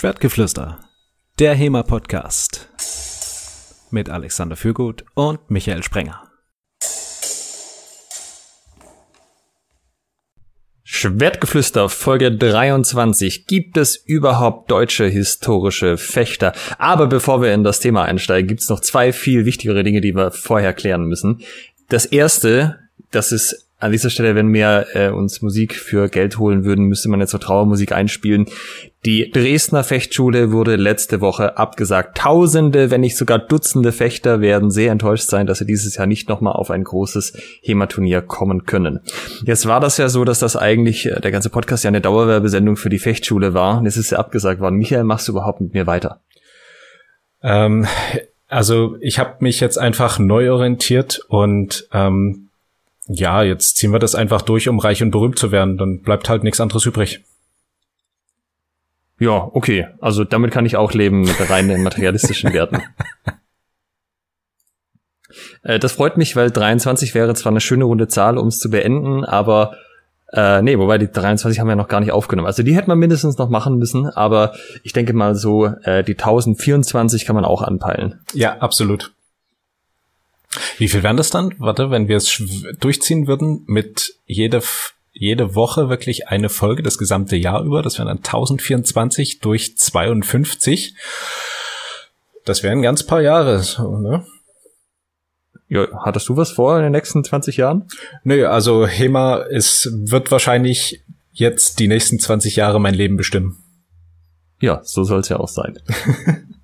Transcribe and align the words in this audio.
Schwertgeflüster, 0.00 0.78
der 1.40 1.56
HEMA-Podcast 1.56 2.68
mit 3.90 4.08
Alexander 4.08 4.54
Fürgut 4.54 5.04
und 5.14 5.50
Michael 5.50 5.82
Sprenger. 5.82 6.22
Schwertgeflüster 10.84 11.88
Folge 11.88 12.30
23. 12.30 13.48
Gibt 13.48 13.76
es 13.76 13.96
überhaupt 13.96 14.70
deutsche 14.70 15.06
historische 15.06 15.96
Fechter? 15.96 16.52
Aber 16.78 17.08
bevor 17.08 17.42
wir 17.42 17.52
in 17.52 17.64
das 17.64 17.80
Thema 17.80 18.04
einsteigen, 18.04 18.46
gibt 18.46 18.60
es 18.60 18.68
noch 18.68 18.78
zwei 18.78 19.12
viel 19.12 19.46
wichtigere 19.46 19.82
Dinge, 19.82 20.00
die 20.00 20.14
wir 20.14 20.30
vorher 20.30 20.74
klären 20.74 21.06
müssen. 21.06 21.42
Das 21.88 22.06
erste, 22.06 22.78
das 23.10 23.32
ist 23.32 23.67
an 23.80 23.92
dieser 23.92 24.10
Stelle, 24.10 24.34
wenn 24.34 24.52
wir 24.52 24.86
äh, 24.94 25.10
uns 25.10 25.40
Musik 25.40 25.74
für 25.74 26.08
Geld 26.08 26.38
holen 26.38 26.64
würden, 26.64 26.86
müsste 26.86 27.08
man 27.08 27.20
jetzt 27.20 27.30
so 27.30 27.38
Trauermusik 27.38 27.92
einspielen. 27.92 28.46
Die 29.04 29.30
Dresdner 29.30 29.84
Fechtschule 29.84 30.50
wurde 30.50 30.74
letzte 30.74 31.20
Woche 31.20 31.56
abgesagt. 31.56 32.18
Tausende, 32.18 32.90
wenn 32.90 33.02
nicht 33.02 33.16
sogar 33.16 33.38
Dutzende 33.38 33.92
Fechter 33.92 34.40
werden 34.40 34.72
sehr 34.72 34.90
enttäuscht 34.90 35.28
sein, 35.28 35.46
dass 35.46 35.58
sie 35.58 35.66
dieses 35.66 35.96
Jahr 35.96 36.08
nicht 36.08 36.28
nochmal 36.28 36.54
auf 36.54 36.72
ein 36.72 36.82
großes 36.82 37.34
HEMA-Turnier 37.62 38.20
kommen 38.22 38.64
können. 38.64 38.98
Jetzt 39.44 39.66
war 39.66 39.78
das 39.78 39.96
ja 39.96 40.08
so, 40.08 40.24
dass 40.24 40.40
das 40.40 40.56
eigentlich, 40.56 41.06
äh, 41.06 41.20
der 41.20 41.30
ganze 41.30 41.48
Podcast 41.48 41.84
ja 41.84 41.88
eine 41.88 42.00
Dauerwerbesendung 42.00 42.76
für 42.76 42.90
die 42.90 42.98
Fechtschule 42.98 43.54
war. 43.54 43.78
Und 43.78 43.86
es 43.86 43.96
ist 43.96 44.10
ja 44.10 44.18
abgesagt 44.18 44.60
worden. 44.60 44.76
Michael, 44.76 45.04
machst 45.04 45.28
du 45.28 45.32
überhaupt 45.32 45.60
mit 45.60 45.74
mir 45.74 45.86
weiter? 45.86 46.20
Ähm, 47.44 47.86
also 48.48 48.96
ich 49.00 49.20
habe 49.20 49.36
mich 49.38 49.60
jetzt 49.60 49.78
einfach 49.78 50.18
neu 50.18 50.50
orientiert 50.50 51.20
und 51.28 51.86
ähm, 51.92 52.47
ja, 53.08 53.42
jetzt 53.42 53.76
ziehen 53.76 53.92
wir 53.92 53.98
das 53.98 54.14
einfach 54.14 54.42
durch, 54.42 54.68
um 54.68 54.78
reich 54.78 55.02
und 55.02 55.10
berühmt 55.10 55.38
zu 55.38 55.50
werden. 55.50 55.78
Dann 55.78 56.02
bleibt 56.02 56.28
halt 56.28 56.44
nichts 56.44 56.60
anderes 56.60 56.84
übrig. 56.86 57.24
Ja, 59.18 59.50
okay. 59.52 59.88
Also 60.00 60.24
damit 60.24 60.52
kann 60.52 60.66
ich 60.66 60.76
auch 60.76 60.92
leben 60.92 61.22
mit 61.22 61.50
reinen 61.50 61.82
materialistischen 61.82 62.52
Werten. 62.52 62.82
Äh, 65.62 65.78
das 65.78 65.92
freut 65.92 66.16
mich, 66.16 66.36
weil 66.36 66.50
23 66.50 67.14
wäre 67.14 67.34
zwar 67.34 67.52
eine 67.52 67.60
schöne 67.60 67.84
runde 67.84 68.08
Zahl, 68.08 68.38
um 68.38 68.48
es 68.48 68.58
zu 68.58 68.70
beenden, 68.70 69.24
aber 69.24 69.76
äh, 70.32 70.62
nee, 70.62 70.78
wobei 70.78 70.98
die 70.98 71.10
23 71.10 71.60
haben 71.60 71.68
wir 71.68 71.76
noch 71.76 71.88
gar 71.88 72.00
nicht 72.00 72.12
aufgenommen. 72.12 72.46
Also 72.46 72.62
die 72.62 72.74
hätten 72.74 72.88
wir 72.88 72.96
mindestens 72.96 73.38
noch 73.38 73.48
machen 73.48 73.76
müssen, 73.76 74.06
aber 74.06 74.54
ich 74.82 74.92
denke 74.92 75.12
mal 75.12 75.34
so, 75.34 75.66
äh, 75.66 76.02
die 76.02 76.14
1024 76.14 77.24
kann 77.24 77.34
man 77.34 77.44
auch 77.44 77.62
anpeilen. 77.62 78.20
Ja, 78.32 78.58
absolut. 78.58 79.12
Wie 80.78 80.88
viel 80.88 81.02
wären 81.02 81.16
das 81.16 81.30
dann? 81.30 81.54
Warte, 81.58 81.90
wenn 81.90 82.08
wir 82.08 82.16
es 82.16 82.42
durchziehen 82.80 83.26
würden 83.26 83.64
mit 83.66 84.14
jede, 84.26 84.62
jede 85.12 85.54
Woche 85.54 85.88
wirklich 85.88 86.28
eine 86.28 86.48
Folge 86.48 86.82
das 86.82 86.98
gesamte 86.98 87.36
Jahr 87.36 87.62
über, 87.64 87.82
das 87.82 87.98
wären 87.98 88.08
dann 88.08 88.18
1024 88.18 89.40
durch 89.40 89.76
52. 89.76 90.94
Das 92.44 92.62
wären 92.62 92.82
ganz 92.82 93.02
paar 93.02 93.20
Jahre, 93.20 93.58
so, 93.62 93.98
ne? 93.98 94.24
Ja, 95.68 95.86
hattest 96.02 96.28
du 96.30 96.36
was 96.36 96.50
vor 96.50 96.76
in 96.78 96.82
den 96.82 96.92
nächsten 96.92 97.22
20 97.22 97.58
Jahren? 97.58 97.88
Nö, 98.24 98.46
also 98.46 98.86
HEMA 98.86 99.36
ist, 99.36 99.90
wird 99.92 100.30
wahrscheinlich 100.30 101.04
jetzt 101.30 101.78
die 101.78 101.88
nächsten 101.88 102.18
20 102.18 102.56
Jahre 102.56 102.80
mein 102.80 102.94
Leben 102.94 103.18
bestimmen. 103.18 103.62
Ja, 104.60 104.80
so 104.82 105.04
soll 105.04 105.20
es 105.20 105.28
ja 105.28 105.38
auch 105.38 105.48
sein. 105.48 105.78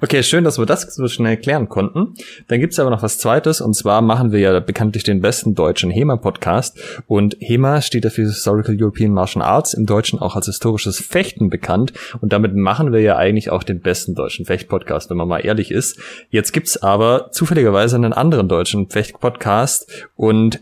Okay, 0.00 0.22
schön, 0.24 0.42
dass 0.42 0.58
wir 0.58 0.66
das 0.66 0.82
so 0.82 1.06
schnell 1.06 1.36
klären 1.36 1.68
konnten. 1.68 2.14
Dann 2.48 2.58
gibt's 2.58 2.80
aber 2.80 2.90
noch 2.90 3.02
was 3.02 3.18
Zweites, 3.18 3.60
und 3.60 3.74
zwar 3.74 4.02
machen 4.02 4.32
wir 4.32 4.40
ja 4.40 4.58
bekanntlich 4.58 5.04
den 5.04 5.20
besten 5.20 5.54
deutschen 5.54 5.90
HEMA-Podcast. 5.90 6.78
Und 7.06 7.36
HEMA 7.38 7.80
steht 7.80 8.04
dafür 8.04 8.26
Historical 8.26 8.76
European 8.80 9.12
Martial 9.12 9.44
Arts, 9.44 9.72
im 9.74 9.86
Deutschen 9.86 10.18
auch 10.18 10.34
als 10.34 10.46
historisches 10.46 10.98
Fechten 10.98 11.50
bekannt. 11.50 11.92
Und 12.20 12.32
damit 12.32 12.56
machen 12.56 12.92
wir 12.92 13.00
ja 13.00 13.16
eigentlich 13.16 13.50
auch 13.50 13.62
den 13.62 13.80
besten 13.80 14.16
deutschen 14.16 14.44
Fecht-Podcast, 14.44 15.08
wenn 15.08 15.16
man 15.16 15.28
mal 15.28 15.38
ehrlich 15.38 15.70
ist. 15.70 16.00
Jetzt 16.30 16.52
gibt's 16.52 16.82
aber 16.82 17.30
zufälligerweise 17.30 17.94
einen 17.94 18.12
anderen 18.12 18.48
deutschen 18.48 18.88
Fecht-Podcast 18.88 20.08
und 20.16 20.60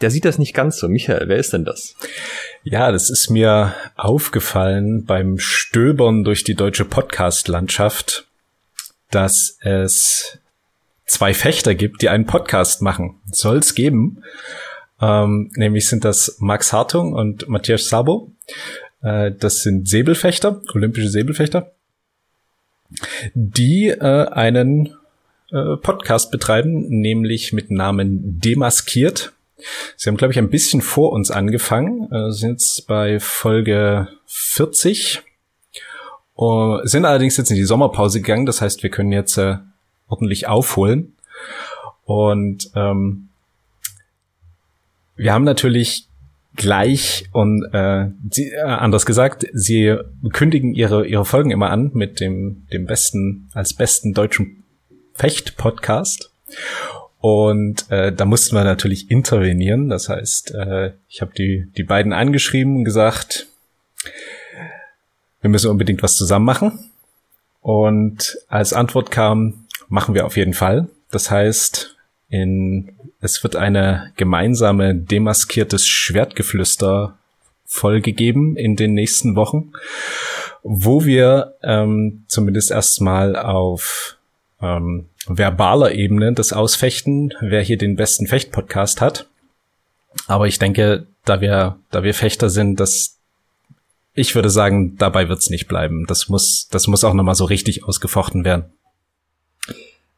der 0.00 0.10
sieht 0.10 0.24
das 0.24 0.38
nicht 0.38 0.54
ganz 0.54 0.78
so. 0.78 0.88
Michael, 0.88 1.28
wer 1.28 1.38
ist 1.38 1.52
denn 1.52 1.64
das? 1.64 1.96
Ja, 2.62 2.92
das 2.92 3.10
ist 3.10 3.30
mir 3.30 3.74
aufgefallen 3.96 5.04
beim 5.04 5.38
Stöbern 5.38 6.24
durch 6.24 6.44
die 6.44 6.54
deutsche 6.54 6.84
Podcast-Landschaft, 6.84 8.26
dass 9.10 9.58
es 9.60 10.38
zwei 11.06 11.34
Fechter 11.34 11.74
gibt, 11.74 12.02
die 12.02 12.08
einen 12.08 12.26
Podcast 12.26 12.82
machen. 12.82 13.20
Soll 13.32 13.58
es 13.58 13.74
geben. 13.74 14.22
Ähm, 15.00 15.50
nämlich 15.54 15.88
sind 15.88 16.04
das 16.04 16.36
Max 16.38 16.72
Hartung 16.72 17.12
und 17.12 17.48
Matthias 17.48 17.88
Sabo. 17.88 18.32
Äh, 19.02 19.32
das 19.32 19.62
sind 19.62 19.88
Säbelfechter, 19.88 20.60
olympische 20.74 21.08
Säbelfechter, 21.08 21.72
die 23.34 23.88
äh, 23.88 24.28
einen 24.28 24.94
äh, 25.50 25.76
Podcast 25.76 26.30
betreiben, 26.30 26.88
nämlich 26.88 27.52
mit 27.52 27.70
Namen 27.70 28.40
Demaskiert. 28.40 29.32
Sie 29.96 30.08
haben, 30.08 30.16
glaube 30.16 30.32
ich, 30.32 30.38
ein 30.38 30.50
bisschen 30.50 30.82
vor 30.82 31.12
uns 31.12 31.30
angefangen, 31.30 32.10
äh, 32.12 32.30
sind 32.30 32.50
jetzt 32.52 32.86
bei 32.86 33.18
Folge 33.20 34.08
40, 34.26 35.22
uh, 36.36 36.78
sind 36.84 37.04
allerdings 37.04 37.36
jetzt 37.36 37.50
in 37.50 37.56
die 37.56 37.64
Sommerpause 37.64 38.20
gegangen. 38.20 38.46
Das 38.46 38.60
heißt, 38.60 38.82
wir 38.82 38.90
können 38.90 39.12
jetzt 39.12 39.36
äh, 39.36 39.56
ordentlich 40.08 40.46
aufholen. 40.46 41.14
Und 42.04 42.70
ähm, 42.74 43.28
wir 45.16 45.32
haben 45.32 45.44
natürlich 45.44 46.08
gleich 46.56 47.26
und 47.32 47.64
äh, 47.72 48.06
sie, 48.30 48.50
äh, 48.50 48.60
anders 48.60 49.06
gesagt, 49.06 49.46
sie 49.52 49.96
kündigen 50.32 50.74
ihre 50.74 51.06
ihre 51.06 51.24
Folgen 51.24 51.50
immer 51.50 51.70
an 51.70 51.90
mit 51.94 52.20
dem 52.20 52.66
dem 52.72 52.86
besten 52.86 53.48
als 53.52 53.74
besten 53.74 54.12
deutschen 54.12 54.64
Fecht 55.14 55.56
Podcast 55.56 56.30
und 57.20 57.90
äh, 57.90 58.12
da 58.12 58.24
mussten 58.24 58.54
wir 58.54 58.64
natürlich 58.64 59.10
intervenieren. 59.10 59.88
Das 59.88 60.08
heißt, 60.08 60.54
äh, 60.54 60.92
ich 61.08 61.20
habe 61.20 61.32
die, 61.36 61.66
die 61.76 61.82
beiden 61.82 62.12
angeschrieben 62.12 62.76
und 62.76 62.84
gesagt, 62.84 63.46
wir 65.40 65.50
müssen 65.50 65.70
unbedingt 65.70 66.02
was 66.02 66.16
zusammen 66.16 66.44
machen. 66.44 66.90
Und 67.60 68.38
als 68.48 68.72
Antwort 68.72 69.10
kam, 69.10 69.66
machen 69.88 70.14
wir 70.14 70.26
auf 70.26 70.36
jeden 70.36 70.54
Fall. 70.54 70.88
Das 71.10 71.30
heißt, 71.30 71.96
in, 72.28 72.92
es 73.20 73.42
wird 73.42 73.56
eine 73.56 74.12
gemeinsame 74.16 74.94
demaskiertes 74.94 75.88
Schwertgeflüster 75.88 77.18
Folge 77.64 78.12
geben 78.12 78.56
in 78.56 78.76
den 78.76 78.94
nächsten 78.94 79.36
Wochen, 79.36 79.72
wo 80.62 81.04
wir 81.04 81.54
ähm, 81.62 82.24
zumindest 82.28 82.70
erstmal 82.70 83.36
auf 83.36 84.16
ähm, 84.62 85.06
verbaler 85.28 85.92
Ebene 85.92 86.32
das 86.32 86.52
Ausfechten, 86.52 87.32
wer 87.40 87.62
hier 87.62 87.78
den 87.78 87.96
besten 87.96 88.26
Fecht-Podcast 88.26 89.00
hat. 89.00 89.28
Aber 90.26 90.46
ich 90.46 90.58
denke, 90.58 91.06
da 91.24 91.40
wir, 91.40 91.78
da 91.90 92.02
wir 92.02 92.14
Fechter 92.14 92.50
sind, 92.50 92.80
dass 92.80 93.18
ich 94.14 94.34
würde 94.34 94.50
sagen, 94.50 94.96
dabei 94.96 95.28
wird's 95.28 95.48
nicht 95.48 95.68
bleiben. 95.68 96.04
Das 96.08 96.28
muss, 96.28 96.68
das 96.70 96.88
muss 96.88 97.04
auch 97.04 97.14
nochmal 97.14 97.36
so 97.36 97.44
richtig 97.44 97.84
ausgefochten 97.84 98.44
werden. 98.44 98.64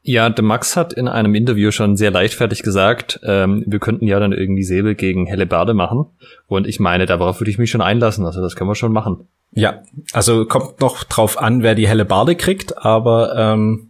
Ja, 0.02 0.30
der 0.30 0.44
Max 0.44 0.76
hat 0.76 0.94
in 0.94 1.08
einem 1.08 1.34
Interview 1.34 1.70
schon 1.70 1.96
sehr 1.98 2.10
leichtfertig 2.10 2.62
gesagt, 2.62 3.20
ähm, 3.22 3.62
wir 3.66 3.78
könnten 3.78 4.06
ja 4.06 4.18
dann 4.18 4.32
irgendwie 4.32 4.62
Säbel 4.62 4.94
gegen 4.94 5.26
Hellebarde 5.26 5.74
machen. 5.74 6.06
Und 6.46 6.66
ich 6.66 6.80
meine, 6.80 7.04
darauf 7.04 7.40
würde 7.40 7.50
ich 7.50 7.58
mich 7.58 7.70
schon 7.70 7.82
einlassen. 7.82 8.24
Also 8.24 8.40
das 8.40 8.56
können 8.56 8.70
wir 8.70 8.74
schon 8.74 8.92
machen. 8.92 9.28
Ja, 9.52 9.82
also 10.12 10.46
kommt 10.46 10.80
noch 10.80 11.04
drauf 11.04 11.38
an, 11.38 11.62
wer 11.62 11.74
die 11.74 11.86
Hellebarde 11.86 12.36
kriegt, 12.36 12.78
aber 12.78 13.36
ähm, 13.36 13.89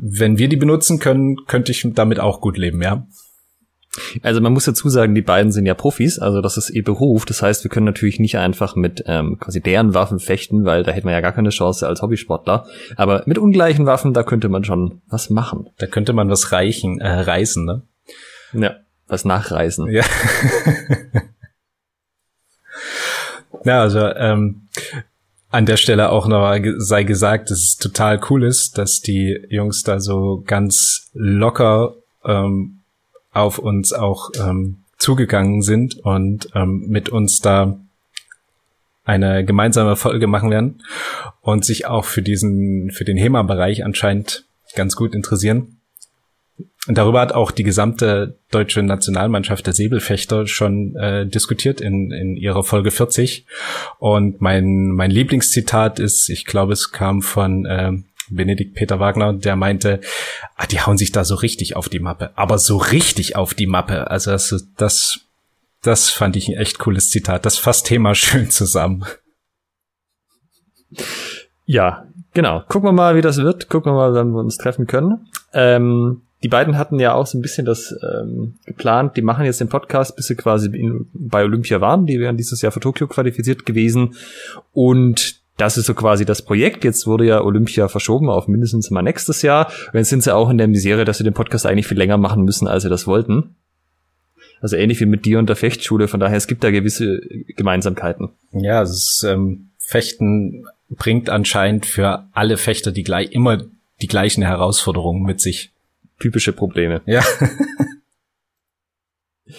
wenn 0.00 0.38
wir 0.38 0.48
die 0.48 0.56
benutzen 0.56 0.98
können, 0.98 1.36
könnte 1.46 1.72
ich 1.72 1.86
damit 1.94 2.20
auch 2.20 2.40
gut 2.40 2.58
leben, 2.58 2.82
ja. 2.82 3.06
Also 4.22 4.40
man 4.40 4.54
muss 4.54 4.64
dazu 4.64 4.88
sagen, 4.88 5.14
die 5.14 5.20
beiden 5.20 5.52
sind 5.52 5.66
ja 5.66 5.74
Profis, 5.74 6.18
also 6.18 6.40
das 6.40 6.56
ist 6.56 6.70
ihr 6.70 6.82
Beruf. 6.82 7.26
Das 7.26 7.42
heißt, 7.42 7.62
wir 7.62 7.70
können 7.70 7.84
natürlich 7.84 8.20
nicht 8.20 8.38
einfach 8.38 8.74
mit 8.74 9.04
ähm, 9.06 9.36
quasi 9.38 9.60
deren 9.60 9.92
Waffen 9.92 10.18
fechten, 10.18 10.64
weil 10.64 10.82
da 10.82 10.92
hätten 10.92 11.06
wir 11.06 11.12
ja 11.12 11.20
gar 11.20 11.32
keine 11.32 11.50
Chance 11.50 11.86
als 11.86 12.00
Hobbysportler. 12.00 12.64
Aber 12.96 13.22
mit 13.26 13.36
ungleichen 13.36 13.84
Waffen, 13.84 14.14
da 14.14 14.22
könnte 14.22 14.48
man 14.48 14.64
schon 14.64 15.02
was 15.08 15.28
machen. 15.28 15.68
Da 15.76 15.86
könnte 15.86 16.14
man 16.14 16.30
was 16.30 16.52
reichen, 16.52 17.00
äh, 17.00 17.20
reißen, 17.20 17.66
ne? 17.66 17.82
Ja, 18.54 18.76
was 19.08 19.26
nachreisen. 19.26 19.90
Ja. 19.90 20.04
ja, 23.64 23.82
also 23.82 23.98
ähm, 23.98 24.68
an 25.52 25.66
der 25.66 25.76
Stelle 25.76 26.10
auch 26.10 26.26
noch 26.26 26.58
sei 26.78 27.04
gesagt, 27.04 27.50
dass 27.50 27.58
es 27.58 27.76
total 27.76 28.20
cool 28.30 28.42
ist, 28.42 28.78
dass 28.78 29.00
die 29.00 29.38
Jungs 29.50 29.82
da 29.82 30.00
so 30.00 30.42
ganz 30.46 31.10
locker 31.12 31.94
ähm, 32.24 32.80
auf 33.32 33.58
uns 33.58 33.92
auch 33.92 34.30
ähm, 34.40 34.78
zugegangen 34.96 35.62
sind 35.62 35.98
und 36.04 36.48
ähm, 36.54 36.86
mit 36.88 37.10
uns 37.10 37.40
da 37.40 37.78
eine 39.04 39.44
gemeinsame 39.44 39.96
Folge 39.96 40.26
machen 40.26 40.50
werden 40.50 40.82
und 41.42 41.64
sich 41.64 41.86
auch 41.86 42.06
für 42.06 42.22
diesen, 42.22 42.90
für 42.90 43.04
den 43.04 43.18
HEMA-Bereich 43.18 43.84
anscheinend 43.84 44.46
ganz 44.74 44.96
gut 44.96 45.14
interessieren. 45.14 45.81
Darüber 46.86 47.20
hat 47.20 47.32
auch 47.32 47.50
die 47.50 47.62
gesamte 47.62 48.38
deutsche 48.50 48.82
Nationalmannschaft 48.82 49.66
der 49.66 49.72
Säbelfechter 49.72 50.46
schon 50.46 50.96
äh, 50.96 51.26
diskutiert 51.26 51.80
in, 51.80 52.10
in 52.10 52.36
ihrer 52.36 52.64
Folge 52.64 52.90
40. 52.90 53.46
Und 53.98 54.40
mein, 54.40 54.88
mein 54.88 55.10
Lieblingszitat 55.10 55.98
ist, 55.98 56.28
ich 56.28 56.44
glaube, 56.44 56.72
es 56.72 56.90
kam 56.90 57.22
von 57.22 57.66
äh, 57.66 57.92
Benedikt 58.30 58.74
Peter 58.74 58.98
Wagner, 58.98 59.32
der 59.32 59.56
meinte, 59.56 60.00
ah, 60.56 60.66
die 60.66 60.80
hauen 60.80 60.98
sich 60.98 61.12
da 61.12 61.24
so 61.24 61.34
richtig 61.34 61.76
auf 61.76 61.88
die 61.88 62.00
Mappe, 62.00 62.30
aber 62.36 62.58
so 62.58 62.76
richtig 62.76 63.36
auf 63.36 63.54
die 63.54 63.66
Mappe. 63.66 64.10
Also 64.10 64.30
das, 64.30 64.66
das, 64.76 65.20
das 65.82 66.10
fand 66.10 66.36
ich 66.36 66.48
ein 66.48 66.56
echt 66.56 66.78
cooles 66.78 67.10
Zitat. 67.10 67.46
Das 67.46 67.58
fasst 67.58 67.86
Thema 67.86 68.14
schön 68.14 68.50
zusammen. 68.50 69.04
Ja, 71.64 72.06
genau. 72.34 72.62
Gucken 72.68 72.88
wir 72.88 72.92
mal, 72.92 73.16
wie 73.16 73.22
das 73.22 73.38
wird. 73.38 73.68
Gucken 73.68 73.92
wir 73.92 73.96
mal, 73.96 74.14
wann 74.14 74.32
wir 74.32 74.40
uns 74.40 74.56
treffen 74.56 74.86
können. 74.86 75.28
Ähm, 75.52 76.22
die 76.42 76.48
beiden 76.48 76.76
hatten 76.76 76.98
ja 76.98 77.14
auch 77.14 77.26
so 77.26 77.38
ein 77.38 77.42
bisschen 77.42 77.64
das 77.64 77.94
ähm, 78.02 78.54
geplant. 78.66 79.16
Die 79.16 79.22
machen 79.22 79.44
jetzt 79.44 79.60
den 79.60 79.68
Podcast, 79.68 80.16
bis 80.16 80.26
sie 80.26 80.34
quasi 80.34 80.68
in, 80.76 81.08
bei 81.12 81.44
Olympia 81.44 81.80
waren. 81.80 82.06
Die 82.06 82.18
wären 82.18 82.36
dieses 82.36 82.62
Jahr 82.62 82.72
für 82.72 82.80
Tokio 82.80 83.06
qualifiziert 83.06 83.64
gewesen. 83.64 84.14
Und 84.72 85.40
das 85.56 85.78
ist 85.78 85.86
so 85.86 85.94
quasi 85.94 86.24
das 86.24 86.42
Projekt. 86.42 86.84
Jetzt 86.84 87.06
wurde 87.06 87.26
ja 87.26 87.42
Olympia 87.42 87.88
verschoben 87.88 88.28
auf 88.28 88.48
mindestens 88.48 88.90
mal 88.90 89.02
nächstes 89.02 89.42
Jahr. 89.42 89.70
Und 89.92 89.98
jetzt 89.98 90.08
sind 90.08 90.22
sie 90.22 90.34
auch 90.34 90.50
in 90.50 90.58
der 90.58 90.68
Misere, 90.68 91.04
dass 91.04 91.18
sie 91.18 91.24
den 91.24 91.34
Podcast 91.34 91.66
eigentlich 91.66 91.86
viel 91.86 91.98
länger 91.98 92.16
machen 92.16 92.42
müssen, 92.42 92.66
als 92.66 92.82
sie 92.82 92.88
das 92.88 93.06
wollten. 93.06 93.54
Also 94.60 94.76
ähnlich 94.76 95.00
wie 95.00 95.06
mit 95.06 95.24
dir 95.24 95.38
und 95.38 95.48
der 95.48 95.56
Fechtschule. 95.56 96.08
Von 96.08 96.20
daher, 96.20 96.36
es 96.36 96.46
gibt 96.46 96.64
da 96.64 96.70
gewisse 96.70 97.20
Gemeinsamkeiten. 97.56 98.30
Ja, 98.52 98.82
ist, 98.82 99.24
ähm, 99.28 99.70
Fechten 99.78 100.64
bringt 100.88 101.30
anscheinend 101.30 101.86
für 101.86 102.26
alle 102.32 102.56
Fechter 102.56 102.92
die 102.92 103.02
gleich, 103.02 103.32
immer 103.32 103.62
die 104.00 104.06
gleichen 104.06 104.42
Herausforderungen 104.42 105.22
mit 105.22 105.40
sich. 105.40 105.71
Typische 106.22 106.52
Probleme. 106.52 107.02
Ja. 107.04 107.24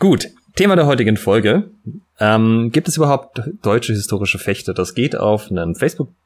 Gut. 0.00 0.26
Thema 0.56 0.74
der 0.74 0.86
heutigen 0.86 1.16
Folge. 1.16 1.70
Ähm, 2.18 2.70
gibt 2.72 2.88
es 2.88 2.96
überhaupt 2.96 3.40
deutsche 3.62 3.92
historische 3.92 4.40
Fechter? 4.40 4.74
Das 4.74 4.94
geht 4.94 5.16
auf 5.16 5.52
einen 5.52 5.76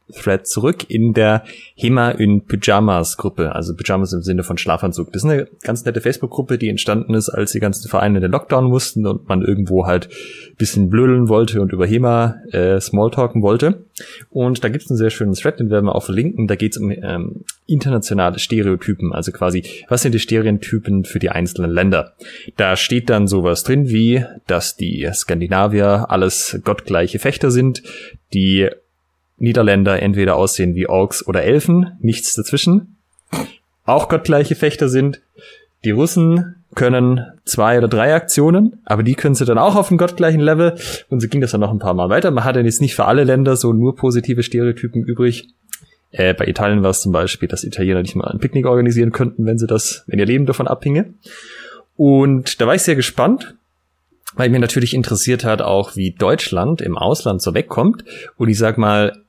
Facebook-Thread 0.09 0.47
zurück 0.47 0.85
in 0.89 1.13
der 1.13 1.45
Hema 1.75 2.11
in 2.11 2.45
Pyjamas-Gruppe, 2.45 3.55
also 3.55 3.75
Pyjamas 3.75 4.13
im 4.13 4.23
Sinne 4.23 4.43
von 4.43 4.59
Schlafanzug. 4.59 5.13
Das 5.13 5.25
ist 5.25 5.31
eine 5.31 5.49
ganz 5.63 5.85
nette 5.85 6.01
Facebook-Gruppe, 6.01 6.59
die 6.59 6.69
entstanden 6.69 7.15
ist, 7.15 7.29
als 7.29 7.53
die 7.53 7.61
ganzen 7.61 7.89
Vereine 7.89 8.21
den 8.21 8.31
Lockdown 8.31 8.65
mussten 8.65 9.07
und 9.07 9.29
man 9.29 9.43
irgendwo 9.43 9.87
halt 9.87 10.09
bisschen 10.57 10.89
blödeln 10.91 11.29
wollte 11.29 11.61
und 11.61 11.73
über 11.73 11.87
Hema 11.87 12.37
äh, 12.53 12.81
Smalltalken 12.81 13.43
wollte. 13.43 13.85
Und 14.31 14.63
da 14.63 14.69
gibt 14.69 14.85
es 14.85 14.91
einen 14.91 14.99
sehr 14.99 15.11
schönen 15.11 15.35
Thread, 15.35 15.61
den 15.61 15.71
werden 15.71 15.87
wir 15.87 15.95
auch 15.95 16.05
verlinken. 16.05 16.47
Da 16.47 16.57
geht 16.57 16.73
es 16.73 16.79
um 16.79 16.91
ähm, 16.91 17.45
internationale 17.67 18.39
Stereotypen, 18.39 19.13
also 19.13 19.33
quasi, 19.33 19.65
was 19.89 20.03
sind 20.03 20.13
die 20.13 20.21
Stereotypen 20.21 21.05
für 21.05 21.19
die 21.19 21.31
einzelnen 21.31 21.71
Länder? 21.71 22.15
Da 22.57 22.77
steht 22.77 23.11
dann 23.11 23.27
sowas 23.27 23.63
drin 23.63 23.89
wie, 23.89 24.25
dass 24.47 24.77
die 24.77 25.09
Skandinavier 25.13 26.07
alles 26.09 26.61
gottgleiche 26.63 27.19
Fechter 27.19 27.51
sind, 27.51 27.83
die 28.33 28.69
Niederländer 29.37 30.01
entweder 30.01 30.37
aussehen 30.37 30.75
wie 30.75 30.89
Orks 30.89 31.27
oder 31.27 31.43
Elfen, 31.43 31.93
nichts 32.01 32.35
dazwischen, 32.35 32.97
auch 33.85 34.09
gottgleiche 34.09 34.55
Fechter 34.55 34.89
sind, 34.89 35.21
die 35.85 35.91
Russen 35.91 36.57
können 36.75 37.25
zwei 37.45 37.79
oder 37.79 37.89
drei 37.89 38.15
Aktionen, 38.15 38.81
aber 38.85 39.03
die 39.03 39.15
können 39.15 39.35
sie 39.35 39.45
dann 39.45 39.59
auch 39.59 39.77
auf 39.77 39.89
dem 39.89 39.99
gottgleichen 39.99 40.41
Level. 40.41 40.75
Und 41.09 41.21
so 41.21 41.29
ging 41.29 41.41
das 41.41 41.53
dann 41.53 41.61
noch 41.61 41.71
ein 41.71 41.79
paar 41.79 41.95
Mal 41.95 42.09
weiter. 42.09 42.31
Man 42.31 42.45
hatte 42.45 42.61
jetzt 42.61 42.81
nicht 42.81 42.95
für 42.95 43.05
alle 43.05 43.25
Länder 43.25 43.57
so 43.57 43.73
nur 43.73 43.95
positive 43.95 44.43
Stereotypen 44.43 45.05
übrig. 45.05 45.49
Äh, 46.11 46.35
bei 46.35 46.47
Italien 46.47 46.83
war 46.83 46.91
es 46.91 47.03
zum 47.03 47.13
Beispiel, 47.13 47.49
dass 47.49 47.65
Italiener 47.65 48.03
nicht 48.03 48.17
mal 48.17 48.29
ein 48.29 48.39
Picknick 48.39 48.67
organisieren 48.67 49.13
könnten, 49.13 49.47
wenn 49.47 49.59
sie 49.59 49.67
das, 49.67 50.05
wenn 50.07 50.19
ihr 50.19 50.27
Leben 50.27 50.47
davon 50.47 50.69
abhinge. 50.69 51.15
Und 51.97 52.61
da 52.61 52.67
war 52.67 52.75
ich 52.75 52.83
sehr 52.83 52.97
gespannt, 52.97 53.55
weil 54.35 54.49
mich 54.49 54.61
natürlich 54.61 54.95
interessiert 54.95 55.45
hat 55.45 55.63
auch, 55.63 55.97
wie 55.97 56.13
Deutschland 56.13 56.81
im 56.81 56.97
Ausland 56.97 57.43
so 57.43 57.55
wegkommt. 57.55 58.05
Und 58.37 58.49
ich 58.49 58.59
sag 58.59 58.79
mal, 58.79 59.24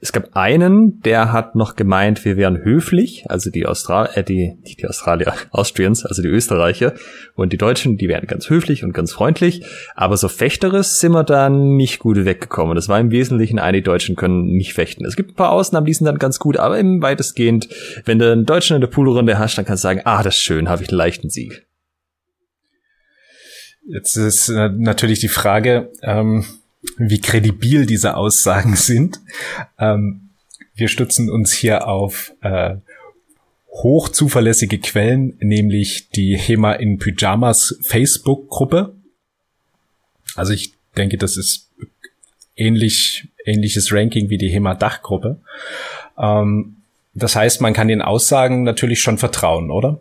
es 0.00 0.12
gab 0.12 0.36
einen, 0.36 1.00
der 1.00 1.32
hat 1.32 1.56
noch 1.56 1.74
gemeint, 1.74 2.24
wir 2.24 2.36
wären 2.36 2.62
höflich, 2.62 3.24
also 3.28 3.50
die 3.50 3.66
Austral 3.66 4.10
äh, 4.14 4.22
die, 4.22 4.56
die, 4.66 4.76
die 4.76 4.86
Australier, 4.86 5.34
Austrians, 5.50 6.06
also 6.06 6.22
die 6.22 6.28
Österreicher 6.28 6.94
und 7.34 7.52
die 7.52 7.58
Deutschen, 7.58 7.96
die 7.96 8.08
wären 8.08 8.26
ganz 8.26 8.48
höflich 8.48 8.84
und 8.84 8.92
ganz 8.92 9.12
freundlich, 9.12 9.64
aber 9.96 10.16
so 10.16 10.28
Fechteres 10.28 11.00
sind 11.00 11.12
wir 11.12 11.24
dann 11.24 11.74
nicht 11.76 11.98
gut 11.98 12.24
weggekommen. 12.24 12.76
Das 12.76 12.88
war 12.88 13.00
im 13.00 13.10
Wesentlichen 13.10 13.58
eine, 13.58 13.78
die 13.78 13.82
Deutschen 13.82 14.14
können 14.14 14.44
nicht 14.44 14.74
fechten. 14.74 15.04
Es 15.04 15.16
gibt 15.16 15.32
ein 15.32 15.36
paar 15.36 15.50
Ausnahmen, 15.50 15.86
die 15.86 15.94
sind 15.94 16.06
dann 16.06 16.18
ganz 16.18 16.38
gut, 16.38 16.56
aber 16.56 16.78
im 16.78 17.02
weitestgehend, 17.02 17.68
wenn 18.04 18.20
du 18.20 18.30
einen 18.30 18.46
Deutschen 18.46 18.76
in 18.76 18.80
der 18.80 18.88
Poolrunde 18.88 19.38
hast, 19.38 19.58
dann 19.58 19.64
kannst 19.64 19.82
du 19.82 19.88
sagen, 19.88 20.02
ah, 20.04 20.22
das 20.22 20.36
ist 20.36 20.42
schön, 20.42 20.68
habe 20.68 20.84
ich 20.84 20.88
einen 20.90 20.98
leichten 20.98 21.30
Sieg. 21.30 21.66
Jetzt 23.86 24.14
ist 24.14 24.48
natürlich 24.50 25.18
die 25.18 25.28
Frage, 25.28 25.90
ähm 26.02 26.44
wie 26.96 27.20
kredibil 27.20 27.86
diese 27.86 28.16
Aussagen 28.16 28.76
sind. 28.76 29.20
Ähm, 29.78 30.30
wir 30.74 30.88
stützen 30.88 31.30
uns 31.30 31.52
hier 31.52 31.86
auf 31.86 32.32
äh, 32.40 32.76
hochzuverlässige 33.70 34.78
Quellen, 34.78 35.36
nämlich 35.40 36.10
die 36.10 36.36
HEMA 36.36 36.72
in 36.74 36.98
Pyjamas 36.98 37.78
Facebook-Gruppe. 37.82 38.94
Also 40.34 40.52
ich 40.52 40.74
denke, 40.96 41.18
das 41.18 41.36
ist 41.36 41.68
ähnlich, 42.56 43.28
ähnliches 43.44 43.92
Ranking 43.92 44.30
wie 44.30 44.38
die 44.38 44.48
HEMA 44.48 44.74
Dachgruppe. 44.74 45.40
Ähm, 46.18 46.76
das 47.14 47.36
heißt, 47.36 47.60
man 47.60 47.74
kann 47.74 47.88
den 47.88 48.02
Aussagen 48.02 48.62
natürlich 48.62 49.00
schon 49.00 49.18
vertrauen, 49.18 49.70
oder? 49.70 50.00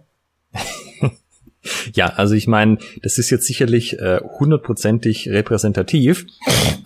Ja, 1.93 2.07
also 2.07 2.35
ich 2.35 2.47
meine, 2.47 2.77
das 3.01 3.17
ist 3.17 3.29
jetzt 3.29 3.45
sicherlich 3.45 3.99
äh, 3.99 4.19
hundertprozentig 4.39 5.29
repräsentativ. 5.29 6.25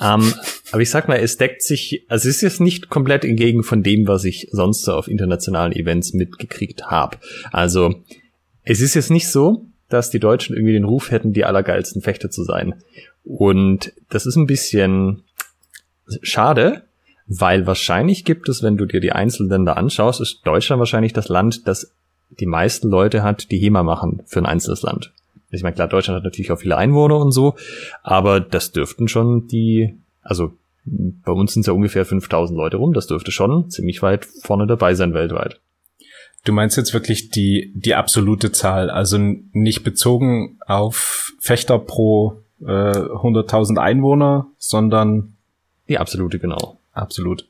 ähm, 0.01 0.33
aber 0.71 0.81
ich 0.81 0.89
sag 0.89 1.07
mal, 1.07 1.19
es 1.19 1.37
deckt 1.37 1.61
sich, 1.61 2.05
also 2.07 2.27
es 2.27 2.37
ist 2.37 2.41
jetzt 2.41 2.61
nicht 2.61 2.89
komplett 2.89 3.23
entgegen 3.25 3.63
von 3.63 3.83
dem, 3.83 4.07
was 4.07 4.25
ich 4.25 4.47
sonst 4.51 4.83
so 4.83 4.93
auf 4.93 5.07
internationalen 5.07 5.73
Events 5.73 6.13
mitgekriegt 6.13 6.85
habe. 6.87 7.17
Also 7.51 8.03
es 8.63 8.81
ist 8.81 8.95
jetzt 8.95 9.11
nicht 9.11 9.29
so, 9.29 9.65
dass 9.89 10.09
die 10.09 10.19
Deutschen 10.19 10.55
irgendwie 10.55 10.73
den 10.73 10.85
Ruf 10.85 11.11
hätten, 11.11 11.33
die 11.33 11.45
allergeilsten 11.45 12.01
Fechter 12.01 12.31
zu 12.31 12.43
sein. 12.43 12.75
Und 13.23 13.93
das 14.09 14.25
ist 14.25 14.35
ein 14.35 14.47
bisschen 14.47 15.23
schade, 16.21 16.83
weil 17.27 17.67
wahrscheinlich 17.67 18.25
gibt 18.25 18.49
es, 18.49 18.63
wenn 18.63 18.77
du 18.77 18.85
dir 18.85 18.99
die 18.99 19.11
Einzelländer 19.11 19.77
anschaust, 19.77 20.21
ist 20.21 20.41
Deutschland 20.43 20.79
wahrscheinlich 20.79 21.13
das 21.13 21.29
Land, 21.29 21.67
das 21.67 21.93
die 22.39 22.45
meisten 22.45 22.89
Leute 22.89 23.23
hat, 23.23 23.51
die 23.51 23.59
HEMA 23.59 23.83
machen 23.83 24.21
für 24.25 24.39
ein 24.39 24.45
einzelnes 24.45 24.81
Land. 24.81 25.13
Ich 25.51 25.63
meine, 25.63 25.75
klar, 25.75 25.87
Deutschland 25.87 26.17
hat 26.17 26.23
natürlich 26.23 26.51
auch 26.51 26.59
viele 26.59 26.77
Einwohner 26.77 27.17
und 27.17 27.31
so, 27.31 27.55
aber 28.01 28.39
das 28.39 28.71
dürften 28.71 29.07
schon 29.07 29.47
die, 29.47 29.97
also 30.21 30.53
bei 30.85 31.31
uns 31.31 31.53
sind 31.53 31.61
es 31.61 31.67
ja 31.67 31.73
ungefähr 31.73 32.05
5000 32.05 32.57
Leute 32.57 32.77
rum, 32.77 32.93
das 32.93 33.07
dürfte 33.07 33.31
schon 33.31 33.69
ziemlich 33.69 34.01
weit 34.01 34.25
vorne 34.25 34.67
dabei 34.67 34.95
sein 34.95 35.13
weltweit. 35.13 35.59
Du 36.43 36.51
meinst 36.51 36.75
jetzt 36.75 36.93
wirklich 36.93 37.29
die, 37.29 37.71
die 37.75 37.95
absolute 37.95 38.51
Zahl, 38.51 38.89
also 38.89 39.17
nicht 39.17 39.83
bezogen 39.83 40.59
auf 40.65 41.31
Fechter 41.39 41.79
pro 41.79 42.41
äh, 42.61 42.65
100.000 42.65 43.77
Einwohner, 43.77 44.47
sondern 44.57 45.37
die 45.87 45.97
absolute, 45.97 46.39
genau. 46.39 46.79
Absolut. 46.91 47.47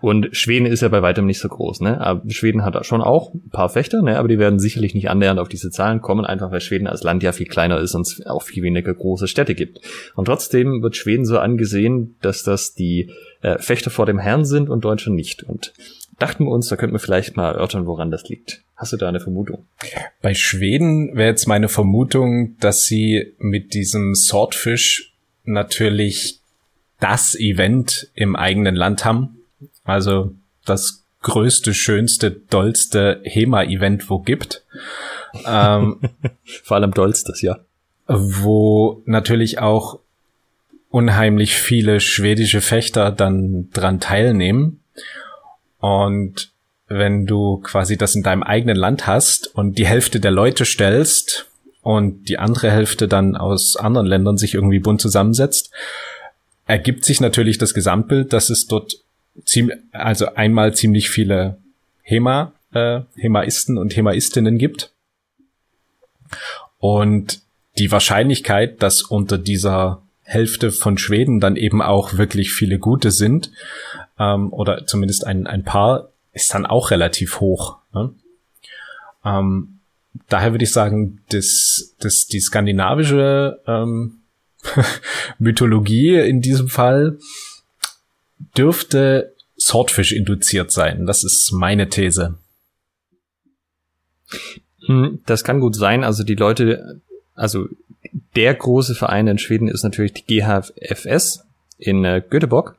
Und 0.00 0.28
Schweden 0.36 0.66
ist 0.66 0.82
ja 0.82 0.88
bei 0.88 1.02
weitem 1.02 1.26
nicht 1.26 1.38
so 1.38 1.48
groß, 1.48 1.80
ne? 1.80 2.00
Aber 2.00 2.28
Schweden 2.30 2.64
hat 2.64 2.84
schon 2.86 3.00
auch 3.00 3.32
ein 3.34 3.50
paar 3.50 3.68
Fechter, 3.68 4.02
ne? 4.02 4.18
Aber 4.18 4.28
die 4.28 4.38
werden 4.38 4.58
sicherlich 4.58 4.94
nicht 4.94 5.10
annähernd 5.10 5.40
auf 5.40 5.48
diese 5.48 5.70
Zahlen 5.70 6.00
kommen, 6.00 6.24
einfach 6.24 6.50
weil 6.50 6.60
Schweden 6.60 6.86
als 6.86 7.02
Land 7.02 7.22
ja 7.22 7.32
viel 7.32 7.46
kleiner 7.46 7.78
ist 7.78 7.94
und 7.94 8.06
es 8.06 8.26
auch 8.26 8.42
viel 8.42 8.62
weniger 8.62 8.92
große 8.94 9.28
Städte 9.28 9.54
gibt. 9.54 9.80
Und 10.14 10.26
trotzdem 10.26 10.82
wird 10.82 10.96
Schweden 10.96 11.24
so 11.24 11.38
angesehen, 11.38 12.16
dass 12.20 12.42
das 12.42 12.74
die 12.74 13.10
äh, 13.42 13.58
Fechter 13.58 13.90
vor 13.90 14.06
dem 14.06 14.18
Herrn 14.18 14.44
sind 14.44 14.68
und 14.68 14.84
Deutsche 14.84 15.12
nicht. 15.12 15.42
Und 15.42 15.72
dachten 16.18 16.44
wir 16.44 16.50
uns, 16.50 16.68
da 16.68 16.76
könnten 16.76 16.94
wir 16.94 17.00
vielleicht 17.00 17.36
mal 17.36 17.52
erörtern, 17.52 17.86
woran 17.86 18.10
das 18.10 18.28
liegt. 18.28 18.62
Hast 18.76 18.92
du 18.92 18.96
da 18.96 19.08
eine 19.08 19.20
Vermutung? 19.20 19.66
Bei 20.22 20.34
Schweden 20.34 21.16
wäre 21.16 21.30
jetzt 21.30 21.46
meine 21.46 21.68
Vermutung, 21.68 22.56
dass 22.60 22.82
sie 22.82 23.34
mit 23.38 23.74
diesem 23.74 24.14
Swordfish 24.14 25.14
natürlich 25.44 26.40
das 27.00 27.34
Event 27.38 28.10
im 28.14 28.36
eigenen 28.36 28.74
Land 28.74 29.04
haben 29.04 29.37
also 29.88 30.34
das 30.64 31.04
größte, 31.22 31.72
schönste, 31.72 32.30
dollste 32.30 33.20
HEMA-Event, 33.24 34.08
wo 34.10 34.18
gibt. 34.18 34.64
Ähm, 35.46 36.00
Vor 36.62 36.76
allem 36.76 36.92
dollstes, 36.92 37.42
ja. 37.42 37.58
Wo 38.06 39.02
natürlich 39.06 39.58
auch 39.58 39.98
unheimlich 40.90 41.54
viele 41.54 42.00
schwedische 42.00 42.60
Fechter 42.60 43.10
dann 43.10 43.70
dran 43.72 43.98
teilnehmen. 43.98 44.80
Und 45.78 46.50
wenn 46.88 47.26
du 47.26 47.58
quasi 47.58 47.96
das 47.96 48.14
in 48.14 48.22
deinem 48.22 48.42
eigenen 48.42 48.76
Land 48.76 49.06
hast 49.06 49.54
und 49.54 49.78
die 49.78 49.86
Hälfte 49.86 50.20
der 50.20 50.30
Leute 50.30 50.64
stellst 50.64 51.46
und 51.82 52.28
die 52.28 52.38
andere 52.38 52.70
Hälfte 52.70 53.08
dann 53.08 53.36
aus 53.36 53.76
anderen 53.76 54.06
Ländern 54.06 54.36
sich 54.36 54.54
irgendwie 54.54 54.80
bunt 54.80 55.00
zusammensetzt, 55.00 55.70
ergibt 56.66 57.04
sich 57.04 57.20
natürlich 57.20 57.58
das 57.58 57.74
Gesamtbild, 57.74 58.32
dass 58.32 58.50
es 58.50 58.66
dort 58.66 58.98
ziemlich, 59.44 59.78
also 59.92 60.34
einmal 60.34 60.74
ziemlich 60.74 61.10
viele 61.10 61.58
HEMA 62.02 62.52
äh, 62.72 63.00
Hemaisten 63.16 63.78
und 63.78 63.96
Hemaistinnen 63.96 64.58
gibt. 64.58 64.92
Und 66.78 67.40
die 67.78 67.90
Wahrscheinlichkeit, 67.90 68.82
dass 68.82 69.02
unter 69.02 69.38
dieser 69.38 70.02
Hälfte 70.22 70.70
von 70.70 70.98
Schweden 70.98 71.40
dann 71.40 71.56
eben 71.56 71.80
auch 71.80 72.18
wirklich 72.18 72.52
viele 72.52 72.78
gute 72.78 73.10
sind, 73.10 73.50
ähm, 74.18 74.52
oder 74.52 74.86
zumindest 74.86 75.26
ein, 75.26 75.46
ein 75.46 75.64
paar, 75.64 76.10
ist 76.32 76.52
dann 76.52 76.66
auch 76.66 76.90
relativ 76.90 77.40
hoch. 77.40 77.78
Ne? 77.94 78.10
Ähm, 79.24 79.78
daher 80.28 80.52
würde 80.52 80.64
ich 80.64 80.72
sagen, 80.72 81.20
dass, 81.30 81.94
dass 81.98 82.26
die 82.26 82.40
skandinavische 82.40 83.60
ähm, 83.66 84.20
Mythologie 85.38 86.16
in 86.16 86.40
diesem 86.40 86.68
Fall 86.68 87.18
dürfte 88.56 89.34
Swordfish 89.58 90.12
induziert 90.12 90.70
sein. 90.70 91.06
Das 91.06 91.24
ist 91.24 91.52
meine 91.52 91.88
These. 91.88 92.38
Hm, 94.86 95.20
das 95.26 95.44
kann 95.44 95.60
gut 95.60 95.74
sein. 95.74 96.04
Also 96.04 96.24
die 96.24 96.34
Leute, 96.34 97.00
also 97.34 97.66
der 98.36 98.54
große 98.54 98.94
Verein 98.94 99.26
in 99.26 99.38
Schweden 99.38 99.68
ist 99.68 99.82
natürlich 99.82 100.14
die 100.14 100.24
GHFS 100.26 101.44
in 101.78 102.04
äh, 102.04 102.22
Göteborg. 102.28 102.76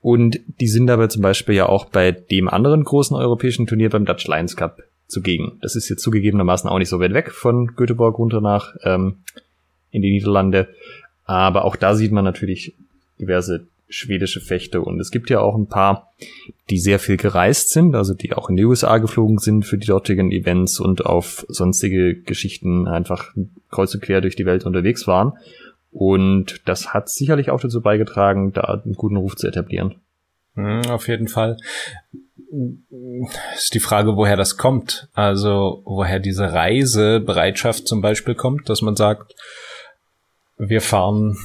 Und 0.00 0.40
die 0.60 0.68
sind 0.68 0.90
aber 0.90 1.08
zum 1.08 1.22
Beispiel 1.22 1.54
ja 1.54 1.66
auch 1.66 1.86
bei 1.86 2.10
dem 2.10 2.48
anderen 2.48 2.82
großen 2.84 3.16
europäischen 3.16 3.66
Turnier 3.66 3.88
beim 3.88 4.04
Dutch 4.04 4.26
Lions 4.26 4.56
Cup 4.56 4.82
zugegen. 5.06 5.58
Das 5.62 5.76
ist 5.76 5.88
jetzt 5.88 6.02
zugegebenermaßen 6.02 6.68
auch 6.68 6.78
nicht 6.78 6.88
so 6.88 6.98
weit 6.98 7.14
weg 7.14 7.30
von 7.30 7.74
Göteborg 7.76 8.18
runter 8.18 8.40
nach 8.40 8.74
ähm, 8.82 9.18
in 9.90 10.02
die 10.02 10.10
Niederlande. 10.10 10.68
Aber 11.24 11.64
auch 11.64 11.76
da 11.76 11.94
sieht 11.94 12.12
man 12.12 12.24
natürlich 12.24 12.74
diverse 13.20 13.66
schwedische 13.92 14.40
Fechter. 14.40 14.86
Und 14.86 15.00
es 15.00 15.10
gibt 15.10 15.30
ja 15.30 15.40
auch 15.40 15.54
ein 15.54 15.66
paar, 15.66 16.12
die 16.70 16.78
sehr 16.78 16.98
viel 16.98 17.16
gereist 17.16 17.70
sind, 17.70 17.94
also 17.94 18.14
die 18.14 18.32
auch 18.32 18.48
in 18.48 18.56
die 18.56 18.64
USA 18.64 18.98
geflogen 18.98 19.38
sind 19.38 19.64
für 19.64 19.78
die 19.78 19.86
dortigen 19.86 20.32
Events 20.32 20.80
und 20.80 21.06
auf 21.06 21.44
sonstige 21.48 22.14
Geschichten 22.14 22.88
einfach 22.88 23.32
kreuz 23.70 23.94
und 23.94 24.02
quer 24.02 24.20
durch 24.20 24.36
die 24.36 24.46
Welt 24.46 24.64
unterwegs 24.64 25.06
waren. 25.06 25.34
Und 25.90 26.62
das 26.64 26.94
hat 26.94 27.10
sicherlich 27.10 27.50
auch 27.50 27.60
dazu 27.60 27.82
beigetragen, 27.82 28.52
da 28.52 28.62
einen 28.62 28.94
guten 28.94 29.16
Ruf 29.16 29.36
zu 29.36 29.46
etablieren. 29.46 29.96
Mhm, 30.54 30.86
auf 30.88 31.08
jeden 31.08 31.28
Fall. 31.28 31.58
Ist 33.54 33.74
die 33.74 33.80
Frage, 33.80 34.16
woher 34.16 34.36
das 34.36 34.56
kommt. 34.56 35.08
Also, 35.14 35.82
woher 35.84 36.18
diese 36.18 36.52
Reisebereitschaft 36.52 37.86
zum 37.86 38.00
Beispiel 38.00 38.34
kommt, 38.34 38.68
dass 38.68 38.82
man 38.82 38.96
sagt, 38.96 39.34
wir 40.58 40.80
fahren 40.80 41.36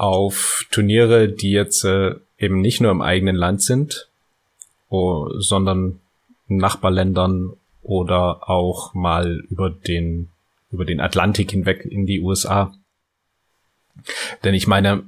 auf 0.00 0.66
Turniere, 0.70 1.28
die 1.28 1.50
jetzt 1.50 1.84
äh, 1.84 2.14
eben 2.38 2.62
nicht 2.62 2.80
nur 2.80 2.90
im 2.90 3.02
eigenen 3.02 3.36
Land 3.36 3.62
sind, 3.62 4.08
oh, 4.88 5.28
sondern 5.38 6.00
in 6.48 6.56
Nachbarländern 6.56 7.52
oder 7.82 8.48
auch 8.48 8.94
mal 8.94 9.44
über 9.50 9.68
den, 9.68 10.30
über 10.72 10.86
den 10.86 11.00
Atlantik 11.00 11.50
hinweg 11.50 11.84
in 11.84 12.06
die 12.06 12.20
USA. 12.20 12.72
Denn 14.42 14.54
ich 14.54 14.66
meine, 14.66 15.04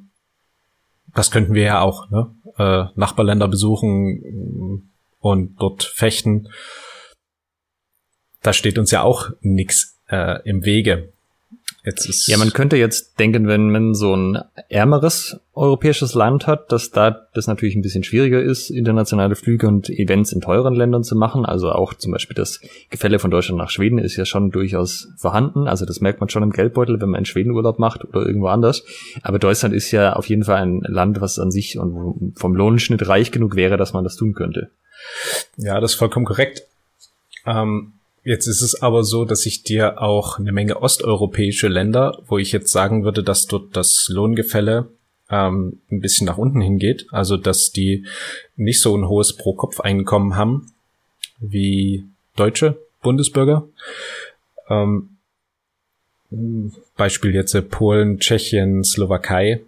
das 1.14 1.30
könnten 1.30 1.54
wir 1.54 1.62
ja 1.62 1.80
auch, 1.80 2.10
ne? 2.10 2.30
Äh, 2.58 2.84
Nachbarländer 2.94 3.48
besuchen 3.48 4.90
und 5.20 5.56
dort 5.56 5.84
fechten. 5.84 6.50
Da 8.42 8.52
steht 8.52 8.76
uns 8.76 8.90
ja 8.90 9.02
auch 9.02 9.30
nichts 9.40 9.98
äh, 10.08 10.46
im 10.46 10.66
Wege. 10.66 11.12
Ja, 12.28 12.38
man 12.38 12.52
könnte 12.52 12.76
jetzt 12.76 13.18
denken, 13.18 13.48
wenn 13.48 13.70
man 13.70 13.94
so 13.94 14.14
ein 14.14 14.38
ärmeres 14.68 15.40
europäisches 15.52 16.14
Land 16.14 16.46
hat, 16.46 16.70
dass 16.70 16.92
da 16.92 17.26
das 17.34 17.48
natürlich 17.48 17.74
ein 17.74 17.82
bisschen 17.82 18.04
schwieriger 18.04 18.40
ist, 18.40 18.70
internationale 18.70 19.34
Flüge 19.34 19.66
und 19.66 19.90
Events 19.90 20.32
in 20.32 20.40
teuren 20.40 20.74
Ländern 20.74 21.02
zu 21.02 21.16
machen. 21.16 21.44
Also 21.44 21.72
auch 21.72 21.94
zum 21.94 22.12
Beispiel 22.12 22.36
das 22.36 22.60
Gefälle 22.90 23.18
von 23.18 23.32
Deutschland 23.32 23.58
nach 23.58 23.70
Schweden 23.70 23.98
ist 23.98 24.16
ja 24.16 24.24
schon 24.24 24.52
durchaus 24.52 25.08
vorhanden. 25.16 25.66
Also 25.66 25.84
das 25.84 26.00
merkt 26.00 26.20
man 26.20 26.28
schon 26.28 26.44
im 26.44 26.52
Geldbeutel, 26.52 27.00
wenn 27.00 27.10
man 27.10 27.18
in 27.18 27.24
Schweden 27.24 27.50
Urlaub 27.50 27.80
macht 27.80 28.04
oder 28.04 28.24
irgendwo 28.24 28.46
anders. 28.46 28.84
Aber 29.22 29.40
Deutschland 29.40 29.74
ist 29.74 29.90
ja 29.90 30.12
auf 30.12 30.26
jeden 30.26 30.44
Fall 30.44 30.62
ein 30.62 30.82
Land, 30.82 31.20
was 31.20 31.40
an 31.40 31.50
sich 31.50 31.78
und 31.78 32.34
vom 32.36 32.54
Lohnschnitt 32.54 33.08
reich 33.08 33.32
genug 33.32 33.56
wäre, 33.56 33.76
dass 33.76 33.92
man 33.92 34.04
das 34.04 34.14
tun 34.14 34.34
könnte. 34.34 34.70
Ja, 35.56 35.80
das 35.80 35.92
ist 35.92 35.98
vollkommen 35.98 36.26
korrekt. 36.26 36.62
Ähm 37.44 37.94
Jetzt 38.24 38.46
ist 38.46 38.62
es 38.62 38.80
aber 38.80 39.02
so, 39.02 39.24
dass 39.24 39.46
ich 39.46 39.64
dir 39.64 40.00
auch 40.00 40.38
eine 40.38 40.52
Menge 40.52 40.80
osteuropäische 40.80 41.68
Länder, 41.68 42.22
wo 42.26 42.38
ich 42.38 42.52
jetzt 42.52 42.70
sagen 42.70 43.04
würde, 43.04 43.22
dass 43.22 43.46
dort 43.46 43.76
das 43.76 44.08
Lohngefälle 44.08 44.88
ähm, 45.28 45.80
ein 45.90 46.00
bisschen 46.00 46.26
nach 46.26 46.38
unten 46.38 46.60
hingeht, 46.60 47.06
also 47.10 47.36
dass 47.36 47.72
die 47.72 48.06
nicht 48.54 48.80
so 48.80 48.96
ein 48.96 49.08
hohes 49.08 49.36
Pro-Kopf-Einkommen 49.36 50.36
haben 50.36 50.72
wie 51.40 52.04
deutsche 52.36 52.78
Bundesbürger. 53.02 53.68
Ähm, 54.68 55.16
Beispiel 56.96 57.34
jetzt 57.34 57.56
Polen, 57.70 58.18
Tschechien, 58.20 58.84
Slowakei. 58.84 59.60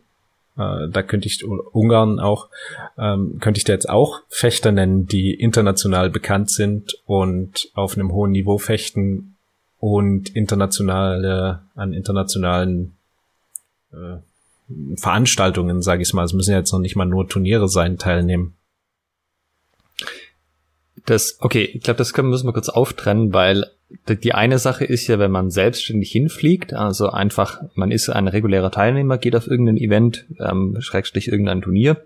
Äh, 0.56 0.88
da 0.88 1.02
könnte 1.02 1.26
ich 1.26 1.44
Ungarn 1.44 2.20
auch, 2.20 2.49
ähm, 2.96 3.38
könnte 3.40 3.58
ich 3.58 3.64
da 3.64 3.73
jetzt 3.73 3.88
auch 3.88 4.20
Fechter 4.28 4.73
nennen, 4.73 5.06
die 5.06 5.34
international 5.34 6.11
bekannt 6.11 6.50
sind 6.50 6.94
und 7.06 7.70
auf 7.75 7.96
einem 7.96 8.12
hohen 8.12 8.32
Niveau 8.32 8.58
fechten 8.58 9.37
und 9.78 10.34
internationale 10.34 11.62
an 11.75 11.92
internationalen 11.92 12.96
äh, 13.92 14.18
Veranstaltungen, 14.96 15.82
sage 15.82 16.02
ich 16.02 16.14
mal, 16.14 16.25
es 16.25 16.32
müssen 16.32 16.52
ja 16.52 16.58
jetzt 16.58 16.73
noch 16.73 16.80
nicht 16.80 16.96
mal 16.96 17.04
nur 17.04 17.28
Turniere 17.28 17.68
sein, 17.68 17.99
teilnehmen. 17.99 18.54
Das, 21.06 21.38
okay, 21.40 21.64
ich 21.64 21.82
glaube, 21.82 21.99
das 21.99 22.14
können, 22.14 22.30
müssen 22.30 22.46
wir 22.46 22.52
kurz 22.52 22.68
auftrennen, 22.68 23.32
weil 23.32 23.66
die 24.08 24.34
eine 24.34 24.58
Sache 24.58 24.84
ist 24.84 25.06
ja, 25.06 25.18
wenn 25.18 25.30
man 25.30 25.50
selbstständig 25.50 26.11
hinfliegt, 26.11 26.73
also 26.73 27.11
einfach, 27.11 27.62
man 27.75 27.90
ist 27.90 28.08
ein 28.08 28.28
regulärer 28.28 28.70
Teilnehmer, 28.70 29.18
geht 29.18 29.37
auf 29.37 29.46
irgendein 29.46 29.76
Event, 29.76 30.25
ähm, 30.40 30.76
schrägstrich 30.80 31.28
irgendein 31.28 31.62
Turnier. 31.62 32.04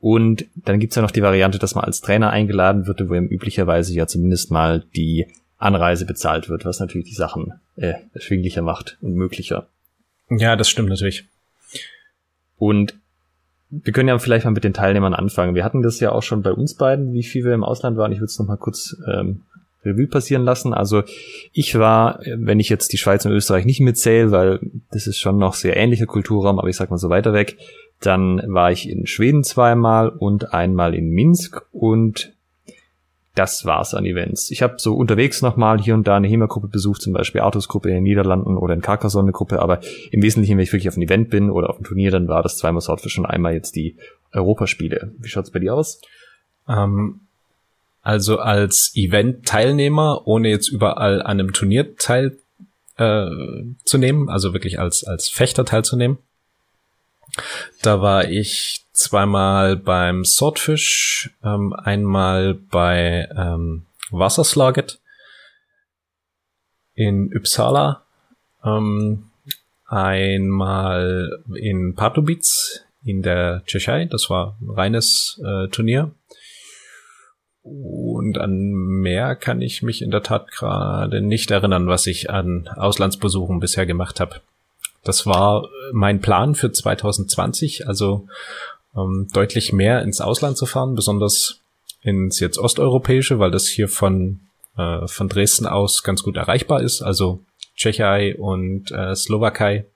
Und 0.00 0.46
dann 0.54 0.80
gibt's 0.80 0.96
ja 0.96 1.02
noch 1.02 1.10
die 1.10 1.22
Variante, 1.22 1.58
dass 1.58 1.74
man 1.74 1.84
als 1.84 2.00
Trainer 2.00 2.30
eingeladen 2.30 2.86
wird, 2.86 3.06
wo 3.08 3.14
ihm 3.14 3.26
üblicherweise 3.26 3.92
ja 3.92 4.06
zumindest 4.06 4.50
mal 4.50 4.84
die 4.96 5.26
Anreise 5.58 6.06
bezahlt 6.06 6.48
wird, 6.48 6.64
was 6.64 6.80
natürlich 6.80 7.08
die 7.08 7.14
Sachen 7.14 7.60
äh, 7.76 7.94
erschwinglicher 8.14 8.62
macht 8.62 8.96
und 9.02 9.14
möglicher. 9.14 9.66
Ja, 10.30 10.56
das 10.56 10.70
stimmt 10.70 10.88
natürlich. 10.88 11.24
Und 12.56 12.94
wir 13.70 13.92
können 13.92 14.08
ja 14.08 14.18
vielleicht 14.18 14.44
mal 14.44 14.50
mit 14.50 14.64
den 14.64 14.72
Teilnehmern 14.72 15.14
anfangen. 15.14 15.54
Wir 15.54 15.64
hatten 15.64 15.82
das 15.82 16.00
ja 16.00 16.12
auch 16.12 16.22
schon 16.22 16.42
bei 16.42 16.52
uns 16.52 16.74
beiden, 16.74 17.12
wie 17.12 17.22
viel 17.22 17.44
wir 17.44 17.54
im 17.54 17.64
Ausland 17.64 17.96
waren. 17.96 18.12
Ich 18.12 18.18
würde 18.18 18.26
es 18.26 18.38
noch 18.38 18.46
mal 18.46 18.56
kurz 18.56 18.96
ähm, 19.06 19.42
Revue 19.84 20.08
passieren 20.08 20.44
lassen. 20.44 20.74
Also 20.74 21.02
ich 21.52 21.78
war, 21.78 22.20
wenn 22.36 22.60
ich 22.60 22.68
jetzt 22.68 22.92
die 22.92 22.98
Schweiz 22.98 23.24
und 23.24 23.32
Österreich 23.32 23.64
nicht 23.64 23.80
mitzähle, 23.80 24.30
weil 24.30 24.60
das 24.90 25.06
ist 25.06 25.18
schon 25.18 25.38
noch 25.38 25.54
sehr 25.54 25.76
ähnlicher 25.76 26.06
Kulturraum, 26.06 26.58
aber 26.58 26.68
ich 26.68 26.76
sag 26.76 26.90
mal 26.90 26.98
so 26.98 27.08
weiter 27.08 27.32
weg, 27.32 27.56
dann 28.00 28.42
war 28.46 28.72
ich 28.72 28.88
in 28.88 29.06
Schweden 29.06 29.44
zweimal 29.44 30.08
und 30.08 30.52
einmal 30.52 30.94
in 30.94 31.10
Minsk 31.10 31.62
und 31.72 32.32
das 33.34 33.64
war's 33.64 33.94
an 33.94 34.04
Events. 34.04 34.50
Ich 34.50 34.62
habe 34.62 34.74
so 34.78 34.94
unterwegs 34.94 35.40
nochmal 35.40 35.80
hier 35.80 35.94
und 35.94 36.06
da 36.06 36.16
eine 36.16 36.26
HEMA-Gruppe 36.26 36.68
besucht, 36.68 37.00
zum 37.00 37.12
Beispiel 37.12 37.40
Artus-Gruppe 37.40 37.88
in 37.88 37.96
den 37.96 38.04
Niederlanden 38.04 38.56
oder 38.56 38.74
in 38.74 38.80
Carcassonne 38.80 39.26
eine 39.26 39.32
Gruppe, 39.32 39.60
aber 39.60 39.80
im 40.10 40.22
Wesentlichen, 40.22 40.56
wenn 40.56 40.64
ich 40.64 40.72
wirklich 40.72 40.88
auf 40.88 40.96
ein 40.96 41.02
Event 41.02 41.30
bin 41.30 41.50
oder 41.50 41.70
auf 41.70 41.78
ein 41.78 41.84
Turnier, 41.84 42.10
dann 42.10 42.28
war 42.28 42.42
das 42.42 42.58
zweimal 42.58 42.80
Swordfish 42.80 43.18
und 43.18 43.26
einmal 43.26 43.54
jetzt 43.54 43.76
die 43.76 43.96
Europaspiele. 44.32 45.12
Wie 45.18 45.28
schaut's 45.28 45.50
bei 45.50 45.60
dir 45.60 45.74
aus? 45.74 46.00
Ähm, 46.68 47.20
also 48.02 48.38
als 48.38 48.92
Event-Teilnehmer, 48.94 50.22
ohne 50.26 50.48
jetzt 50.48 50.68
überall 50.68 51.22
an 51.22 51.40
einem 51.40 51.52
Turnier 51.52 51.96
teil 51.96 52.38
äh, 52.96 53.30
zu 53.84 53.98
nehmen, 53.98 54.28
also 54.28 54.52
wirklich 54.52 54.78
als, 54.78 55.04
als 55.04 55.28
Fechter 55.28 55.64
teilzunehmen. 55.64 56.18
Da 57.82 58.00
war 58.00 58.28
ich 58.28 58.86
zweimal 58.92 59.76
beim 59.76 60.24
Swordfish, 60.24 61.30
ähm, 61.42 61.72
einmal 61.72 62.54
bei 62.54 63.28
ähm, 63.36 63.86
Wasserslaget 64.10 65.00
in 66.94 67.34
Uppsala, 67.34 68.04
ähm, 68.64 69.30
einmal 69.86 71.42
in 71.54 71.94
Pardubice 71.94 72.84
in 73.02 73.22
der 73.22 73.62
Tschechei, 73.64 74.04
das 74.04 74.28
war 74.28 74.58
ein 74.60 74.70
reines 74.70 75.40
äh, 75.44 75.68
Turnier. 75.68 76.12
Und 77.62 78.38
an 78.38 78.58
mehr 78.60 79.36
kann 79.36 79.60
ich 79.60 79.82
mich 79.82 80.02
in 80.02 80.10
der 80.10 80.22
Tat 80.22 80.50
gerade 80.50 81.20
nicht 81.20 81.50
erinnern, 81.50 81.88
was 81.88 82.06
ich 82.06 82.30
an 82.30 82.68
Auslandsbesuchen 82.68 83.60
bisher 83.60 83.86
gemacht 83.86 84.20
habe. 84.20 84.40
Das 85.02 85.26
war 85.26 85.68
mein 85.92 86.20
Plan 86.20 86.54
für 86.54 86.72
2020, 86.72 87.86
also 87.88 88.28
ähm, 88.96 89.28
deutlich 89.32 89.72
mehr 89.72 90.02
ins 90.02 90.20
Ausland 90.20 90.56
zu 90.56 90.66
fahren, 90.66 90.94
besonders 90.94 91.60
ins 92.02 92.40
jetzt 92.40 92.58
osteuropäische, 92.58 93.38
weil 93.38 93.50
das 93.50 93.66
hier 93.66 93.88
von, 93.88 94.40
äh, 94.76 95.06
von 95.06 95.28
Dresden 95.28 95.66
aus 95.66 96.02
ganz 96.02 96.22
gut 96.22 96.36
erreichbar 96.36 96.82
ist, 96.82 97.02
also 97.02 97.40
Tschechei 97.76 98.36
und 98.36 98.90
äh, 98.90 99.14
Slowakei. 99.14 99.86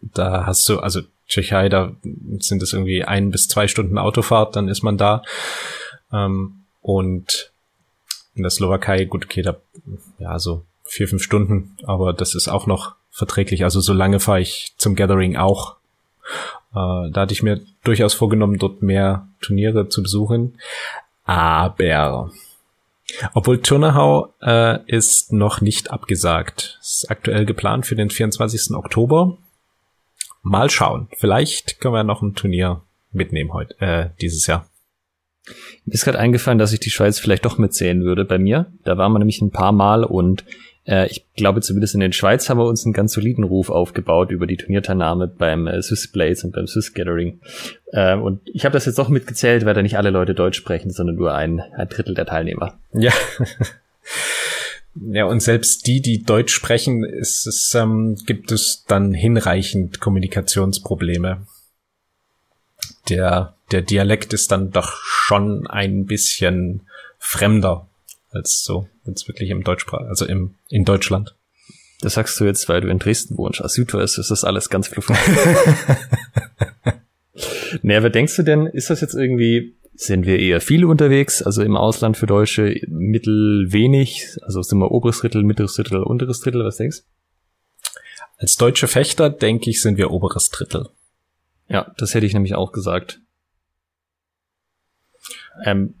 Da 0.00 0.46
hast 0.46 0.68
du, 0.68 0.78
also 0.78 1.00
Tschechei, 1.26 1.68
da 1.68 1.96
sind 2.38 2.62
es 2.62 2.72
irgendwie 2.72 3.04
ein 3.04 3.30
bis 3.30 3.48
zwei 3.48 3.66
Stunden 3.66 3.98
Autofahrt, 3.98 4.56
dann 4.56 4.68
ist 4.68 4.82
man 4.82 4.98
da. 4.98 5.22
Ähm, 6.12 6.64
und 6.80 7.52
in 8.34 8.42
der 8.42 8.50
Slowakei, 8.50 9.04
gut, 9.04 9.24
okay, 9.24 9.42
da, 9.42 9.56
ja, 10.18 10.38
so 10.38 10.64
vier, 10.84 11.08
fünf 11.08 11.22
Stunden, 11.22 11.76
aber 11.84 12.12
das 12.12 12.34
ist 12.34 12.48
auch 12.48 12.66
noch 12.66 12.94
verträglich. 13.14 13.64
Also 13.64 13.80
so 13.80 13.92
lange 13.92 14.20
fahre 14.20 14.40
ich 14.40 14.74
zum 14.76 14.96
Gathering 14.96 15.36
auch. 15.36 15.76
Äh, 16.74 17.10
da 17.10 17.20
hatte 17.22 17.32
ich 17.32 17.42
mir 17.42 17.60
durchaus 17.84 18.12
vorgenommen, 18.12 18.58
dort 18.58 18.82
mehr 18.82 19.28
Turniere 19.40 19.88
zu 19.88 20.02
besuchen. 20.02 20.58
Aber 21.24 22.30
obwohl 23.32 23.62
Turnahau 23.62 24.34
äh, 24.42 24.78
ist 24.86 25.32
noch 25.32 25.60
nicht 25.60 25.90
abgesagt. 25.90 26.78
Ist 26.80 27.10
aktuell 27.10 27.46
geplant 27.46 27.86
für 27.86 27.94
den 27.94 28.10
24. 28.10 28.74
Oktober. 28.74 29.38
Mal 30.42 30.68
schauen. 30.68 31.08
Vielleicht 31.16 31.80
können 31.80 31.94
wir 31.94 32.04
noch 32.04 32.20
ein 32.20 32.34
Turnier 32.34 32.82
mitnehmen 33.12 33.52
heute, 33.52 33.80
äh, 33.80 34.10
dieses 34.20 34.46
Jahr. 34.46 34.66
Mir 35.84 35.94
ist 35.94 36.04
gerade 36.04 36.18
eingefallen, 36.18 36.58
dass 36.58 36.72
ich 36.72 36.80
die 36.80 36.90
Schweiz 36.90 37.18
vielleicht 37.18 37.44
doch 37.44 37.58
mitzählen 37.58 38.02
würde 38.02 38.24
bei 38.24 38.38
mir. 38.38 38.72
Da 38.82 38.98
waren 38.98 39.12
wir 39.12 39.18
nämlich 39.18 39.40
ein 39.40 39.50
paar 39.50 39.72
Mal 39.72 40.02
und 40.02 40.44
äh, 40.86 41.06
ich 41.06 41.24
glaube 41.36 41.60
zumindest 41.60 41.94
in 41.94 42.00
der 42.00 42.12
Schweiz 42.12 42.48
haben 42.48 42.58
wir 42.58 42.66
uns 42.66 42.84
einen 42.84 42.92
ganz 42.92 43.12
soliden 43.12 43.44
Ruf 43.44 43.70
aufgebaut 43.70 44.30
über 44.30 44.46
die 44.46 44.56
Turnierteilnahme 44.56 45.28
beim 45.28 45.66
äh, 45.66 45.82
Swiss 45.82 46.08
Blades 46.08 46.44
und 46.44 46.52
beim 46.52 46.66
Swiss 46.66 46.92
Gathering. 46.92 47.40
Äh, 47.92 48.16
und 48.16 48.40
ich 48.44 48.64
habe 48.64 48.74
das 48.74 48.86
jetzt 48.86 48.98
doch 48.98 49.08
mitgezählt, 49.08 49.64
weil 49.64 49.74
da 49.74 49.82
nicht 49.82 49.96
alle 49.96 50.10
Leute 50.10 50.34
Deutsch 50.34 50.58
sprechen, 50.58 50.90
sondern 50.90 51.16
nur 51.16 51.34
ein, 51.34 51.60
ein 51.60 51.88
Drittel 51.88 52.14
der 52.14 52.26
Teilnehmer. 52.26 52.78
Ja. 52.92 53.12
Ja, 54.96 55.24
und 55.24 55.40
selbst 55.40 55.88
die, 55.88 56.00
die 56.00 56.22
Deutsch 56.22 56.54
sprechen, 56.54 57.02
ist 57.02 57.46
es, 57.46 57.74
ähm, 57.74 58.16
gibt 58.26 58.52
es 58.52 58.84
dann 58.86 59.12
hinreichend 59.12 59.98
Kommunikationsprobleme. 60.00 61.46
Der, 63.08 63.56
der 63.72 63.82
Dialekt 63.82 64.32
ist 64.32 64.52
dann 64.52 64.70
doch 64.70 64.92
schon 65.02 65.66
ein 65.66 66.06
bisschen 66.06 66.82
fremder 67.18 67.88
als 68.34 68.64
so, 68.64 68.88
jetzt 69.06 69.28
wirklich 69.28 69.50
im 69.50 69.64
Deutschsprach, 69.64 70.06
also 70.08 70.26
im, 70.26 70.54
in 70.68 70.84
Deutschland. 70.84 71.34
Das 72.00 72.14
sagst 72.14 72.38
du 72.38 72.44
jetzt, 72.44 72.68
weil 72.68 72.80
du 72.80 72.88
in 72.88 72.98
Dresden 72.98 73.38
wohnst. 73.38 73.62
Als 73.62 73.74
Südwest 73.74 74.18
ist 74.18 74.30
das 74.30 74.44
alles 74.44 74.68
ganz 74.68 74.88
fluffig. 74.88 75.16
nee, 77.82 77.96
aber 77.96 78.10
denkst 78.10 78.36
du 78.36 78.42
denn, 78.42 78.66
ist 78.66 78.90
das 78.90 79.00
jetzt 79.00 79.14
irgendwie, 79.14 79.76
sind 79.94 80.26
wir 80.26 80.38
eher 80.38 80.60
viel 80.60 80.84
unterwegs, 80.84 81.42
also 81.42 81.62
im 81.62 81.76
Ausland 81.76 82.16
für 82.16 82.26
Deutsche 82.26 82.80
mittel 82.88 83.66
wenig, 83.70 84.26
also 84.42 84.60
sind 84.62 84.78
wir 84.78 84.90
oberes 84.90 85.20
Drittel, 85.20 85.44
mittleres 85.44 85.74
Drittel, 85.74 86.02
unteres 86.02 86.40
Drittel, 86.40 86.64
was 86.64 86.76
denkst 86.76 87.02
Als 88.36 88.56
deutsche 88.56 88.88
Fechter, 88.88 89.30
denke 89.30 89.70
ich, 89.70 89.80
sind 89.80 89.96
wir 89.96 90.10
oberes 90.10 90.50
Drittel. 90.50 90.88
Ja, 91.68 91.94
das 91.96 92.14
hätte 92.14 92.26
ich 92.26 92.34
nämlich 92.34 92.54
auch 92.54 92.72
gesagt. 92.72 93.20
Ähm, 95.64 95.94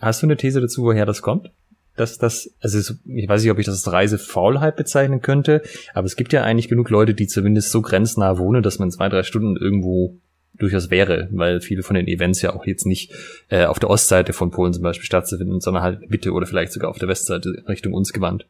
hast 0.00 0.22
du 0.22 0.26
eine 0.26 0.36
These 0.36 0.60
dazu, 0.60 0.82
woher 0.82 1.06
das 1.06 1.22
kommt? 1.22 1.50
Dass 1.96 2.18
das, 2.18 2.54
also 2.60 2.94
ich 3.04 3.28
weiß 3.28 3.42
nicht, 3.42 3.50
ob 3.50 3.58
ich 3.58 3.66
das 3.66 3.86
als 3.86 3.92
Reisefaulheit 3.92 4.76
bezeichnen 4.76 5.22
könnte, 5.22 5.62
aber 5.94 6.06
es 6.06 6.16
gibt 6.16 6.32
ja 6.32 6.42
eigentlich 6.42 6.68
genug 6.68 6.90
Leute, 6.90 7.14
die 7.14 7.26
zumindest 7.26 7.70
so 7.70 7.82
grenznah 7.82 8.38
wohnen, 8.38 8.62
dass 8.62 8.78
man 8.78 8.90
zwei, 8.90 9.08
drei 9.08 9.22
Stunden 9.22 9.56
irgendwo 9.56 10.16
durchaus 10.58 10.90
wäre, 10.90 11.28
weil 11.32 11.60
viele 11.60 11.82
von 11.82 11.96
den 11.96 12.08
Events 12.08 12.42
ja 12.42 12.54
auch 12.54 12.66
jetzt 12.66 12.86
nicht 12.86 13.12
äh, 13.48 13.64
auf 13.64 13.78
der 13.78 13.90
Ostseite 13.90 14.32
von 14.32 14.50
Polen 14.50 14.72
zum 14.72 14.82
Beispiel 14.82 15.04
stattfinden, 15.04 15.60
sondern 15.60 15.82
halt 15.82 16.10
Mitte 16.10 16.32
oder 16.32 16.46
vielleicht 16.46 16.72
sogar 16.72 16.90
auf 16.90 16.98
der 16.98 17.08
Westseite 17.08 17.64
Richtung 17.68 17.92
uns 17.92 18.12
gewandt. 18.12 18.46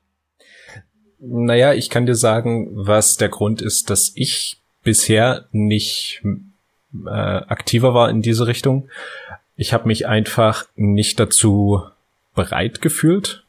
Naja, 1.18 1.72
ich 1.72 1.90
kann 1.90 2.06
dir 2.06 2.14
sagen, 2.14 2.68
was 2.72 3.16
der 3.16 3.28
Grund 3.28 3.62
ist, 3.62 3.90
dass 3.90 4.12
ich 4.14 4.60
bisher 4.82 5.46
nicht 5.50 6.22
äh, 7.06 7.10
aktiver 7.10 7.94
war 7.94 8.10
in 8.10 8.22
diese 8.22 8.46
Richtung. 8.46 8.88
Ich 9.56 9.72
habe 9.72 9.88
mich 9.88 10.06
einfach 10.06 10.66
nicht 10.76 11.18
dazu 11.18 11.82
bereit 12.37 12.81
gefühlt. 12.81 13.43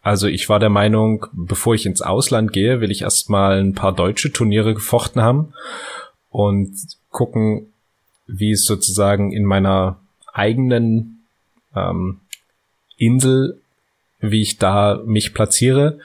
Also 0.00 0.26
ich 0.26 0.48
war 0.48 0.58
der 0.58 0.70
Meinung, 0.70 1.26
bevor 1.32 1.74
ich 1.74 1.86
ins 1.86 2.02
Ausland 2.02 2.52
gehe, 2.52 2.80
will 2.80 2.90
ich 2.90 3.02
erstmal 3.02 3.60
ein 3.60 3.74
paar 3.74 3.94
deutsche 3.94 4.32
Turniere 4.32 4.74
gefochten 4.74 5.22
haben 5.22 5.52
und 6.30 6.74
gucken, 7.10 7.72
wie 8.26 8.52
es 8.52 8.64
sozusagen 8.64 9.32
in 9.32 9.44
meiner 9.44 9.98
eigenen 10.32 11.24
ähm, 11.76 12.20
Insel, 12.96 13.60
wie 14.20 14.42
ich 14.42 14.58
da 14.58 15.00
mich 15.04 15.34
platziere, 15.34 15.98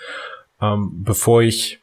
ähm, 0.61 1.03
bevor 1.03 1.41
ich 1.41 1.79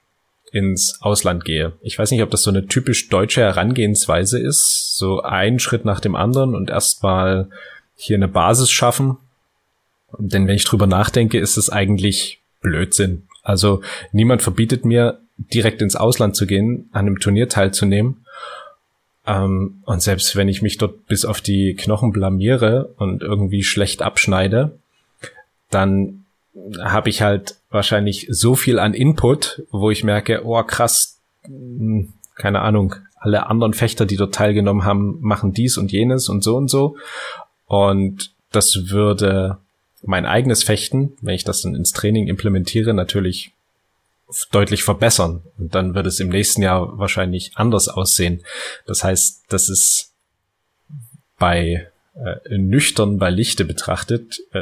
ins 0.52 1.00
Ausland 1.00 1.44
gehe. 1.44 1.72
Ich 1.80 1.98
weiß 1.98 2.12
nicht, 2.12 2.22
ob 2.22 2.30
das 2.30 2.42
so 2.42 2.50
eine 2.50 2.66
typisch 2.66 3.08
deutsche 3.08 3.40
Herangehensweise 3.40 4.38
ist, 4.38 4.96
so 4.96 5.20
einen 5.22 5.58
Schritt 5.58 5.84
nach 5.84 5.98
dem 5.98 6.14
anderen 6.14 6.54
und 6.54 6.70
erstmal 6.70 7.48
hier 7.96 8.16
eine 8.16 8.28
Basis 8.28 8.70
schaffen 8.70 9.16
denn 10.18 10.46
wenn 10.46 10.56
ich 10.56 10.64
drüber 10.64 10.86
nachdenke, 10.86 11.38
ist 11.38 11.56
es 11.56 11.70
eigentlich 11.70 12.40
Blödsinn. 12.60 13.24
Also 13.42 13.82
niemand 14.12 14.42
verbietet 14.42 14.84
mir, 14.84 15.20
direkt 15.36 15.82
ins 15.82 15.96
Ausland 15.96 16.36
zu 16.36 16.46
gehen, 16.46 16.88
an 16.92 17.06
einem 17.06 17.18
Turnier 17.18 17.48
teilzunehmen. 17.48 18.24
Ähm, 19.26 19.82
und 19.84 20.02
selbst 20.02 20.36
wenn 20.36 20.48
ich 20.48 20.62
mich 20.62 20.78
dort 20.78 21.06
bis 21.06 21.24
auf 21.24 21.40
die 21.40 21.74
Knochen 21.74 22.12
blamiere 22.12 22.94
und 22.96 23.22
irgendwie 23.22 23.62
schlecht 23.62 24.02
abschneide, 24.02 24.78
dann 25.70 26.24
habe 26.80 27.08
ich 27.08 27.22
halt 27.22 27.56
wahrscheinlich 27.70 28.28
so 28.30 28.54
viel 28.54 28.78
an 28.78 28.94
Input, 28.94 29.62
wo 29.70 29.90
ich 29.90 30.04
merke, 30.04 30.44
oh 30.44 30.62
krass, 30.62 31.18
hm, 31.44 32.12
keine 32.36 32.60
Ahnung, 32.60 32.94
alle 33.16 33.46
anderen 33.46 33.74
Fechter, 33.74 34.06
die 34.06 34.16
dort 34.16 34.34
teilgenommen 34.34 34.84
haben, 34.84 35.18
machen 35.20 35.52
dies 35.52 35.78
und 35.78 35.92
jenes 35.92 36.28
und 36.28 36.44
so 36.44 36.56
und 36.56 36.68
so. 36.68 36.96
Und 37.66 38.32
das 38.52 38.90
würde 38.90 39.58
mein 40.06 40.26
eigenes 40.26 40.62
Fechten, 40.62 41.12
wenn 41.20 41.34
ich 41.34 41.44
das 41.44 41.62
dann 41.62 41.74
ins 41.74 41.92
Training 41.92 42.28
implementiere, 42.28 42.94
natürlich 42.94 43.52
deutlich 44.50 44.84
verbessern. 44.84 45.42
Und 45.58 45.74
dann 45.74 45.94
wird 45.94 46.06
es 46.06 46.20
im 46.20 46.28
nächsten 46.28 46.62
Jahr 46.62 46.98
wahrscheinlich 46.98 47.52
anders 47.54 47.88
aussehen. 47.88 48.42
Das 48.86 49.04
heißt, 49.04 49.44
das 49.48 49.68
ist 49.68 50.12
bei 51.38 51.88
äh, 52.14 52.58
nüchtern 52.58 53.18
bei 53.18 53.30
Lichte 53.30 53.64
betrachtet 53.64 54.40
äh, 54.52 54.58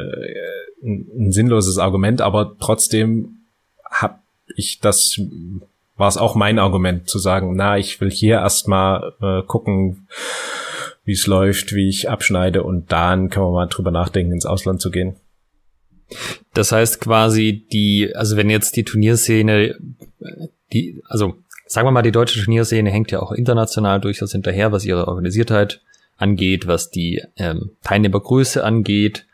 ein, 0.83 1.07
ein 1.17 1.33
sinnloses 1.33 1.79
Argument, 1.79 2.21
aber 2.21 2.57
trotzdem 2.59 3.43
habe 3.91 4.19
ich 4.57 4.81
das 4.81 5.21
war 5.97 6.09
es 6.09 6.17
auch 6.17 6.35
mein 6.35 6.59
Argument 6.59 7.09
zu 7.09 7.19
sagen, 7.19 7.55
na, 7.55 7.77
ich 7.77 8.01
will 8.01 8.11
hier 8.11 8.37
erstmal 8.37 9.13
äh, 9.21 9.43
gucken, 9.47 10.09
wie 11.05 11.13
es 11.13 11.27
läuft, 11.27 11.75
wie 11.75 11.89
ich 11.89 12.09
abschneide 12.09 12.63
und 12.63 12.91
dann 12.91 13.29
können 13.29 13.47
wir 13.47 13.53
mal 13.53 13.67
drüber 13.67 13.91
nachdenken, 13.91 14.33
ins 14.33 14.47
Ausland 14.47 14.81
zu 14.81 14.91
gehen. 14.91 15.17
Das 16.55 16.73
heißt 16.73 17.01
quasi 17.01 17.67
die, 17.73 18.15
also 18.15 18.37
wenn 18.37 18.51
jetzt 18.51 18.77
die 18.77 18.85
Turnierszene, 18.85 19.77
die, 20.73 21.03
also 21.09 21.35
sagen 21.67 21.87
wir 21.87 21.93
mal, 21.93 22.03
die 22.03 22.13
deutsche 22.13 22.43
Turnierszene 22.43 22.91
hängt 22.91 23.11
ja 23.11 23.21
auch 23.21 23.33
international 23.33 24.01
durchaus 24.01 24.33
hinterher, 24.33 24.73
was 24.73 24.85
ihre 24.85 25.09
Organisiertheit 25.09 25.81
angeht, 26.17 26.67
was 26.67 26.91
die 26.91 27.23
ähm, 27.37 27.73
Teilnehmergröße 27.83 28.63
angeht, 28.63 29.27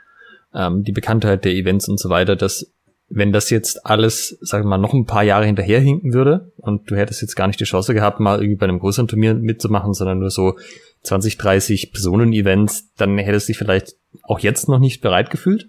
ähm, 0.55 0.85
die 0.85 0.93
Bekanntheit 0.93 1.45
der 1.45 1.53
Events 1.53 1.89
und 1.89 1.99
so 1.99 2.09
weiter, 2.09 2.37
dass 2.37 2.73
wenn 3.11 3.33
das 3.33 3.49
jetzt 3.51 3.87
alles, 3.87 4.39
sagen 4.43 4.65
wir 4.65 4.71
mal, 4.71 4.79
noch 4.79 4.93
ein 4.93 5.07
paar 5.07 5.23
Jahre 5.23 5.47
hinterherhinken 5.47 6.13
würde 6.13 6.53
und 6.59 6.91
du 6.91 6.97
hättest 6.97 7.23
jetzt 7.23 7.37
gar 7.37 7.47
nicht 7.47 7.59
die 7.59 7.65
Chance 7.65 7.95
gehabt, 7.95 8.21
mal 8.21 8.39
irgendwie 8.39 8.57
bei 8.57 8.67
einem 8.67 8.81
größeren 8.81 9.09
Turnier 9.09 9.35
mitzumachen, 9.35 9.95
sondern 9.95 10.19
nur 10.19 10.31
so 10.31 10.59
20, 11.03 11.39
30 11.39 11.93
Personen-Events, 11.93 12.93
dann 12.97 13.17
hättest 13.17 13.49
du 13.49 13.53
dich 13.53 13.59
vielleicht 13.59 13.95
auch 14.23 14.41
jetzt 14.41 14.69
noch 14.69 14.79
nicht 14.79 15.01
bereit 15.01 15.31
gefühlt? 15.31 15.69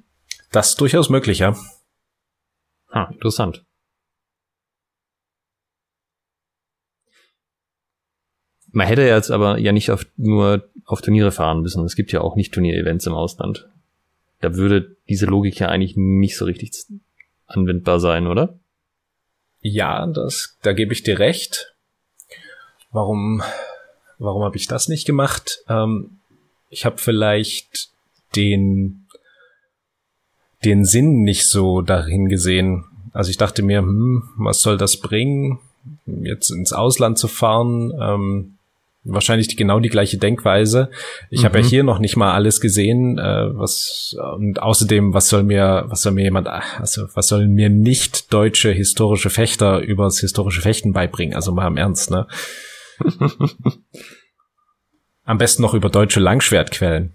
Das 0.51 0.69
ist 0.69 0.81
durchaus 0.81 1.09
möglich, 1.09 1.39
ja. 1.39 1.55
Ah, 2.89 3.09
interessant. 3.11 3.63
Man 8.71 8.87
hätte 8.87 9.01
jetzt 9.01 9.31
aber 9.31 9.57
ja 9.57 9.71
nicht 9.71 9.91
auf, 9.91 10.05
nur 10.15 10.69
auf 10.85 11.01
Turniere 11.01 11.31
fahren 11.31 11.61
müssen. 11.61 11.83
Es 11.85 11.95
gibt 11.95 12.11
ja 12.11 12.21
auch 12.21 12.35
nicht 12.35 12.53
Turnier-Events 12.53 13.07
im 13.07 13.13
Ausland. 13.13 13.67
Da 14.41 14.55
würde 14.55 14.95
diese 15.07 15.25
Logik 15.25 15.59
ja 15.59 15.67
eigentlich 15.69 15.95
nicht 15.97 16.37
so 16.37 16.45
richtig 16.45 16.71
anwendbar 17.47 17.99
sein, 17.99 18.27
oder? 18.27 18.59
Ja, 19.61 20.07
das, 20.07 20.57
da 20.61 20.73
gebe 20.73 20.93
ich 20.93 21.03
dir 21.03 21.19
recht. 21.19 21.75
Warum, 22.91 23.43
warum 24.17 24.43
habe 24.43 24.57
ich 24.57 24.67
das 24.67 24.87
nicht 24.87 25.05
gemacht? 25.05 25.59
Ähm, 25.67 26.19
ich 26.69 26.85
habe 26.85 26.97
vielleicht 26.97 27.89
den 28.35 29.07
den 30.65 30.85
Sinn 30.85 31.21
nicht 31.21 31.47
so 31.47 31.81
dahin 31.81 32.27
gesehen. 32.29 32.85
Also 33.13 33.29
ich 33.31 33.37
dachte 33.37 33.63
mir, 33.63 33.79
hm, 33.79 34.23
was 34.37 34.61
soll 34.61 34.77
das 34.77 34.97
bringen, 34.97 35.59
jetzt 36.05 36.51
ins 36.51 36.73
Ausland 36.73 37.17
zu 37.17 37.27
fahren? 37.27 37.91
Ähm, 37.99 38.55
wahrscheinlich 39.03 39.47
die, 39.47 39.55
genau 39.55 39.79
die 39.79 39.89
gleiche 39.89 40.17
Denkweise. 40.17 40.89
Ich 41.29 41.41
mhm. 41.41 41.45
habe 41.45 41.59
ja 41.59 41.65
hier 41.65 41.83
noch 41.83 41.99
nicht 41.99 42.17
mal 42.17 42.33
alles 42.33 42.59
gesehen, 42.61 43.17
äh, 43.17 43.57
was 43.57 44.15
und 44.35 44.61
außerdem, 44.61 45.13
was 45.13 45.29
soll 45.29 45.43
mir, 45.43 45.85
was 45.87 46.01
soll 46.01 46.11
mir 46.13 46.23
jemand, 46.23 46.47
also 46.47 47.07
was 47.13 47.27
sollen 47.27 47.53
mir 47.53 47.69
nicht 47.69 48.33
deutsche 48.33 48.71
historische 48.71 49.29
Fechter 49.29 49.79
übers 49.79 50.19
historische 50.19 50.61
Fechten 50.61 50.93
beibringen? 50.93 51.35
Also 51.35 51.53
mal 51.53 51.67
im 51.67 51.77
Ernst, 51.77 52.11
ne? 52.11 52.27
Am 55.23 55.37
besten 55.37 55.61
noch 55.61 55.73
über 55.73 55.89
deutsche 55.89 56.19
Langschwertquellen. 56.19 57.13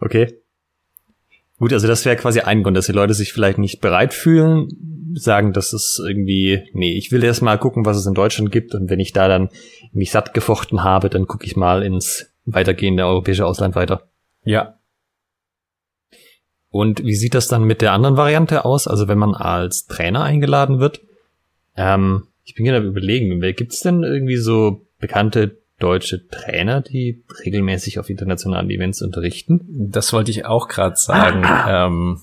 Okay. 0.00 0.43
Gut, 1.58 1.72
also 1.72 1.86
das 1.86 2.04
wäre 2.04 2.16
quasi 2.16 2.40
ein 2.40 2.62
Grund, 2.62 2.76
dass 2.76 2.86
die 2.86 2.92
Leute 2.92 3.14
sich 3.14 3.32
vielleicht 3.32 3.58
nicht 3.58 3.80
bereit 3.80 4.12
fühlen, 4.12 4.68
sagen, 5.14 5.52
dass 5.52 5.72
es 5.72 6.02
irgendwie, 6.04 6.68
nee, 6.72 6.96
ich 6.96 7.12
will 7.12 7.22
erst 7.22 7.42
mal 7.42 7.58
gucken, 7.58 7.86
was 7.86 7.96
es 7.96 8.06
in 8.06 8.14
Deutschland 8.14 8.50
gibt 8.50 8.74
und 8.74 8.90
wenn 8.90 8.98
ich 8.98 9.12
da 9.12 9.28
dann 9.28 9.50
mich 9.92 10.10
satt 10.10 10.34
gefochten 10.34 10.82
habe, 10.82 11.08
dann 11.08 11.26
gucke 11.26 11.46
ich 11.46 11.56
mal 11.56 11.84
ins 11.84 12.32
weitergehende 12.44 13.06
europäische 13.06 13.46
Ausland 13.46 13.76
weiter. 13.76 14.08
Ja. 14.42 14.78
Und 16.70 17.04
wie 17.04 17.14
sieht 17.14 17.34
das 17.34 17.46
dann 17.46 17.62
mit 17.62 17.82
der 17.82 17.92
anderen 17.92 18.16
Variante 18.16 18.64
aus? 18.64 18.88
Also 18.88 19.06
wenn 19.06 19.18
man 19.18 19.34
als 19.34 19.86
Trainer 19.86 20.24
eingeladen 20.24 20.80
wird, 20.80 21.02
ähm, 21.76 22.26
ich 22.42 22.54
bin 22.56 22.64
gerade 22.64 22.86
überlegen, 22.86 23.40
gibt 23.54 23.72
es 23.72 23.80
denn 23.80 24.02
irgendwie 24.02 24.36
so 24.36 24.86
bekannte 24.98 25.62
deutsche 25.78 26.26
Trainer, 26.28 26.80
die 26.80 27.22
regelmäßig 27.44 27.98
auf 27.98 28.10
internationalen 28.10 28.70
Events 28.70 29.02
unterrichten? 29.02 29.60
Das 29.90 30.12
wollte 30.12 30.30
ich 30.30 30.46
auch 30.46 30.68
gerade 30.68 30.96
sagen. 30.96 31.44
ähm, 31.68 32.20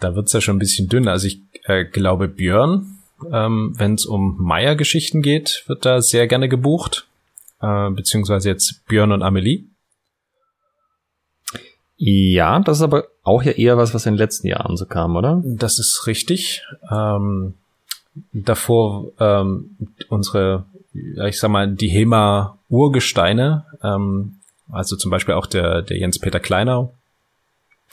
da 0.00 0.14
wird's 0.14 0.32
ja 0.32 0.40
schon 0.40 0.56
ein 0.56 0.60
bisschen 0.60 0.88
dünn. 0.88 1.08
Also 1.08 1.26
ich 1.26 1.40
äh, 1.64 1.84
glaube 1.84 2.28
Björn, 2.28 2.98
ähm, 3.32 3.74
wenn 3.76 3.94
es 3.94 4.06
um 4.06 4.36
Meier-Geschichten 4.38 5.22
geht, 5.22 5.64
wird 5.66 5.84
da 5.84 6.00
sehr 6.00 6.26
gerne 6.26 6.48
gebucht. 6.48 7.06
Äh, 7.60 7.90
beziehungsweise 7.90 8.48
jetzt 8.48 8.86
Björn 8.86 9.12
und 9.12 9.22
Amelie. 9.22 9.64
Ja, 11.96 12.60
das 12.60 12.78
ist 12.78 12.82
aber 12.82 13.06
auch 13.22 13.42
ja 13.42 13.52
eher 13.52 13.76
was, 13.76 13.94
was 13.94 14.06
in 14.06 14.14
den 14.14 14.18
letzten 14.18 14.48
Jahren 14.48 14.76
so 14.76 14.84
kam, 14.84 15.16
oder? 15.16 15.42
Das 15.44 15.78
ist 15.78 16.06
richtig. 16.06 16.62
Ähm, 16.90 17.54
davor 18.32 19.12
ähm, 19.20 19.76
unsere, 20.08 20.66
ich 20.94 21.38
sag 21.38 21.50
mal, 21.50 21.72
die 21.72 21.88
HEMA-Urgesteine, 21.88 23.66
ähm, 23.82 24.36
also 24.70 24.96
zum 24.96 25.10
Beispiel 25.10 25.34
auch 25.34 25.46
der, 25.46 25.82
der 25.82 25.98
Jens-Peter 25.98 26.40
Kleinau, 26.40 26.94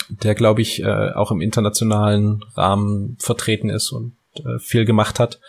der, 0.09 0.35
glaube 0.35 0.61
ich, 0.61 0.81
äh, 0.81 1.11
auch 1.13 1.31
im 1.31 1.41
internationalen 1.41 2.43
Rahmen 2.55 3.17
vertreten 3.19 3.69
ist 3.69 3.91
und 3.91 4.15
äh, 4.35 4.59
viel 4.59 4.85
gemacht 4.85 5.19
hat. 5.19 5.39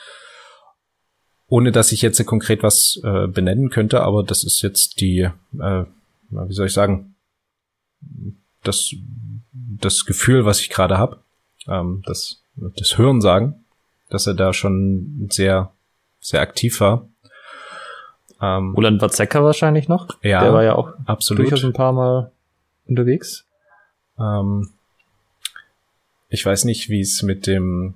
Ohne 1.49 1.71
dass 1.71 1.93
ich 1.93 2.03
jetzt 2.03 2.25
konkret 2.25 2.63
was 2.63 3.01
äh, 3.05 3.27
benennen 3.27 3.71
könnte, 3.71 4.03
aber 4.03 4.23
das 4.23 4.43
ist 4.43 4.63
jetzt 4.63 5.01
die, 5.01 5.29
äh, 5.59 5.85
wie 6.31 6.55
soll 6.55 6.67
ich 6.67 6.73
sagen, 6.73 7.15
das, 8.63 8.95
das 9.53 10.07
Gefühl, 10.07 10.45
was 10.45 10.61
ich 10.61 10.71
gerade 10.71 10.97
habe, 10.97 11.21
ähm, 11.69 12.03
das, 12.07 12.43
das 12.57 12.97
Hören 12.97 13.21
sagen 13.21 13.63
dass 14.13 14.27
er 14.27 14.35
da 14.35 14.53
schon 14.53 15.29
sehr, 15.33 15.73
sehr 16.21 16.43
aktiv 16.43 16.81
war. 16.81 17.09
Ähm, 18.43 18.75
Roland 18.75 19.01
Watzecker 19.01 19.45
wahrscheinlich 19.45 19.89
noch. 19.89 20.09
Ja, 20.23 20.43
der 20.43 20.53
war 20.53 20.65
ja 20.65 20.75
auch 20.75 20.93
absolut. 21.07 21.45
durchaus 21.45 21.65
ein 21.65 21.73
paar 21.73 21.93
Mal 21.93 22.33
unterwegs. 22.87 23.47
Ähm, 24.19 24.71
ich 26.29 26.45
weiß 26.45 26.65
nicht, 26.65 26.89
wie 26.89 27.01
es 27.01 27.23
mit 27.23 27.47
dem 27.47 27.95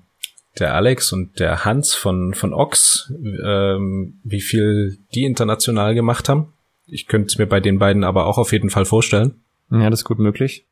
der 0.59 0.75
Alex 0.75 1.13
und 1.13 1.41
der 1.41 1.65
Hans 1.65 1.95
von 1.95 2.33
von 2.33 2.55
Ox, 2.55 3.13
ähm, 3.45 4.21
wie 4.23 4.41
viel 4.41 4.99
die 5.15 5.25
international 5.25 5.95
gemacht 5.95 6.29
haben. 6.29 6.53
Ich 6.87 7.09
könnte 7.09 7.27
es 7.27 7.39
mir 7.39 7.47
bei 7.47 7.59
den 7.59 7.81
beiden 7.81 8.05
aber 8.05 8.27
auch 8.27 8.39
auf 8.39 8.53
jeden 8.53 8.71
Fall 8.71 8.85
vorstellen. 8.85 9.41
Ja, 9.71 9.91
das 9.91 10.01
ist 10.01 10.05
gut 10.05 10.21
möglich. 10.21 10.65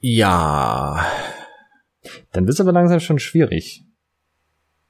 Ja, 0.00 1.04
dann 2.30 2.46
wird 2.46 2.54
es 2.54 2.60
aber 2.60 2.70
langsam 2.70 3.00
schon 3.00 3.18
schwierig. 3.18 3.82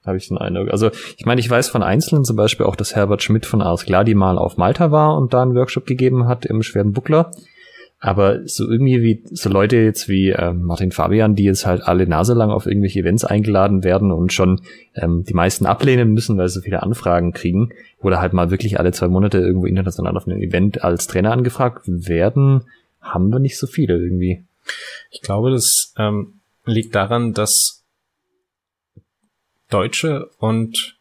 Habe 0.08 0.16
ich 0.16 0.28
den 0.28 0.38
Eindruck. 0.38 0.70
Also, 0.70 0.90
ich 1.16 1.26
meine, 1.26 1.40
ich 1.40 1.48
weiß 1.48 1.68
von 1.68 1.82
Einzelnen 1.82 2.24
zum 2.24 2.36
Beispiel 2.36 2.66
auch, 2.66 2.76
dass 2.76 2.96
Herbert 2.96 3.22
Schmidt 3.22 3.46
von 3.46 3.62
Ars 3.62 3.84
Gladi 3.84 4.14
mal 4.14 4.38
auf 4.38 4.56
Malta 4.56 4.90
war 4.90 5.16
und 5.16 5.34
da 5.34 5.42
einen 5.42 5.54
Workshop 5.54 5.86
gegeben 5.86 6.26
hat 6.26 6.46
im 6.46 6.62
schweren 6.62 6.92
Buckler. 6.92 7.30
Aber 8.00 8.46
so 8.46 8.68
irgendwie 8.68 9.02
wie 9.02 9.22
so 9.24 9.50
Leute 9.50 9.76
jetzt 9.76 10.08
wie 10.08 10.30
äh, 10.30 10.52
Martin 10.52 10.92
Fabian, 10.92 11.34
die 11.34 11.42
jetzt 11.42 11.66
halt 11.66 11.82
alle 11.82 12.06
Nase 12.06 12.32
lang 12.32 12.50
auf 12.50 12.66
irgendwelche 12.66 13.00
Events 13.00 13.24
eingeladen 13.24 13.82
werden 13.82 14.12
und 14.12 14.32
schon 14.32 14.60
ähm, 14.94 15.24
die 15.24 15.34
meisten 15.34 15.66
ablehnen 15.66 16.12
müssen, 16.12 16.38
weil 16.38 16.48
sie 16.48 16.54
so 16.54 16.60
viele 16.60 16.82
Anfragen 16.82 17.32
kriegen, 17.32 17.70
oder 18.00 18.20
halt 18.20 18.32
mal 18.32 18.52
wirklich 18.52 18.78
alle 18.78 18.92
zwei 18.92 19.08
Monate 19.08 19.38
irgendwo 19.38 19.66
international 19.66 20.16
auf 20.16 20.28
einem 20.28 20.40
Event 20.40 20.84
als 20.84 21.08
Trainer 21.08 21.32
angefragt 21.32 21.82
werden, 21.86 22.62
haben 23.00 23.30
wir 23.30 23.40
nicht 23.40 23.58
so 23.58 23.66
viele 23.66 23.98
irgendwie. 23.98 24.44
Ich 25.10 25.20
glaube, 25.20 25.50
das 25.50 25.92
ähm, 25.98 26.34
liegt 26.64 26.94
daran, 26.94 27.32
dass 27.32 27.77
Deutsche 29.70 30.30
und 30.38 30.96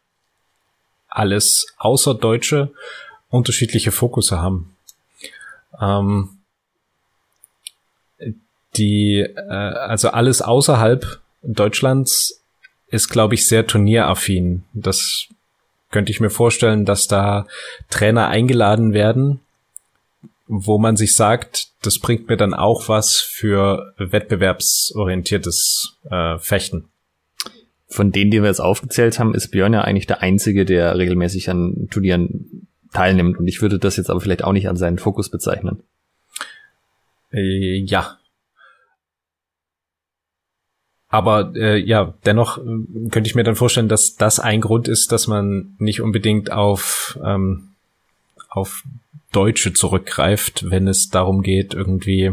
alles 1.08 1.74
außer 1.78 2.14
Deutsche 2.14 2.70
unterschiedliche 3.30 3.92
Fokusse 3.92 4.40
haben. 4.40 4.76
Ähm, 5.80 6.38
die, 8.76 9.20
äh, 9.20 9.50
also 9.50 10.10
alles 10.10 10.42
außerhalb 10.42 11.20
Deutschlands 11.42 12.42
ist, 12.88 13.08
glaube 13.08 13.34
ich, 13.34 13.48
sehr 13.48 13.66
turnieraffin. 13.66 14.64
Das 14.72 15.26
könnte 15.90 16.12
ich 16.12 16.20
mir 16.20 16.30
vorstellen, 16.30 16.84
dass 16.84 17.06
da 17.06 17.46
Trainer 17.90 18.28
eingeladen 18.28 18.92
werden, 18.92 19.40
wo 20.46 20.78
man 20.78 20.96
sich 20.96 21.14
sagt, 21.14 21.68
das 21.82 21.98
bringt 21.98 22.28
mir 22.28 22.36
dann 22.36 22.54
auch 22.54 22.88
was 22.88 23.16
für 23.16 23.92
wettbewerbsorientiertes 23.98 25.96
äh, 26.10 26.38
Fechten. 26.38 26.88
Von 27.88 28.12
denen, 28.12 28.30
die 28.30 28.42
wir 28.42 28.48
jetzt 28.48 28.60
aufgezählt 28.60 29.18
haben, 29.18 29.34
ist 29.34 29.48
Björn 29.48 29.72
ja 29.72 29.80
eigentlich 29.80 30.06
der 30.06 30.22
Einzige, 30.22 30.64
der 30.64 30.98
regelmäßig 30.98 31.48
an 31.48 31.88
Turnieren 31.90 32.68
teilnimmt. 32.92 33.38
Und 33.38 33.48
ich 33.48 33.62
würde 33.62 33.78
das 33.78 33.96
jetzt 33.96 34.10
aber 34.10 34.20
vielleicht 34.20 34.44
auch 34.44 34.52
nicht 34.52 34.68
an 34.68 34.76
seinen 34.76 34.98
Fokus 34.98 35.30
bezeichnen. 35.30 35.82
Äh, 37.32 37.78
ja. 37.78 38.18
Aber 41.08 41.52
äh, 41.56 41.78
ja, 41.78 42.14
dennoch 42.26 42.58
äh, 42.58 43.08
könnte 43.10 43.28
ich 43.28 43.34
mir 43.34 43.44
dann 43.44 43.56
vorstellen, 43.56 43.88
dass 43.88 44.16
das 44.16 44.38
ein 44.38 44.60
Grund 44.60 44.88
ist, 44.88 45.10
dass 45.10 45.26
man 45.26 45.74
nicht 45.78 46.02
unbedingt 46.02 46.52
auf, 46.52 47.18
ähm, 47.24 47.70
auf 48.50 48.84
Deutsche 49.32 49.72
zurückgreift, 49.72 50.70
wenn 50.70 50.86
es 50.86 51.08
darum 51.08 51.42
geht, 51.42 51.72
irgendwie 51.72 52.32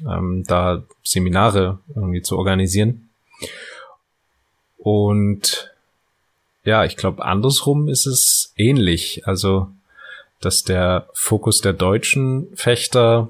ähm, 0.00 0.44
da 0.46 0.84
Seminare 1.02 1.80
irgendwie 1.94 2.22
zu 2.22 2.38
organisieren. 2.38 3.10
Und 4.78 5.72
ja, 6.64 6.84
ich 6.84 6.96
glaube, 6.96 7.24
andersrum 7.24 7.88
ist 7.88 8.06
es 8.06 8.52
ähnlich. 8.56 9.26
Also, 9.26 9.68
dass 10.40 10.62
der 10.62 11.08
Fokus 11.14 11.60
der 11.60 11.72
deutschen 11.72 12.48
Fechter, 12.54 13.28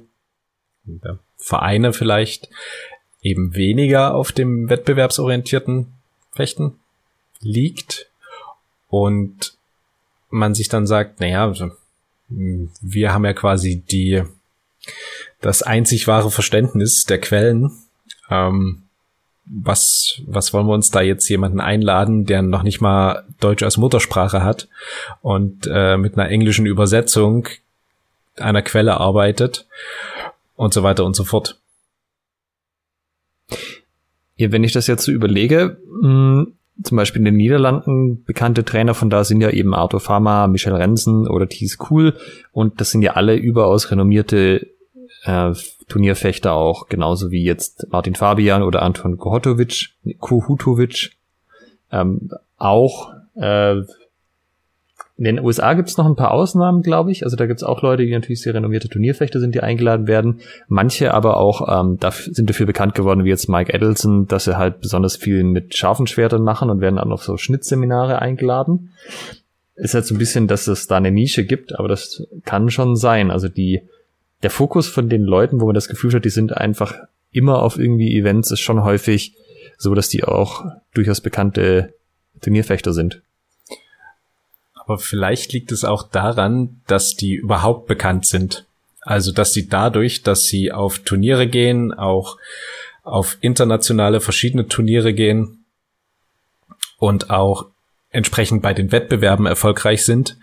der 0.84 1.18
Vereine 1.36 1.92
vielleicht, 1.92 2.48
eben 3.22 3.54
weniger 3.54 4.14
auf 4.14 4.32
dem 4.32 4.68
wettbewerbsorientierten 4.68 5.92
Fechten 6.32 6.78
liegt 7.40 8.08
und 8.88 9.54
man 10.30 10.54
sich 10.54 10.68
dann 10.68 10.86
sagt, 10.86 11.20
naja, 11.20 11.44
also 11.44 11.70
wir 12.28 13.12
haben 13.12 13.24
ja 13.24 13.32
quasi 13.32 13.80
die 13.80 14.22
das 15.40 15.62
einzig 15.62 16.06
wahre 16.06 16.30
Verständnis 16.30 17.04
der 17.04 17.20
Quellen. 17.20 17.70
Ähm, 18.30 18.82
was, 19.50 20.20
was 20.26 20.52
wollen 20.52 20.66
wir 20.66 20.74
uns 20.74 20.90
da 20.90 21.00
jetzt 21.00 21.28
jemanden 21.28 21.60
einladen, 21.60 22.24
der 22.24 22.42
noch 22.42 22.62
nicht 22.62 22.80
mal 22.80 23.24
Deutsch 23.40 23.62
als 23.62 23.76
Muttersprache 23.76 24.42
hat 24.42 24.68
und 25.22 25.68
äh, 25.72 25.96
mit 25.96 26.18
einer 26.18 26.28
englischen 26.28 26.66
Übersetzung 26.66 27.48
einer 28.36 28.62
Quelle 28.62 28.98
arbeitet 28.98 29.66
und 30.56 30.74
so 30.74 30.82
weiter 30.82 31.04
und 31.04 31.16
so 31.16 31.24
fort. 31.24 31.58
Ja, 34.36 34.52
wenn 34.52 34.64
ich 34.64 34.72
das 34.72 34.86
jetzt 34.86 35.04
so 35.04 35.12
überlege, 35.12 35.78
mh, 36.00 36.08
hm, 36.08 36.52
zum 36.82 36.96
Beispiel 36.96 37.20
in 37.20 37.24
den 37.24 37.36
Niederlanden 37.36 38.22
bekannte 38.24 38.64
Trainer 38.64 38.94
von 38.94 39.10
da 39.10 39.24
sind 39.24 39.40
ja 39.40 39.50
eben 39.50 39.74
Arthur 39.74 39.98
Pharma, 39.98 40.46
Michel 40.46 40.74
Rensen 40.74 41.26
oder 41.26 41.48
Thies 41.48 41.76
Kuhl 41.76 42.14
und 42.52 42.80
das 42.80 42.92
sind 42.92 43.02
ja 43.02 43.14
alle 43.14 43.34
überaus 43.34 43.90
renommierte 43.90 44.68
äh, 45.24 45.52
Turnierfechter 45.88 46.52
auch, 46.52 46.88
genauso 46.88 47.30
wie 47.30 47.42
jetzt 47.42 47.86
Martin 47.90 48.14
Fabian 48.14 48.62
oder 48.62 48.82
Anton 48.82 49.16
Kohotovic, 49.16 49.90
Kohutovic. 50.18 51.12
Ähm, 51.90 52.30
auch 52.58 53.12
äh, 53.36 53.82
in 55.18 55.24
den 55.24 55.40
USA 55.40 55.74
gibt 55.74 55.88
es 55.88 55.96
noch 55.96 56.06
ein 56.06 56.14
paar 56.14 56.30
Ausnahmen, 56.30 56.80
glaube 56.80 57.10
ich. 57.10 57.24
Also 57.24 57.34
da 57.34 57.46
gibt 57.46 57.58
es 57.58 57.64
auch 57.64 57.82
Leute, 57.82 58.06
die 58.06 58.12
natürlich 58.12 58.40
sehr 58.40 58.54
renommierte 58.54 58.88
Turnierfechter 58.88 59.40
sind, 59.40 59.52
die 59.52 59.60
eingeladen 59.60 60.06
werden. 60.06 60.40
Manche 60.68 61.12
aber 61.12 61.38
auch 61.38 61.66
ähm, 61.68 61.98
dafür, 61.98 62.32
sind 62.32 62.48
dafür 62.48 62.66
bekannt 62.66 62.94
geworden, 62.94 63.24
wie 63.24 63.28
jetzt 63.28 63.48
Mike 63.48 63.74
Edelson, 63.74 64.28
dass 64.28 64.44
sie 64.44 64.56
halt 64.56 64.80
besonders 64.80 65.16
viel 65.16 65.42
mit 65.42 65.76
scharfen 65.76 66.06
Schwertern 66.06 66.42
machen 66.42 66.70
und 66.70 66.80
werden 66.80 66.96
dann 66.96 67.10
auf 67.10 67.24
so 67.24 67.36
Schnittseminare 67.36 68.20
eingeladen. 68.22 68.92
Ist 69.74 69.94
halt 69.94 70.06
so 70.06 70.14
ein 70.14 70.18
bisschen, 70.18 70.46
dass 70.46 70.68
es 70.68 70.86
da 70.86 70.96
eine 70.96 71.10
Nische 71.10 71.44
gibt, 71.44 71.76
aber 71.76 71.88
das 71.88 72.24
kann 72.44 72.70
schon 72.70 72.94
sein. 72.94 73.32
Also 73.32 73.48
die, 73.48 73.82
der 74.42 74.50
Fokus 74.50 74.88
von 74.88 75.08
den 75.08 75.22
Leuten, 75.22 75.60
wo 75.60 75.66
man 75.66 75.74
das 75.74 75.88
Gefühl 75.88 76.12
hat, 76.14 76.24
die 76.24 76.30
sind 76.30 76.56
einfach 76.56 76.94
immer 77.30 77.62
auf 77.62 77.78
irgendwie 77.78 78.16
Events, 78.16 78.50
ist 78.50 78.60
schon 78.60 78.82
häufig 78.84 79.34
so, 79.76 79.94
dass 79.94 80.08
die 80.08 80.24
auch 80.24 80.64
durchaus 80.94 81.20
bekannte 81.20 81.94
Turnierfechter 82.40 82.92
sind. 82.92 83.20
Aber 84.74 84.98
vielleicht 84.98 85.52
liegt 85.52 85.70
es 85.72 85.84
auch 85.84 86.02
daran, 86.02 86.80
dass 86.86 87.14
die 87.14 87.34
überhaupt 87.34 87.86
bekannt 87.86 88.26
sind. 88.26 88.64
Also, 89.00 89.32
dass 89.32 89.52
sie 89.52 89.68
dadurch, 89.68 90.22
dass 90.22 90.44
sie 90.44 90.72
auf 90.72 91.00
Turniere 91.00 91.46
gehen, 91.46 91.92
auch 91.92 92.38
auf 93.02 93.38
internationale 93.40 94.20
verschiedene 94.20 94.68
Turniere 94.68 95.14
gehen 95.14 95.64
und 96.98 97.30
auch 97.30 97.66
entsprechend 98.10 98.62
bei 98.62 98.74
den 98.74 98.92
Wettbewerben 98.92 99.46
erfolgreich 99.46 100.04
sind, 100.04 100.36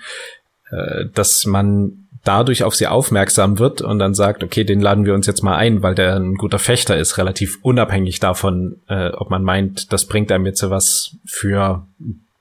äh, 0.71 1.05
dass 1.13 1.45
man 1.45 2.04
dadurch 2.25 2.63
auf 2.63 2.75
sie 2.75 2.87
aufmerksam 2.87 3.59
wird 3.59 3.81
und 3.81 3.99
dann 3.99 4.13
sagt, 4.13 4.43
okay, 4.43 4.63
den 4.63 4.81
laden 4.81 5.05
wir 5.05 5.13
uns 5.13 5.27
jetzt 5.27 5.43
mal 5.43 5.55
ein, 5.55 5.81
weil 5.83 5.95
der 5.95 6.15
ein 6.15 6.35
guter 6.35 6.59
Fechter 6.59 6.97
ist, 6.97 7.17
relativ 7.17 7.59
unabhängig 7.61 8.19
davon, 8.19 8.81
äh, 8.87 9.09
ob 9.09 9.29
man 9.29 9.43
meint, 9.43 9.93
das 9.93 10.05
bringt 10.05 10.31
einem 10.31 10.45
jetzt 10.45 10.67
was 10.69 11.15
für 11.25 11.87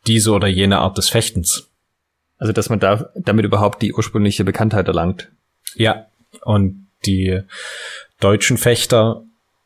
diese 0.06 0.32
oder 0.32 0.48
jene 0.48 0.78
Art 0.78 0.98
des 0.98 1.08
Fechtens. 1.08 1.68
Also, 2.38 2.52
dass 2.52 2.68
man 2.68 2.80
da 2.80 3.10
damit 3.14 3.44
überhaupt 3.44 3.80
die 3.82 3.92
ursprüngliche 3.92 4.44
Bekanntheit 4.44 4.88
erlangt. 4.88 5.30
Ja, 5.76 6.06
und 6.42 6.88
die 7.06 7.40
deutschen 8.20 8.58
Fechter 8.58 9.22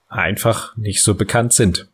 einfach 0.09 0.77
nicht 0.77 1.03
so 1.03 1.15
bekannt 1.15 1.53
sind. 1.53 1.89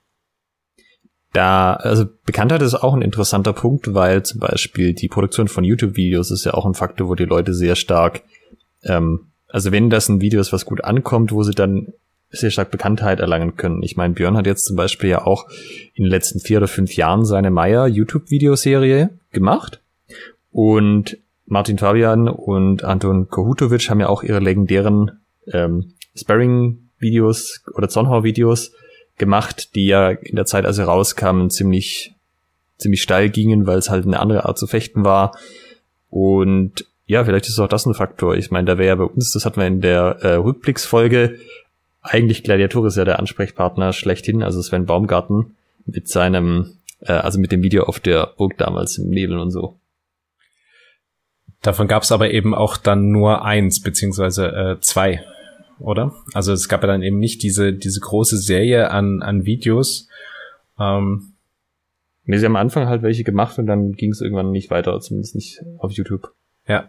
Da, 1.34 1.74
also 1.74 2.04
Bekanntheit 2.24 2.62
ist 2.62 2.74
auch 2.74 2.94
ein 2.94 3.02
interessanter 3.02 3.52
Punkt, 3.52 3.92
weil 3.92 4.22
zum 4.22 4.38
Beispiel 4.38 4.94
die 4.94 5.08
Produktion 5.08 5.48
von 5.48 5.64
YouTube-Videos 5.64 6.30
ist 6.30 6.44
ja 6.44 6.54
auch 6.54 6.64
ein 6.64 6.74
Faktor, 6.74 7.08
wo 7.08 7.16
die 7.16 7.24
Leute 7.24 7.52
sehr 7.54 7.74
stark, 7.74 8.22
ähm, 8.84 9.26
also 9.48 9.72
wenn 9.72 9.90
das 9.90 10.08
ein 10.08 10.20
Video 10.20 10.40
ist, 10.40 10.52
was 10.52 10.64
gut 10.64 10.84
ankommt, 10.84 11.32
wo 11.32 11.42
sie 11.42 11.52
dann 11.52 11.92
sehr 12.30 12.52
stark 12.52 12.70
Bekanntheit 12.70 13.18
erlangen 13.18 13.56
können. 13.56 13.82
Ich 13.82 13.96
meine, 13.96 14.14
Björn 14.14 14.36
hat 14.36 14.46
jetzt 14.46 14.64
zum 14.64 14.76
Beispiel 14.76 15.10
ja 15.10 15.26
auch 15.26 15.48
in 15.94 16.04
den 16.04 16.10
letzten 16.10 16.38
vier 16.38 16.58
oder 16.58 16.68
fünf 16.68 16.94
Jahren 16.94 17.24
seine 17.24 17.50
Meier 17.50 17.88
YouTube-Videoserie 17.88 19.10
gemacht. 19.32 19.80
Und 20.52 21.18
Martin 21.46 21.78
Fabian 21.78 22.28
und 22.28 22.84
Anton 22.84 23.28
Kohutovic 23.28 23.90
haben 23.90 24.00
ja 24.00 24.08
auch 24.08 24.22
ihre 24.22 24.38
legendären 24.38 25.18
ähm, 25.52 25.94
Sparring-Videos 26.14 27.64
oder 27.74 27.88
Zonhau-Videos 27.88 28.72
gemacht, 29.16 29.74
die 29.74 29.86
ja 29.86 30.10
in 30.10 30.36
der 30.36 30.46
Zeit, 30.46 30.66
als 30.66 30.76
sie 30.76 30.86
rauskamen, 30.86 31.50
ziemlich, 31.50 32.14
ziemlich 32.78 33.02
steil 33.02 33.30
gingen, 33.30 33.66
weil 33.66 33.78
es 33.78 33.90
halt 33.90 34.06
eine 34.06 34.20
andere 34.20 34.44
Art 34.44 34.58
zu 34.58 34.66
fechten 34.66 35.04
war. 35.04 35.36
Und 36.10 36.86
ja, 37.06 37.24
vielleicht 37.24 37.48
ist 37.48 37.58
auch 37.58 37.68
das 37.68 37.86
ein 37.86 37.94
Faktor. 37.94 38.36
Ich 38.36 38.50
meine, 38.50 38.66
da 38.66 38.78
wäre 38.78 38.88
ja 38.88 38.94
bei 38.94 39.04
uns, 39.04 39.32
das 39.32 39.44
hatten 39.44 39.60
wir 39.60 39.66
in 39.66 39.80
der 39.80 40.18
äh, 40.22 40.34
Rückblicksfolge, 40.34 41.38
eigentlich 42.04 42.44
Gladiator 42.44 42.86
ist 42.86 42.96
ja 42.96 43.06
der 43.06 43.18
Ansprechpartner 43.18 43.92
schlechthin, 43.94 44.42
also 44.42 44.60
Sven 44.60 44.84
Baumgarten 44.84 45.56
mit 45.86 46.06
seinem, 46.08 46.76
äh, 47.00 47.12
also 47.12 47.40
mit 47.40 47.50
dem 47.50 47.62
Video 47.62 47.84
auf 47.84 47.98
der 47.98 48.34
Burg 48.36 48.58
damals 48.58 48.98
im 48.98 49.08
Nebel 49.08 49.38
und 49.38 49.50
so. 49.50 49.76
Davon 51.62 51.88
gab 51.88 52.02
es 52.02 52.12
aber 52.12 52.30
eben 52.30 52.54
auch 52.54 52.76
dann 52.76 53.10
nur 53.10 53.42
eins, 53.42 53.80
beziehungsweise 53.80 54.48
äh, 54.48 54.80
zwei, 54.80 55.24
oder? 55.78 56.14
Also 56.32 56.52
es 56.52 56.68
gab 56.68 56.82
ja 56.82 56.88
dann 56.88 57.02
eben 57.02 57.18
nicht 57.18 57.42
diese, 57.42 57.72
diese 57.72 58.00
große 58.00 58.38
Serie 58.38 58.90
an, 58.90 59.22
an 59.22 59.44
Videos. 59.44 60.08
Ähm, 60.78 61.34
nee, 62.24 62.38
sie 62.38 62.44
haben 62.46 62.56
am 62.56 62.62
Anfang 62.62 62.88
halt 62.88 63.02
welche 63.02 63.24
gemacht 63.24 63.58
und 63.58 63.66
dann 63.66 63.92
ging 63.92 64.10
es 64.10 64.20
irgendwann 64.20 64.50
nicht 64.50 64.70
weiter, 64.70 64.98
zumindest 65.00 65.34
nicht 65.34 65.62
auf 65.78 65.92
YouTube. 65.92 66.32
Ja. 66.66 66.88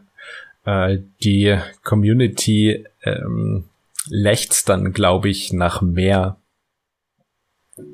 Äh, 0.66 1.00
die 1.24 1.58
Community 1.84 2.86
ähm, 3.04 3.66
lechzt 4.08 4.70
dann, 4.70 4.94
glaube 4.94 5.30
ich, 5.30 5.54
nach 5.54 5.82
mehr. 5.82 6.38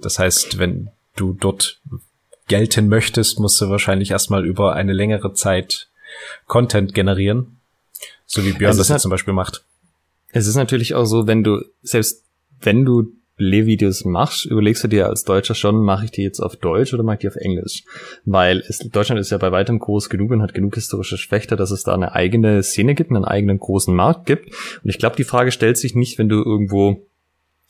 Das 0.02 0.20
heißt, 0.20 0.60
wenn 0.60 0.90
du 1.16 1.34
dort 1.34 1.82
gelten 2.48 2.88
möchtest, 2.88 3.40
musst 3.40 3.60
du 3.62 3.70
wahrscheinlich 3.70 4.12
erstmal 4.12 4.46
über 4.46 4.74
eine 4.76 4.94
längere 4.94 5.34
Zeit 5.34 5.90
Content 6.48 6.94
generieren. 6.94 7.58
So 8.26 8.44
wie 8.46 8.54
Björn 8.54 8.78
das 8.78 8.90
jetzt 8.90 9.02
zum 9.02 9.12
Beispiel 9.12 9.34
macht. 9.34 9.64
Es 10.34 10.48
ist 10.48 10.56
natürlich 10.56 10.96
auch 10.96 11.06
so, 11.06 11.28
wenn 11.28 11.44
du, 11.44 11.62
selbst 11.82 12.24
wenn 12.62 12.86
du 12.86 13.12
Lehrvideos 13.38 14.06
machst, 14.06 14.46
überlegst 14.46 14.84
du 14.84 14.88
dir 14.88 15.08
als 15.08 15.24
Deutscher 15.24 15.56
schon, 15.56 15.84
mache 15.84 16.06
ich 16.06 16.12
die 16.12 16.22
jetzt 16.22 16.40
auf 16.40 16.56
Deutsch 16.56 16.94
oder 16.94 17.02
mache 17.02 17.16
ich 17.16 17.20
die 17.22 17.28
auf 17.28 17.36
Englisch? 17.36 17.84
Weil 18.24 18.60
es, 18.68 18.80
Deutschland 18.80 19.20
ist 19.20 19.32
ja 19.32 19.38
bei 19.40 19.52
weitem 19.52 19.80
groß 19.80 20.10
genug 20.10 20.32
und 20.32 20.42
hat 20.42 20.54
genug 20.54 20.76
historische 20.76 21.18
Schwächter, 21.18 21.56
dass 21.56 21.72
es 21.72 21.84
da 21.84 21.94
eine 21.94 22.14
eigene 22.14 22.62
Szene 22.62 22.94
gibt, 22.94 23.10
einen 23.10 23.26
eigenen 23.26 23.58
großen 23.58 23.96
Markt 23.96 24.28
gibt. 24.28 24.54
Und 24.84 24.90
ich 24.90 25.00
glaube, 25.00 25.16
die 25.16 25.24
Frage 25.24 25.52
stellt 25.52 25.78
sich 25.78 25.96
nicht, 25.96 26.20
wenn 26.20 26.30
du 26.30 26.36
irgendwo 26.36 27.08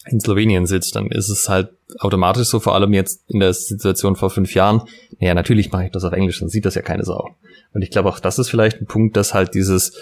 in 0.07 0.19
Slowenien 0.19 0.65
sitzt, 0.65 0.95
dann 0.95 1.07
ist 1.07 1.29
es 1.29 1.47
halt 1.47 1.69
automatisch 1.99 2.47
so, 2.47 2.59
vor 2.59 2.75
allem 2.75 2.91
jetzt 2.93 3.23
in 3.27 3.39
der 3.39 3.53
Situation 3.53 4.15
vor 4.15 4.29
fünf 4.29 4.53
Jahren, 4.55 4.81
naja, 5.19 5.33
natürlich 5.35 5.71
mache 5.71 5.85
ich 5.85 5.91
das 5.91 6.03
auf 6.03 6.13
Englisch, 6.13 6.39
dann 6.39 6.49
sieht 6.49 6.65
das 6.65 6.75
ja 6.75 6.81
keine 6.81 7.05
Sau. 7.05 7.35
Und 7.73 7.81
ich 7.81 7.91
glaube 7.91 8.09
auch, 8.09 8.19
das 8.19 8.39
ist 8.39 8.49
vielleicht 8.49 8.81
ein 8.81 8.87
Punkt, 8.87 9.15
dass 9.15 9.33
halt 9.33 9.53
dieses, 9.53 9.93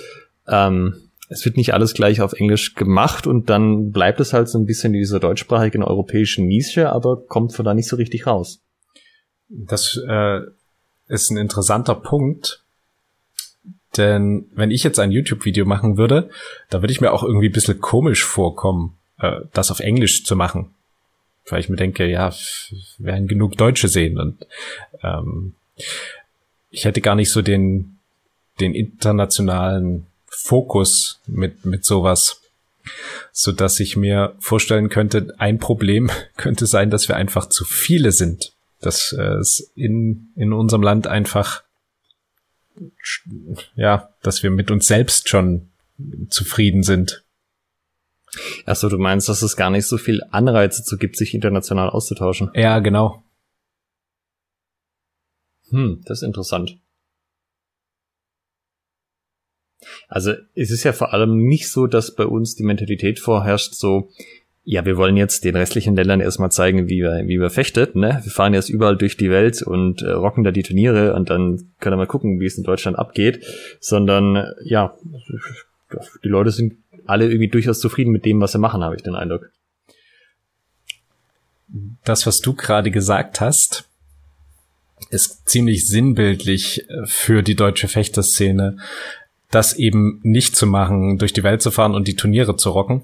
ähm, 0.48 1.09
es 1.30 1.46
wird 1.46 1.58
nicht 1.58 1.74
alles 1.74 1.94
gleich 1.94 2.22
auf 2.22 2.34
Englisch 2.34 2.74
gemacht 2.74 3.28
und 3.28 3.50
dann 3.50 3.92
bleibt 3.92 4.20
es 4.20 4.34
halt 4.34 4.50
so 4.50 4.58
ein 4.58 4.66
bisschen 4.66 4.94
in 4.96 5.00
dieser 5.00 5.20
deutschsprachigen 5.20 5.84
europäischen 5.84 6.48
Nische, 6.48 6.92
aber 6.92 7.18
kommt 7.18 7.54
von 7.54 7.64
da 7.64 7.76
nicht 7.76 7.88
so 7.88 7.96
richtig 7.96 8.26
raus. 8.26 8.60
Das 9.48 10.00
äh, 10.08 10.42
ist 11.08 11.30
ein 11.30 11.38
interessanter 11.38 11.94
Punkt, 11.96 12.64
denn 13.96 14.48
wenn 14.54 14.72
ich 14.72 14.84
jetzt 14.84 15.00
ein 15.00 15.12
YouTube-Video 15.12 15.66
machen 15.66 15.98
würde, 15.98 16.30
da 16.70 16.82
würde 16.82 16.92
ich 16.92 17.02
mir 17.02 17.12
auch 17.12 17.24
irgendwie 17.24 17.50
ein 17.50 17.54
bisschen 17.54 17.80
komisch 17.80 18.24
vorkommen, 18.24 18.98
äh, 19.20 19.42
das 19.54 19.70
auf 19.70 19.80
Englisch 19.80 20.24
zu 20.26 20.36
machen. 20.36 20.72
Weil 21.48 21.60
ich 21.60 21.70
mir 21.70 21.78
denke, 21.78 22.08
ja, 22.08 22.34
werden 22.98 23.28
genug 23.28 23.56
Deutsche 23.56 23.88
sehen 23.88 24.20
und 24.20 24.46
ähm, 25.04 25.54
ich 26.72 26.86
hätte 26.86 27.02
gar 27.02 27.16
nicht 27.16 27.32
so 27.32 27.42
den, 27.42 27.98
den 28.60 28.76
internationalen 28.76 30.06
Fokus 30.30 31.22
mit, 31.28 31.66
mit 31.66 31.86
sowas, 31.86 32.42
so 33.32 33.52
dass 33.52 33.80
ich 33.80 33.96
mir 33.96 34.36
vorstellen 34.40 34.90
könnte, 34.90 35.34
ein 35.38 35.60
Problem 35.60 36.10
könnte 36.38 36.66
sein, 36.66 36.90
dass 36.90 37.08
wir 37.08 37.16
einfach 37.16 37.48
zu 37.48 37.66
viele 37.66 38.12
sind, 38.12 38.54
dass 38.82 39.14
äh, 39.14 39.36
es 39.36 39.72
in, 39.76 40.30
in 40.36 40.54
unserem 40.54 40.82
Land 40.82 41.08
einfach, 41.08 41.64
ja, 43.76 44.10
dass 44.22 44.44
wir 44.44 44.52
mit 44.52 44.72
uns 44.72 44.88
selbst 44.88 45.30
schon 45.30 45.70
zufrieden 46.30 46.84
sind. 46.84 47.24
Achso, 48.66 48.90
du 48.90 48.98
meinst, 48.98 49.28
dass 49.28 49.42
es 49.42 49.56
gar 49.56 49.70
nicht 49.70 49.86
so 49.86 49.98
viel 49.98 50.22
Anreize 50.32 50.84
zu 50.84 50.98
gibt, 50.98 51.18
sich 51.18 51.34
international 51.34 51.90
auszutauschen? 51.90 52.52
Ja, 52.54 52.80
genau. 52.80 53.24
Hm, 55.70 56.02
das 56.06 56.20
ist 56.20 56.28
interessant. 56.28 56.78
Also 60.10 60.34
es 60.56 60.72
ist 60.72 60.84
ja 60.84 60.92
vor 60.92 61.14
allem 61.14 61.38
nicht 61.46 61.70
so, 61.70 61.86
dass 61.86 62.16
bei 62.16 62.26
uns 62.26 62.56
die 62.56 62.64
Mentalität 62.64 63.20
vorherrscht, 63.20 63.76
so, 63.76 64.10
ja, 64.64 64.84
wir 64.84 64.98
wollen 64.98 65.16
jetzt 65.16 65.46
den 65.46 65.56
restlichen 65.56 65.96
Ländern 65.96 66.20
erstmal 66.20 66.52
zeigen, 66.52 66.90
wie 66.90 67.02
wir, 67.02 67.28
wie 67.28 67.40
wir 67.40 67.52
fechtet, 67.52 67.96
ne? 67.96 68.20
Wir 68.24 68.32
fahren 68.32 68.56
jetzt 68.56 68.70
überall 68.70 68.98
durch 68.98 69.18
die 69.18 69.30
Welt 69.30 69.62
und 69.62 70.02
äh, 70.02 70.10
rocken 70.10 70.44
da 70.44 70.52
die 70.52 70.64
Turniere 70.64 71.14
und 71.14 71.30
dann 71.30 71.72
können 71.80 71.94
wir 71.94 71.98
mal 71.98 72.08
gucken, 72.08 72.40
wie 72.40 72.48
es 72.48 72.58
in 72.58 72.64
Deutschland 72.64 72.98
abgeht, 72.98 73.46
sondern 73.80 74.52
ja, 74.64 74.98
die 76.24 76.28
Leute 76.28 76.52
sind 76.52 76.78
alle 77.06 77.26
irgendwie 77.26 77.48
durchaus 77.48 77.80
zufrieden 77.80 78.12
mit 78.12 78.26
dem, 78.26 78.42
was 78.42 78.52
sie 78.52 78.60
machen, 78.60 78.84
habe 78.84 78.96
ich 78.96 79.04
den 79.04 79.16
Eindruck. 79.16 79.52
Das, 82.04 82.26
was 82.26 82.42
du 82.42 82.56
gerade 82.56 82.90
gesagt 82.90 83.42
hast, 83.42 83.88
ist 85.12 85.48
ziemlich 85.48 85.88
sinnbildlich 85.88 86.90
äh, 86.90 87.06
für 87.06 87.44
die 87.44 87.56
deutsche 87.56 87.88
Fechterszene 87.88 88.78
das 89.52 89.74
eben 89.74 90.20
nicht 90.24 90.56
zu 90.56 90.68
machen, 90.68 91.18
durch 91.18 91.34
die 91.34 91.44
Welt 91.44 91.62
zu 91.62 91.72
fahren 91.72 91.96
und 91.96 92.08
die 92.08 92.16
Turniere 92.16 92.56
zu 92.56 92.70
rocken. 92.70 93.04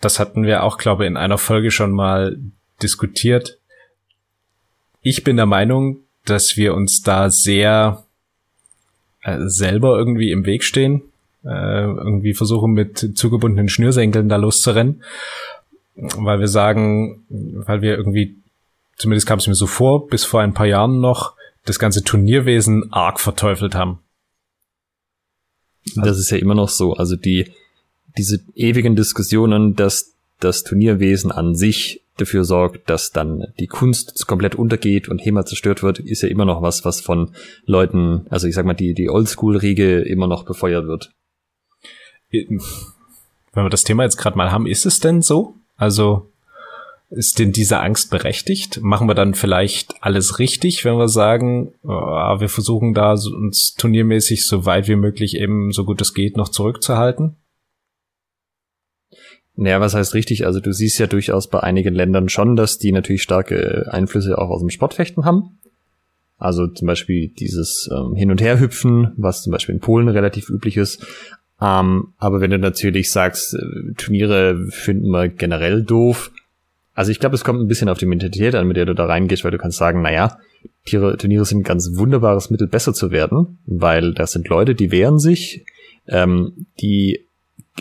Das 0.00 0.18
hatten 0.18 0.44
wir 0.44 0.62
auch, 0.62 0.78
glaube 0.78 1.04
ich, 1.04 1.08
in 1.08 1.16
einer 1.16 1.38
Folge 1.38 1.70
schon 1.70 1.92
mal 1.92 2.38
diskutiert. 2.82 3.58
Ich 5.02 5.24
bin 5.24 5.36
der 5.36 5.46
Meinung, 5.46 5.98
dass 6.24 6.56
wir 6.56 6.74
uns 6.74 7.02
da 7.02 7.30
sehr 7.30 8.04
äh, 9.22 9.38
selber 9.46 9.96
irgendwie 9.98 10.30
im 10.30 10.46
Weg 10.46 10.62
stehen, 10.62 11.02
äh, 11.44 11.48
irgendwie 11.84 12.34
versuchen 12.34 12.72
mit 12.72 13.16
zugebundenen 13.16 13.68
Schnürsenkeln 13.68 14.28
da 14.28 14.36
loszurennen, 14.36 15.02
weil 15.94 16.40
wir 16.40 16.48
sagen, 16.48 17.24
weil 17.28 17.82
wir 17.82 17.96
irgendwie, 17.96 18.36
zumindest 18.96 19.26
kam 19.26 19.38
es 19.38 19.46
mir 19.46 19.54
so 19.54 19.66
vor, 19.66 20.08
bis 20.08 20.24
vor 20.24 20.40
ein 20.40 20.54
paar 20.54 20.66
Jahren 20.66 21.00
noch, 21.00 21.34
das 21.64 21.78
ganze 21.78 22.04
Turnierwesen 22.04 22.92
arg 22.92 23.18
verteufelt 23.18 23.74
haben. 23.74 23.98
Das 25.94 26.18
ist 26.18 26.30
ja 26.30 26.38
immer 26.38 26.54
noch 26.54 26.68
so. 26.68 26.94
Also 26.94 27.16
die, 27.16 27.52
diese 28.18 28.40
ewigen 28.54 28.96
Diskussionen, 28.96 29.76
dass 29.76 30.14
das 30.40 30.64
Turnierwesen 30.64 31.30
an 31.30 31.54
sich 31.54 32.02
dafür 32.18 32.44
sorgt, 32.44 32.88
dass 32.88 33.12
dann 33.12 33.46
die 33.58 33.66
Kunst 33.66 34.26
komplett 34.26 34.54
untergeht 34.54 35.08
und 35.08 35.18
HEMA 35.18 35.44
zerstört 35.44 35.82
wird, 35.82 35.98
ist 35.98 36.22
ja 36.22 36.28
immer 36.28 36.44
noch 36.44 36.62
was, 36.62 36.84
was 36.84 37.00
von 37.00 37.32
Leuten, 37.66 38.26
also 38.30 38.46
ich 38.46 38.54
sag 38.54 38.64
mal, 38.64 38.74
die, 38.74 38.94
die 38.94 39.10
Oldschool-Riege 39.10 40.00
immer 40.00 40.26
noch 40.26 40.44
befeuert 40.44 40.86
wird. 40.86 41.12
Wenn 42.30 42.60
wir 43.52 43.70
das 43.70 43.84
Thema 43.84 44.02
jetzt 44.02 44.16
gerade 44.16 44.36
mal 44.36 44.50
haben, 44.50 44.66
ist 44.66 44.86
es 44.86 45.00
denn 45.00 45.22
so? 45.22 45.54
Also 45.76 46.30
ist 47.08 47.38
denn 47.38 47.52
diese 47.52 47.80
Angst 47.80 48.10
berechtigt? 48.10 48.80
Machen 48.82 49.08
wir 49.08 49.14
dann 49.14 49.34
vielleicht 49.34 49.94
alles 50.00 50.38
richtig, 50.38 50.84
wenn 50.84 50.96
wir 50.96 51.08
sagen, 51.08 51.72
oh, 51.84 51.88
wir 52.40 52.48
versuchen 52.48 52.94
da 52.94 53.12
uns 53.12 53.74
turniermäßig 53.74 54.46
so 54.46 54.66
weit 54.66 54.88
wie 54.88 54.96
möglich 54.96 55.36
eben 55.36 55.72
so 55.72 55.84
gut 55.84 56.00
es 56.00 56.14
geht 56.14 56.36
noch 56.36 56.48
zurückzuhalten? 56.48 57.36
Naja, 59.54 59.80
was 59.80 59.94
heißt 59.94 60.14
richtig? 60.14 60.44
Also 60.44 60.60
du 60.60 60.72
siehst 60.72 60.98
ja 60.98 61.06
durchaus 61.06 61.48
bei 61.48 61.60
einigen 61.60 61.94
Ländern 61.94 62.28
schon, 62.28 62.56
dass 62.56 62.78
die 62.78 62.92
natürlich 62.92 63.22
starke 63.22 63.88
Einflüsse 63.90 64.36
auch 64.36 64.50
aus 64.50 64.60
dem 64.60 64.70
Sportfechten 64.70 65.24
haben. 65.24 65.58
Also 66.38 66.66
zum 66.66 66.86
Beispiel 66.86 67.28
dieses 67.28 67.88
ähm, 67.90 68.14
Hin- 68.14 68.30
und 68.30 68.42
Herhüpfen, 68.42 69.12
was 69.16 69.42
zum 69.42 69.52
Beispiel 69.52 69.76
in 69.76 69.80
Polen 69.80 70.08
relativ 70.08 70.50
üblich 70.50 70.76
ist. 70.76 71.06
Ähm, 71.60 72.12
aber 72.18 72.42
wenn 72.42 72.50
du 72.50 72.58
natürlich 72.58 73.10
sagst, 73.10 73.54
äh, 73.54 73.94
Turniere 73.96 74.66
finden 74.68 75.08
wir 75.08 75.28
generell 75.28 75.82
doof. 75.82 76.30
Also 76.96 77.12
ich 77.12 77.20
glaube, 77.20 77.34
es 77.34 77.44
kommt 77.44 77.60
ein 77.60 77.68
bisschen 77.68 77.90
auf 77.90 77.98
die 77.98 78.06
Mentalität 78.06 78.54
an, 78.54 78.66
mit 78.66 78.78
der 78.78 78.86
du 78.86 78.94
da 78.94 79.04
reingehst, 79.04 79.44
weil 79.44 79.50
du 79.50 79.58
kannst 79.58 79.76
sagen, 79.76 80.00
naja, 80.00 80.38
Tiere, 80.86 81.16
Turniere 81.18 81.44
sind 81.44 81.58
ein 81.58 81.64
ganz 81.64 81.90
wunderbares 81.94 82.48
Mittel, 82.48 82.66
besser 82.66 82.94
zu 82.94 83.10
werden, 83.10 83.58
weil 83.66 84.14
das 84.14 84.32
sind 84.32 84.48
Leute, 84.48 84.74
die 84.74 84.90
wehren 84.90 85.18
sich, 85.18 85.66
ähm, 86.08 86.66
die 86.80 87.26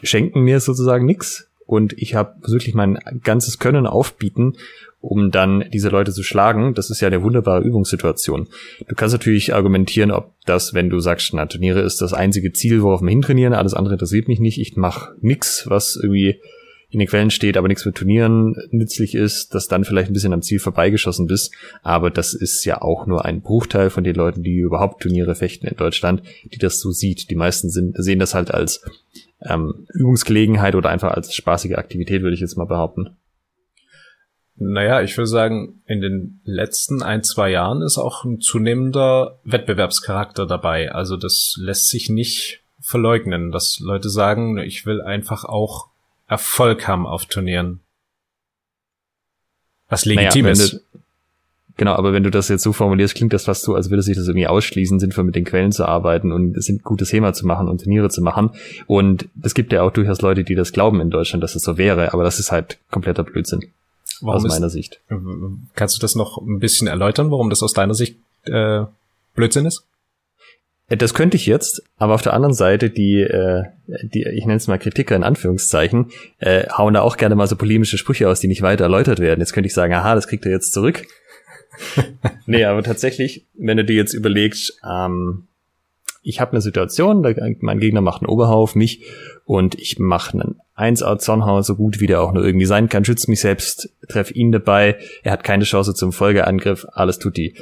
schenken 0.03 0.41
mir 0.41 0.59
sozusagen 0.59 1.05
nichts 1.05 1.49
und 1.65 1.93
ich 1.97 2.13
habe 2.13 2.35
wirklich 2.45 2.75
mein 2.75 2.99
ganzes 3.23 3.57
Können 3.57 3.87
aufbieten, 3.87 4.57
um 4.99 5.31
dann 5.31 5.63
diese 5.71 5.89
Leute 5.89 6.11
zu 6.11 6.21
schlagen. 6.21 6.73
Das 6.73 6.89
ist 6.89 6.99
ja 6.99 7.07
eine 7.07 7.23
wunderbare 7.23 7.63
Übungssituation. 7.63 8.47
Du 8.85 8.95
kannst 8.95 9.13
natürlich 9.13 9.53
argumentieren, 9.53 10.11
ob 10.11 10.33
das, 10.45 10.73
wenn 10.73 10.89
du 10.89 10.99
sagst, 10.99 11.33
na, 11.33 11.45
Turniere 11.45 11.79
ist 11.81 12.01
das 12.01 12.13
einzige 12.13 12.51
Ziel, 12.51 12.81
worauf 12.81 13.01
wir 13.01 13.09
hintrainieren, 13.09 13.53
alles 13.53 13.75
andere 13.75 13.93
interessiert 13.93 14.27
mich 14.27 14.41
nicht, 14.41 14.59
ich 14.59 14.75
mache 14.75 15.15
nix, 15.21 15.69
was 15.69 15.95
irgendwie 15.95 16.41
in 16.95 16.99
den 16.99 17.09
Quellen 17.09 17.29
steht, 17.29 17.57
aber 17.57 17.67
nichts 17.67 17.85
mit 17.85 17.95
Turnieren 17.95 18.55
nützlich 18.71 19.15
ist, 19.15 19.53
dass 19.53 19.67
dann 19.67 19.83
vielleicht 19.83 20.09
ein 20.09 20.13
bisschen 20.13 20.33
am 20.33 20.41
Ziel 20.41 20.59
vorbeigeschossen 20.59 21.27
bist. 21.27 21.53
Aber 21.83 22.09
das 22.09 22.33
ist 22.33 22.63
ja 22.63 22.81
auch 22.81 23.05
nur 23.05 23.25
ein 23.25 23.41
Bruchteil 23.41 23.89
von 23.89 24.03
den 24.03 24.15
Leuten, 24.15 24.43
die 24.43 24.55
überhaupt 24.55 25.03
Turniere 25.03 25.35
fechten 25.35 25.67
in 25.67 25.75
Deutschland, 25.75 26.23
die 26.45 26.57
das 26.57 26.79
so 26.79 26.91
sieht. 26.91 27.29
Die 27.29 27.35
meisten 27.35 27.69
sind, 27.69 27.95
sehen 28.01 28.19
das 28.19 28.33
halt 28.33 28.51
als 28.51 28.81
ähm, 29.41 29.85
Übungsgelegenheit 29.93 30.73
oder 30.75 30.89
einfach 30.89 31.11
als 31.11 31.35
spaßige 31.35 31.73
Aktivität, 31.73 32.21
würde 32.21 32.33
ich 32.33 32.41
jetzt 32.41 32.55
mal 32.55 32.65
behaupten. 32.65 33.17
Naja, 34.57 35.01
ich 35.01 35.17
würde 35.17 35.27
sagen, 35.27 35.81
in 35.85 35.99
den 35.99 36.39
letzten 36.45 37.03
ein, 37.03 37.23
zwei 37.23 37.49
Jahren 37.49 37.81
ist 37.81 37.97
auch 37.97 38.23
ein 38.23 38.39
zunehmender 38.39 39.37
Wettbewerbscharakter 39.43 40.45
dabei. 40.45 40.93
Also 40.93 41.17
das 41.17 41.57
lässt 41.59 41.89
sich 41.89 42.09
nicht 42.09 42.61
verleugnen, 42.79 43.51
dass 43.51 43.79
Leute 43.81 44.09
sagen, 44.09 44.57
ich 44.59 44.85
will 44.85 45.01
einfach 45.01 45.43
auch 45.43 45.89
Erfolg 46.27 46.87
haben 46.87 47.05
auf 47.05 47.25
Turnieren. 47.25 47.81
Was 49.89 50.05
legitim 50.05 50.43
naja, 50.43 50.53
ist. 50.53 50.73
Du, 50.73 50.79
genau, 51.77 51.93
aber 51.93 52.13
wenn 52.13 52.23
du 52.23 52.31
das 52.31 52.49
jetzt 52.49 52.63
so 52.63 52.73
formulierst, 52.73 53.13
klingt 53.15 53.33
das 53.33 53.45
fast 53.45 53.63
so, 53.63 53.75
als 53.75 53.89
würde 53.89 54.01
sich 54.01 54.17
das 54.17 54.27
irgendwie 54.27 54.47
ausschließen, 54.47 54.99
sinnvoll 54.99 55.25
mit 55.25 55.35
den 55.35 55.45
Quellen 55.45 55.71
zu 55.71 55.87
arbeiten 55.87 56.31
und 56.31 56.57
es 56.57 56.65
sind 56.65 56.83
gutes 56.83 57.09
Thema 57.09 57.33
zu 57.33 57.45
machen 57.45 57.67
und 57.67 57.83
Turniere 57.83 58.09
zu 58.09 58.21
machen. 58.21 58.51
Und 58.87 59.29
es 59.43 59.53
gibt 59.53 59.71
ja 59.71 59.83
auch 59.83 59.91
durchaus 59.91 60.21
Leute, 60.21 60.43
die 60.43 60.55
das 60.55 60.71
glauben 60.71 60.99
in 61.01 61.11
Deutschland, 61.11 61.43
dass 61.43 61.55
es 61.55 61.63
so 61.63 61.77
wäre, 61.77 62.13
aber 62.13 62.23
das 62.23 62.39
ist 62.39 62.51
halt 62.51 62.79
kompletter 62.89 63.23
Blödsinn. 63.23 63.61
Warum 64.21 64.45
aus 64.45 64.49
meiner 64.49 64.69
Sicht. 64.69 65.01
Kannst 65.75 65.97
du 65.97 66.01
das 66.01 66.15
noch 66.15 66.37
ein 66.37 66.59
bisschen 66.59 66.87
erläutern, 66.87 67.31
warum 67.31 67.49
das 67.49 67.61
aus 67.61 67.73
deiner 67.73 67.93
Sicht 67.93 68.17
äh, 68.45 68.85
Blödsinn 69.35 69.65
ist? 69.65 69.83
Äh, 70.87 70.97
das 70.97 71.13
könnte 71.13 71.37
ich 71.37 71.45
jetzt, 71.45 71.83
aber 71.97 72.13
auf 72.15 72.21
der 72.21 72.33
anderen 72.33 72.53
Seite, 72.53 72.89
die, 72.89 73.21
äh, 73.21 73.63
die 74.03 74.23
ich 74.23 74.45
nenne 74.45 74.57
es 74.57 74.67
mal 74.67 74.79
Kritiker 74.79 75.15
in 75.15 75.23
Anführungszeichen, 75.23 76.11
äh, 76.39 76.67
hauen 76.69 76.93
da 76.93 77.01
auch 77.01 77.17
gerne 77.17 77.35
mal 77.35 77.47
so 77.47 77.55
polemische 77.55 77.97
Sprüche 77.97 78.29
aus, 78.29 78.39
die 78.39 78.47
nicht 78.47 78.61
weiter 78.61 78.85
erläutert 78.85 79.19
werden. 79.19 79.39
Jetzt 79.39 79.53
könnte 79.53 79.67
ich 79.67 79.73
sagen, 79.73 79.93
aha, 79.93 80.15
das 80.15 80.27
kriegt 80.27 80.45
er 80.45 80.51
jetzt 80.51 80.73
zurück. 80.73 81.05
nee, 82.45 82.63
aber 82.63 82.83
tatsächlich, 82.83 83.45
wenn 83.53 83.77
du 83.77 83.85
dir 83.85 83.95
jetzt 83.95 84.13
überlegst, 84.13 84.79
ähm, 84.89 85.47
ich 86.21 86.39
habe 86.41 86.53
eine 86.53 86.61
Situation, 86.61 87.21
da, 87.21 87.33
mein 87.59 87.79
Gegner 87.79 88.01
macht 88.01 88.21
einen 88.21 88.29
Oberhau 88.29 88.63
auf 88.63 88.73
mich 88.73 89.03
und 89.45 89.75
ich 89.75 89.99
mache 89.99 90.33
einen 90.33 90.59
1A 90.75 91.19
Zornhauer 91.19 91.61
so 91.61 91.75
gut 91.75 91.99
wie 91.99 92.07
der 92.07 92.21
auch 92.21 92.31
nur 92.31 92.43
irgendwie 92.43 92.65
sein 92.65 92.89
kann, 92.89 93.05
schütze 93.05 93.29
mich 93.29 93.41
selbst, 93.41 93.89
treffe 94.09 94.33
ihn 94.33 94.51
dabei, 94.51 94.97
er 95.21 95.31
hat 95.31 95.43
keine 95.43 95.65
Chance 95.65 95.93
zum 95.93 96.11
Folgeangriff, 96.11 96.87
alles 96.93 97.19
tut 97.19 97.37
die. 97.37 97.55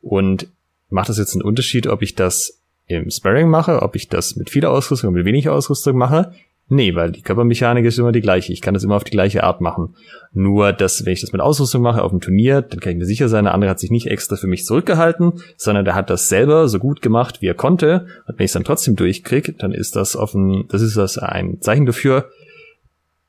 Und 0.00 0.48
macht 0.90 1.08
das 1.08 1.18
jetzt 1.18 1.34
einen 1.34 1.42
Unterschied, 1.42 1.86
ob 1.86 2.02
ich 2.02 2.16
das 2.16 2.57
im 2.88 3.10
Sparring 3.10 3.48
mache, 3.48 3.82
ob 3.82 3.94
ich 3.96 4.08
das 4.08 4.36
mit 4.36 4.50
viel 4.50 4.64
Ausrüstung 4.64 5.10
oder 5.10 5.18
mit 5.18 5.26
wenig 5.26 5.48
Ausrüstung 5.48 5.96
mache? 5.96 6.32
Nee, 6.70 6.94
weil 6.94 7.12
die 7.12 7.22
Körpermechanik 7.22 7.86
ist 7.86 7.98
immer 7.98 8.12
die 8.12 8.20
gleiche. 8.20 8.52
Ich 8.52 8.60
kann 8.60 8.74
das 8.74 8.84
immer 8.84 8.96
auf 8.96 9.04
die 9.04 9.12
gleiche 9.12 9.42
Art 9.42 9.62
machen. 9.62 9.94
Nur, 10.34 10.74
dass, 10.74 11.04
wenn 11.06 11.14
ich 11.14 11.22
das 11.22 11.32
mit 11.32 11.40
Ausrüstung 11.40 11.80
mache 11.80 12.02
auf 12.02 12.10
dem 12.10 12.20
Turnier, 12.20 12.60
dann 12.60 12.80
kann 12.80 12.92
ich 12.92 12.98
mir 12.98 13.06
sicher 13.06 13.30
sein, 13.30 13.44
der 13.44 13.54
andere 13.54 13.70
hat 13.70 13.80
sich 13.80 13.90
nicht 13.90 14.06
extra 14.06 14.36
für 14.36 14.48
mich 14.48 14.66
zurückgehalten, 14.66 15.34
sondern 15.56 15.86
der 15.86 15.94
hat 15.94 16.10
das 16.10 16.28
selber 16.28 16.68
so 16.68 16.78
gut 16.78 17.00
gemacht, 17.00 17.40
wie 17.40 17.46
er 17.46 17.54
konnte. 17.54 18.06
Und 18.26 18.38
wenn 18.38 18.44
ich 18.44 18.50
es 18.50 18.52
dann 18.52 18.64
trotzdem 18.64 18.96
durchkriege, 18.96 19.54
dann 19.54 19.72
ist 19.72 19.96
das 19.96 20.14
offen, 20.14 20.66
das 20.68 20.82
ist 20.82 20.96
das 20.98 21.16
ein 21.16 21.58
Zeichen 21.62 21.86
dafür, 21.86 22.28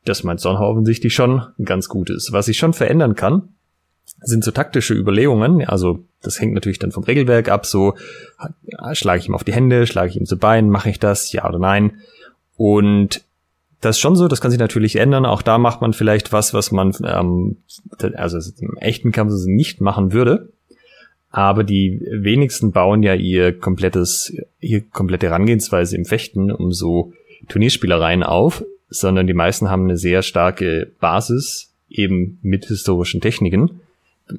dass 0.03 0.23
mein 0.23 0.37
Zornhauer 0.37 0.71
offensichtlich 0.71 1.13
schon 1.13 1.43
ganz 1.63 1.87
gut 1.87 2.09
ist. 2.09 2.33
Was 2.33 2.49
ich 2.49 2.57
schon 2.57 2.73
verändern 2.73 3.15
kann, 3.15 3.53
sind 4.21 4.43
so 4.43 4.51
taktische 4.51 4.93
Überlegungen. 4.93 5.65
Also 5.65 6.03
das 6.21 6.39
hängt 6.39 6.53
natürlich 6.53 6.79
dann 6.79 6.91
vom 6.91 7.03
Regelwerk 7.03 7.49
ab. 7.49 7.65
So 7.65 7.95
schlage 8.93 9.19
ich 9.19 9.27
ihm 9.27 9.35
auf 9.35 9.43
die 9.43 9.53
Hände, 9.53 9.87
schlage 9.87 10.09
ich 10.09 10.17
ihm 10.17 10.25
zu 10.25 10.37
Beinen, 10.37 10.69
mache 10.69 10.89
ich 10.89 10.99
das, 10.99 11.31
ja 11.31 11.47
oder 11.47 11.59
nein. 11.59 11.93
Und 12.57 13.23
das 13.81 13.95
ist 13.95 14.01
schon 14.01 14.15
so, 14.15 14.27
das 14.27 14.41
kann 14.41 14.51
sich 14.51 14.59
natürlich 14.59 14.97
ändern. 14.97 15.25
Auch 15.25 15.41
da 15.41 15.57
macht 15.57 15.81
man 15.81 15.93
vielleicht 15.93 16.33
was, 16.33 16.53
was 16.53 16.71
man 16.71 16.93
ähm, 17.03 17.57
also 18.15 18.37
im 18.59 18.77
echten 18.77 19.11
Kampf 19.11 19.33
nicht 19.45 19.79
machen 19.79 20.11
würde. 20.11 20.49
Aber 21.31 21.63
die 21.63 22.01
wenigsten 22.11 22.71
bauen 22.71 23.03
ja 23.03 23.13
ihr 23.13 23.57
komplettes, 23.57 24.35
ihr 24.59 24.81
komplette 24.81 25.27
Herangehensweise 25.27 25.95
im 25.95 26.05
Fechten 26.05 26.51
um 26.51 26.71
so 26.71 27.13
Turnierspielereien 27.47 28.23
auf, 28.23 28.63
sondern 28.89 29.27
die 29.27 29.33
meisten 29.33 29.69
haben 29.69 29.83
eine 29.83 29.97
sehr 29.97 30.23
starke 30.23 30.91
Basis 30.99 31.71
eben 31.89 32.39
mit 32.41 32.65
historischen 32.65 33.21
Techniken. 33.21 33.81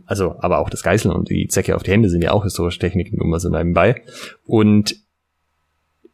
Also, 0.06 0.36
aber 0.38 0.58
auch 0.58 0.70
das 0.70 0.82
Geißeln 0.82 1.14
und 1.14 1.30
die 1.30 1.48
Zecke 1.48 1.74
auf 1.76 1.82
die 1.82 1.90
Hände 1.90 2.08
sind 2.08 2.22
ja 2.22 2.32
auch 2.32 2.44
historische 2.44 2.78
Techniken, 2.78 3.16
nur 3.16 3.26
mal 3.26 3.40
so 3.40 3.48
nebenbei. 3.48 4.02
Und 4.44 4.96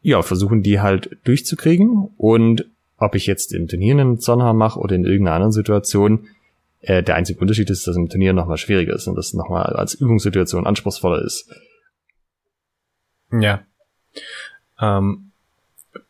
ja, 0.02 0.22
versuchen 0.22 0.62
die 0.62 0.80
halt 0.80 1.18
durchzukriegen 1.24 2.10
und 2.16 2.64
ob 2.98 3.14
ich 3.14 3.26
jetzt 3.26 3.52
im 3.52 3.68
Turnier 3.68 3.94
einen 3.94 4.20
Zonha 4.20 4.52
mache 4.52 4.78
oder 4.78 4.94
in 4.94 5.04
irgendeiner 5.04 5.36
anderen 5.36 5.52
Situation, 5.52 6.28
äh, 6.80 7.02
der 7.02 7.16
einzige 7.16 7.40
Unterschied 7.40 7.68
ist, 7.70 7.86
dass 7.86 7.96
im 7.96 8.08
Turnier 8.08 8.32
nochmal 8.32 8.56
schwieriger 8.56 8.94
ist 8.94 9.06
und 9.06 9.16
das 9.16 9.34
nochmal 9.34 9.74
als 9.74 9.94
Übungssituation 9.94 10.66
anspruchsvoller 10.66 11.22
ist. 11.22 11.50
Ja. 13.32 13.62
Ähm, 14.80 15.32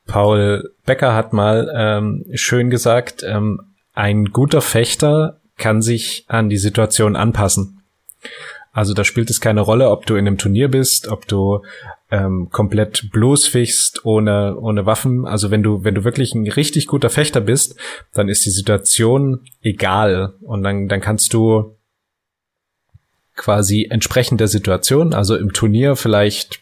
Paul 0.06 0.74
Becker 0.84 1.14
hat 1.14 1.32
mal 1.32 1.72
ähm, 1.74 2.24
schön 2.34 2.70
gesagt, 2.70 3.24
ähm, 3.26 3.60
ein 3.94 4.26
guter 4.26 4.60
Fechter 4.60 5.40
kann 5.56 5.82
sich 5.82 6.24
an 6.28 6.48
die 6.48 6.58
Situation 6.58 7.16
anpassen. 7.16 7.82
Also 8.72 8.92
da 8.92 9.04
spielt 9.04 9.30
es 9.30 9.40
keine 9.40 9.62
Rolle, 9.62 9.88
ob 9.90 10.04
du 10.04 10.16
in 10.16 10.26
einem 10.26 10.36
Turnier 10.36 10.68
bist, 10.68 11.08
ob 11.08 11.26
du 11.26 11.62
ähm, 12.10 12.50
komplett 12.50 13.10
bloßfichst 13.10 14.04
ohne 14.04 14.54
ohne 14.58 14.84
Waffen. 14.84 15.24
Also 15.24 15.50
wenn 15.50 15.62
du 15.62 15.82
wenn 15.82 15.94
du 15.94 16.04
wirklich 16.04 16.34
ein 16.34 16.46
richtig 16.46 16.86
guter 16.86 17.08
Fechter 17.08 17.40
bist, 17.40 17.76
dann 18.12 18.28
ist 18.28 18.44
die 18.44 18.50
Situation 18.50 19.46
egal 19.62 20.34
und 20.42 20.62
dann 20.62 20.88
dann 20.88 21.00
kannst 21.00 21.32
du 21.32 21.76
quasi 23.34 23.86
entsprechend 23.90 24.40
der 24.40 24.48
Situation, 24.48 25.14
also 25.14 25.36
im 25.36 25.52
Turnier 25.54 25.96
vielleicht, 25.96 26.60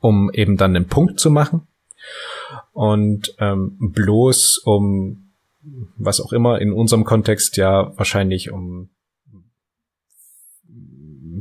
um 0.00 0.30
eben 0.32 0.56
dann 0.56 0.76
einen 0.76 0.86
Punkt 0.86 1.18
zu 1.18 1.30
machen 1.30 1.66
und 2.72 3.34
ähm, 3.38 3.76
bloß 3.80 4.58
um 4.64 5.25
was 5.96 6.20
auch 6.20 6.32
immer 6.32 6.60
in 6.60 6.72
unserem 6.72 7.04
Kontext 7.04 7.56
ja 7.56 7.96
wahrscheinlich 7.96 8.50
um 8.50 8.90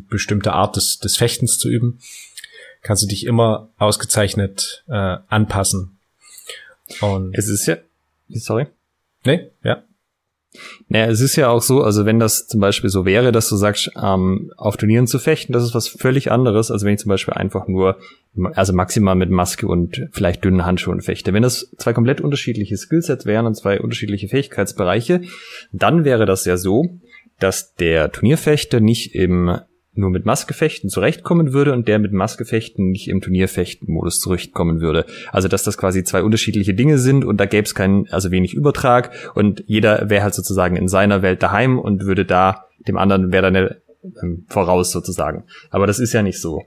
bestimmte 0.09 0.53
Art 0.53 0.75
des, 0.75 0.99
des 0.99 1.17
Fechtens 1.17 1.57
zu 1.57 1.69
üben, 1.69 1.99
kannst 2.81 3.03
du 3.03 3.07
dich 3.07 3.25
immer 3.25 3.69
ausgezeichnet 3.77 4.83
äh, 4.87 5.17
anpassen. 5.27 5.97
Und 7.01 7.35
es 7.35 7.47
ist 7.47 7.65
ja, 7.65 7.77
sorry. 8.29 8.67
Nee, 9.23 9.49
ja. 9.63 9.83
Naja, 10.87 11.07
es 11.07 11.21
ist 11.21 11.35
ja 11.35 11.49
auch 11.49 11.61
so, 11.61 11.81
also 11.81 12.05
wenn 12.05 12.19
das 12.19 12.47
zum 12.47 12.59
Beispiel 12.59 12.89
so 12.89 13.05
wäre, 13.05 13.31
dass 13.31 13.49
du 13.49 13.55
sagst, 13.55 13.91
ähm, 14.01 14.51
auf 14.57 14.77
Turnieren 14.77 15.07
zu 15.07 15.19
fechten, 15.19 15.53
das 15.53 15.63
ist 15.63 15.75
was 15.75 15.87
völlig 15.87 16.31
anderes, 16.31 16.71
als 16.71 16.83
wenn 16.83 16.93
ich 16.93 16.99
zum 16.99 17.09
Beispiel 17.09 17.33
einfach 17.33 17.67
nur, 17.67 17.97
also 18.53 18.73
maximal 18.73 19.15
mit 19.15 19.29
Maske 19.29 19.67
und 19.67 20.07
vielleicht 20.11 20.43
dünnen 20.43 20.65
Handschuhen 20.65 21.01
fechte. 21.01 21.33
Wenn 21.33 21.43
das 21.43 21.71
zwei 21.77 21.93
komplett 21.93 22.21
unterschiedliche 22.21 22.77
Skillsets 22.77 23.25
wären 23.25 23.45
und 23.45 23.55
zwei 23.55 23.79
unterschiedliche 23.79 24.27
Fähigkeitsbereiche, 24.27 25.21
dann 25.71 26.05
wäre 26.05 26.25
das 26.25 26.45
ja 26.45 26.57
so, 26.57 26.99
dass 27.39 27.75
der 27.75 28.11
Turnierfechter 28.11 28.79
nicht 28.79 29.15
im 29.15 29.59
nur 29.97 30.09
mit 30.09 30.25
Maskefechten 30.25 30.89
zurechtkommen 30.89 31.53
würde 31.53 31.73
und 31.73 31.87
der 31.87 31.99
mit 31.99 32.13
Maskefechten 32.13 32.89
nicht 32.89 33.07
im 33.07 33.21
Turnierfechten-Modus 33.21 34.19
zurechtkommen 34.19 34.81
würde. 34.81 35.05
Also 35.31 35.47
dass 35.47 35.63
das 35.63 35.77
quasi 35.77 36.03
zwei 36.03 36.23
unterschiedliche 36.23 36.73
Dinge 36.73 36.97
sind 36.97 37.25
und 37.25 37.37
da 37.37 37.45
gäbe 37.45 37.65
es 37.65 37.75
keinen, 37.75 38.07
also 38.09 38.31
wenig 38.31 38.53
Übertrag 38.53 39.31
und 39.35 39.63
jeder 39.67 40.09
wäre 40.09 40.23
halt 40.23 40.33
sozusagen 40.33 40.75
in 40.75 40.87
seiner 40.87 41.21
Welt 41.21 41.41
daheim 41.43 41.79
und 41.79 42.05
würde 42.05 42.25
da 42.25 42.65
dem 42.87 42.97
anderen 42.97 43.31
wäre 43.31 43.51
dann 43.51 43.75
ähm, 44.21 44.45
voraus 44.47 44.91
sozusagen. 44.91 45.43
Aber 45.69 45.87
das 45.87 45.99
ist 45.99 46.13
ja 46.13 46.21
nicht 46.21 46.39
so, 46.39 46.63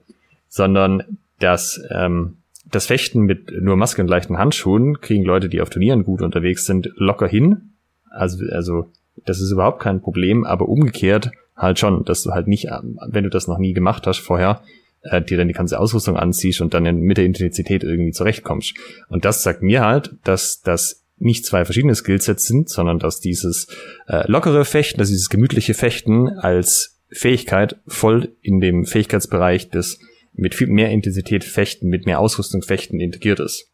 sondern 0.49 1.19
das 1.39 1.81
ähm, 1.91 2.39
das 2.71 2.87
Fechten 2.87 3.23
mit 3.23 3.51
nur 3.61 3.77
Maske 3.77 4.03
und 4.03 4.09
leichten 4.09 4.39
Handschuhen 4.39 5.01
kriegen 5.01 5.25
Leute, 5.25 5.49
die 5.49 5.61
auf 5.61 5.71
Turnieren 5.71 6.05
gut 6.05 6.23
unterwegs 6.23 6.67
sind, 6.67 6.91
locker 6.97 7.29
hin. 7.29 7.73
Also, 8.11 8.45
also, 8.51 8.91
das 9.25 9.41
ist 9.41 9.51
überhaupt 9.51 9.81
kein 9.81 10.01
Problem, 10.01 10.45
aber 10.45 10.69
umgekehrt 10.69 11.31
halt 11.59 11.79
schon, 11.79 12.05
dass 12.05 12.23
du 12.23 12.31
halt 12.31 12.47
nicht, 12.47 12.69
wenn 13.09 13.25
du 13.25 13.31
das 13.31 13.49
noch 13.49 13.59
nie 13.59 13.75
gemacht 13.75 14.07
hast 14.07 14.19
vorher, 14.19 14.63
äh, 15.03 15.21
dir 15.21 15.37
dann 15.37 15.49
die 15.49 15.55
ganze 15.55 15.79
Ausrüstung 15.79 16.17
anziehst 16.17 16.61
und 16.61 16.75
dann 16.75 16.85
mit 17.01 17.19
der 17.19 17.25
Intensität 17.25 17.85
irgendwie 17.85 18.13
zurechtkommst. 18.13 18.75
Und 19.09 19.25
das 19.25 19.43
sagt 19.43 19.63
mir 19.63 19.85
halt, 19.85 20.15
dass 20.25 20.61
das 20.63 21.05
nicht 21.19 21.45
zwei 21.45 21.65
verschiedene 21.65 21.95
Skillsets 21.95 22.47
sind, 22.47 22.69
sondern 22.69 22.99
dass 22.99 23.21
dieses 23.21 23.67
äh, 24.07 24.31
lockere 24.31 24.65
Fechten, 24.65 24.99
dass 24.99 25.09
dieses 25.09 25.29
gemütliche 25.29 25.75
Fechten 25.75 26.29
als 26.29 27.01
Fähigkeit 27.11 27.77
voll 27.87 28.37
in 28.43 28.61
dem 28.61 28.85
Fähigkeitsbereich 28.85 29.71
des 29.71 29.99
mit 30.33 30.55
viel 30.55 30.69
mehr 30.69 30.91
Intensität 30.91 31.43
fechten, 31.43 31.89
mit 31.89 32.07
mehr 32.07 32.21
Ausrüstung 32.21 32.63
fechten 32.63 33.01
integriert 33.01 33.41
ist. 33.41 33.69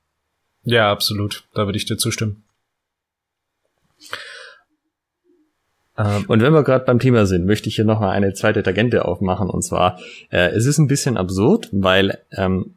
Ja, 0.63 0.91
absolut. 0.91 1.45
Da 1.55 1.67
würde 1.67 1.77
ich 1.77 1.85
dir 1.85 1.99
zustimmen. 1.99 2.43
Ähm, 5.97 6.25
und 6.29 6.43
wenn 6.43 6.53
wir 6.53 6.63
gerade 6.63 6.85
beim 6.85 6.99
Thema 6.99 7.27
sind, 7.27 7.47
möchte 7.47 7.69
ich 7.69 7.77
hier 7.77 7.85
noch 7.85 8.01
mal 8.01 8.11
eine 8.11 8.35
zweite 8.35 8.63
Tangente 8.63 9.05
aufmachen. 9.05 9.49
Und 9.49 9.63
zwar, 9.63 9.99
äh, 10.31 10.51
es 10.51 10.67
ist 10.67 10.79
ein 10.79 10.89
bisschen 10.89 11.17
absurd, 11.17 11.69
weil 11.73 12.19
ähm, 12.33 12.75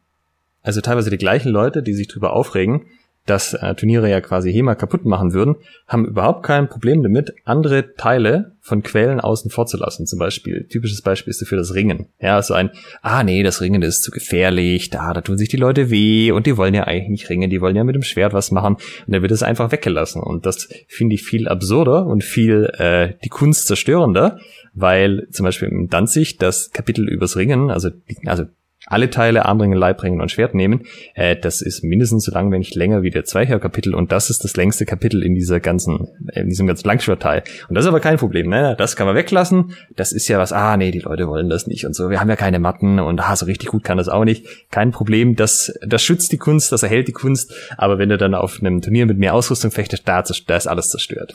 also 0.62 0.80
teilweise 0.80 1.10
die 1.10 1.18
gleichen 1.18 1.50
Leute, 1.50 1.82
die 1.82 1.94
sich 1.94 2.08
drüber 2.08 2.32
aufregen, 2.32 2.86
dass 3.28 3.54
äh, 3.54 3.74
Turniere 3.74 4.10
ja 4.10 4.20
quasi 4.20 4.52
HEMA 4.52 4.74
kaputt 4.74 5.04
machen 5.04 5.32
würden, 5.32 5.56
haben 5.86 6.06
überhaupt 6.06 6.44
kein 6.44 6.68
Problem 6.68 7.02
damit, 7.02 7.34
andere 7.44 7.94
Teile 7.94 8.52
von 8.60 8.82
Quellen 8.82 9.20
außen 9.20 9.50
vor 9.50 9.66
zu 9.66 9.76
lassen. 9.76 10.06
Zum 10.06 10.18
Beispiel, 10.18 10.66
typisches 10.68 11.02
Beispiel 11.02 11.30
ist 11.30 11.40
dafür 11.40 11.58
das 11.58 11.74
Ringen. 11.74 12.06
Ja, 12.20 12.40
so 12.42 12.54
ein, 12.54 12.70
ah 13.02 13.22
nee, 13.24 13.42
das 13.42 13.60
Ringen 13.60 13.82
ist 13.82 14.02
zu 14.02 14.10
gefährlich, 14.10 14.90
da, 14.90 15.12
da 15.12 15.20
tun 15.20 15.38
sich 15.38 15.48
die 15.48 15.56
Leute 15.56 15.90
weh 15.90 16.32
und 16.32 16.46
die 16.46 16.56
wollen 16.56 16.74
ja 16.74 16.84
eigentlich 16.84 17.08
nicht 17.08 17.30
ringen, 17.30 17.50
die 17.50 17.60
wollen 17.60 17.76
ja 17.76 17.84
mit 17.84 17.94
dem 17.94 18.02
Schwert 18.02 18.32
was 18.32 18.50
machen 18.50 18.74
und 18.74 19.12
dann 19.12 19.22
wird 19.22 19.32
es 19.32 19.42
einfach 19.42 19.72
weggelassen. 19.72 20.22
Und 20.22 20.46
das 20.46 20.68
finde 20.86 21.14
ich 21.14 21.22
viel 21.22 21.48
absurder 21.48 22.06
und 22.06 22.24
viel 22.24 22.64
äh, 22.78 23.14
die 23.24 23.30
Kunst 23.30 23.66
zerstörender, 23.66 24.38
weil 24.74 25.28
zum 25.30 25.44
Beispiel 25.44 25.68
im 25.68 25.88
Danzig 25.88 26.38
das 26.38 26.70
Kapitel 26.70 27.08
übers 27.08 27.36
Ringen, 27.36 27.70
also, 27.70 27.90
also 28.26 28.44
alle 28.86 29.10
Teile 29.10 29.44
Armringen, 29.44 29.76
Leibringen 29.76 30.20
und 30.20 30.30
Schwert 30.30 30.54
nehmen. 30.54 30.84
Äh, 31.14 31.36
das 31.36 31.60
ist 31.60 31.82
mindestens 31.82 32.24
so 32.24 32.32
lang, 32.32 32.50
wenn 32.50 32.60
nicht 32.60 32.74
länger 32.74 33.02
wie 33.02 33.10
der 33.10 33.24
Zweicher-Kapitel 33.24 33.94
und 33.94 34.12
das 34.12 34.30
ist 34.30 34.44
das 34.44 34.56
längste 34.56 34.86
Kapitel 34.86 35.22
in 35.22 35.34
dieser 35.34 35.60
ganzen, 35.60 36.08
in 36.32 36.48
diesem 36.48 36.66
ganzen 36.66 36.86
Langschwertteil. 36.86 37.42
Und 37.68 37.74
das 37.74 37.84
ist 37.84 37.88
aber 37.88 38.00
kein 38.00 38.16
Problem, 38.16 38.48
ne? 38.48 38.76
Das 38.78 38.96
kann 38.96 39.06
man 39.06 39.16
weglassen. 39.16 39.74
Das 39.96 40.12
ist 40.12 40.28
ja 40.28 40.38
was, 40.38 40.52
ah, 40.52 40.76
nee, 40.76 40.90
die 40.90 41.00
Leute 41.00 41.28
wollen 41.28 41.48
das 41.48 41.66
nicht 41.66 41.84
und 41.86 41.94
so. 41.94 42.10
Wir 42.10 42.20
haben 42.20 42.30
ja 42.30 42.36
keine 42.36 42.58
Matten 42.58 42.98
und 43.00 43.20
ah, 43.20 43.36
so 43.36 43.46
richtig 43.46 43.68
gut 43.68 43.84
kann 43.84 43.98
das 43.98 44.08
auch 44.08 44.24
nicht. 44.24 44.46
Kein 44.70 44.90
Problem. 44.90 45.36
Das, 45.36 45.72
das 45.86 46.02
schützt 46.02 46.32
die 46.32 46.38
Kunst, 46.38 46.72
das 46.72 46.82
erhält 46.82 47.08
die 47.08 47.12
Kunst. 47.12 47.52
Aber 47.76 47.98
wenn 47.98 48.08
du 48.08 48.16
dann 48.16 48.34
auf 48.34 48.60
einem 48.60 48.80
Turnier 48.80 49.06
mit 49.06 49.18
mehr 49.18 49.34
Ausrüstung 49.34 49.70
fechtest, 49.70 50.08
da, 50.08 50.22
da 50.22 50.56
ist 50.56 50.66
alles 50.66 50.90
zerstört. 50.90 51.34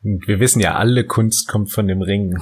Wir 0.00 0.40
wissen 0.40 0.60
ja, 0.60 0.74
alle 0.74 1.04
Kunst 1.04 1.48
kommt 1.48 1.70
von 1.70 1.86
dem 1.86 2.02
Ring. 2.02 2.38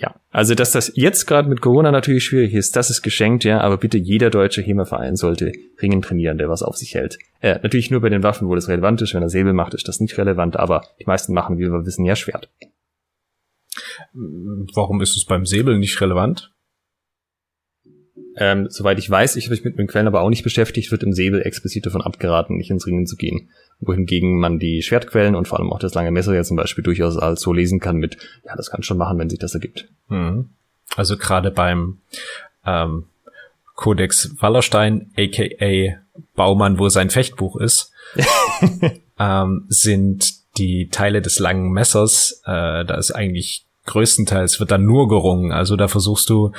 Ja, 0.00 0.14
also 0.30 0.54
dass 0.54 0.70
das 0.70 0.92
jetzt 0.94 1.26
gerade 1.26 1.48
mit 1.48 1.60
Corona 1.60 1.90
natürlich 1.90 2.22
schwierig 2.22 2.54
ist, 2.54 2.76
das 2.76 2.88
ist 2.88 3.02
geschenkt, 3.02 3.42
ja, 3.42 3.60
aber 3.60 3.78
bitte 3.78 3.98
jeder 3.98 4.30
deutsche 4.30 4.62
HEMA-Verein 4.62 5.16
sollte 5.16 5.50
Ringen 5.82 6.02
trainieren, 6.02 6.38
der 6.38 6.48
was 6.48 6.62
auf 6.62 6.76
sich 6.76 6.94
hält. 6.94 7.18
Äh, 7.40 7.58
natürlich 7.64 7.90
nur 7.90 8.00
bei 8.00 8.08
den 8.08 8.22
Waffen, 8.22 8.46
wo 8.48 8.54
das 8.54 8.68
relevant 8.68 9.02
ist. 9.02 9.12
Wenn 9.12 9.22
er 9.22 9.28
Säbel 9.28 9.52
macht, 9.54 9.74
ist 9.74 9.88
das 9.88 9.98
nicht 9.98 10.16
relevant, 10.16 10.56
aber 10.56 10.82
die 11.00 11.06
meisten 11.06 11.34
machen, 11.34 11.58
wie 11.58 11.68
wir 11.68 11.84
wissen, 11.84 12.04
ja 12.04 12.14
Schwert. 12.14 12.48
Warum 14.12 15.00
ist 15.00 15.16
es 15.16 15.24
beim 15.24 15.44
Säbel 15.44 15.78
nicht 15.78 16.00
relevant? 16.00 16.52
Ähm, 18.40 18.68
soweit 18.70 19.00
ich 19.00 19.10
weiß, 19.10 19.34
ich 19.34 19.46
habe 19.46 19.54
mich 19.56 19.64
mit 19.64 19.78
den 19.78 19.88
Quellen 19.88 20.06
aber 20.06 20.20
auch 20.20 20.30
nicht 20.30 20.44
beschäftigt, 20.44 20.92
wird 20.92 21.02
im 21.02 21.12
Säbel 21.12 21.42
explizit 21.42 21.86
davon 21.86 22.02
abgeraten, 22.02 22.56
nicht 22.56 22.70
ins 22.70 22.86
Ringen 22.86 23.06
zu 23.06 23.16
gehen. 23.16 23.48
Wohingegen 23.80 24.38
man 24.38 24.60
die 24.60 24.82
Schwertquellen 24.82 25.34
und 25.34 25.48
vor 25.48 25.58
allem 25.58 25.72
auch 25.72 25.80
das 25.80 25.94
lange 25.94 26.12
Messer 26.12 26.34
ja 26.34 26.44
zum 26.44 26.56
Beispiel 26.56 26.84
durchaus 26.84 27.16
als 27.16 27.40
so 27.40 27.52
lesen 27.52 27.80
kann 27.80 27.96
mit, 27.96 28.16
ja, 28.46 28.54
das 28.54 28.70
kann 28.70 28.84
schon 28.84 28.96
machen, 28.96 29.18
wenn 29.18 29.28
sich 29.28 29.40
das 29.40 29.54
ergibt. 29.54 29.88
Mhm. 30.08 30.50
Also 30.96 31.16
gerade 31.16 31.50
beim 31.50 31.98
ähm, 32.64 33.06
Codex 33.74 34.36
Wallerstein, 34.40 35.10
aka 35.16 35.96
Baumann, 36.36 36.78
wo 36.78 36.88
sein 36.88 37.10
Fechtbuch 37.10 37.56
ist, 37.56 37.92
ähm, 39.18 39.64
sind 39.68 40.34
die 40.58 40.88
Teile 40.90 41.22
des 41.22 41.40
langen 41.40 41.72
Messers, 41.72 42.40
äh, 42.44 42.84
da 42.84 42.94
ist 42.96 43.10
eigentlich 43.12 43.64
größtenteils 43.86 44.60
wird 44.60 44.70
dann 44.70 44.84
nur 44.84 45.08
gerungen. 45.08 45.50
Also 45.50 45.76
da 45.76 45.88
versuchst 45.88 46.28
du 46.30 46.52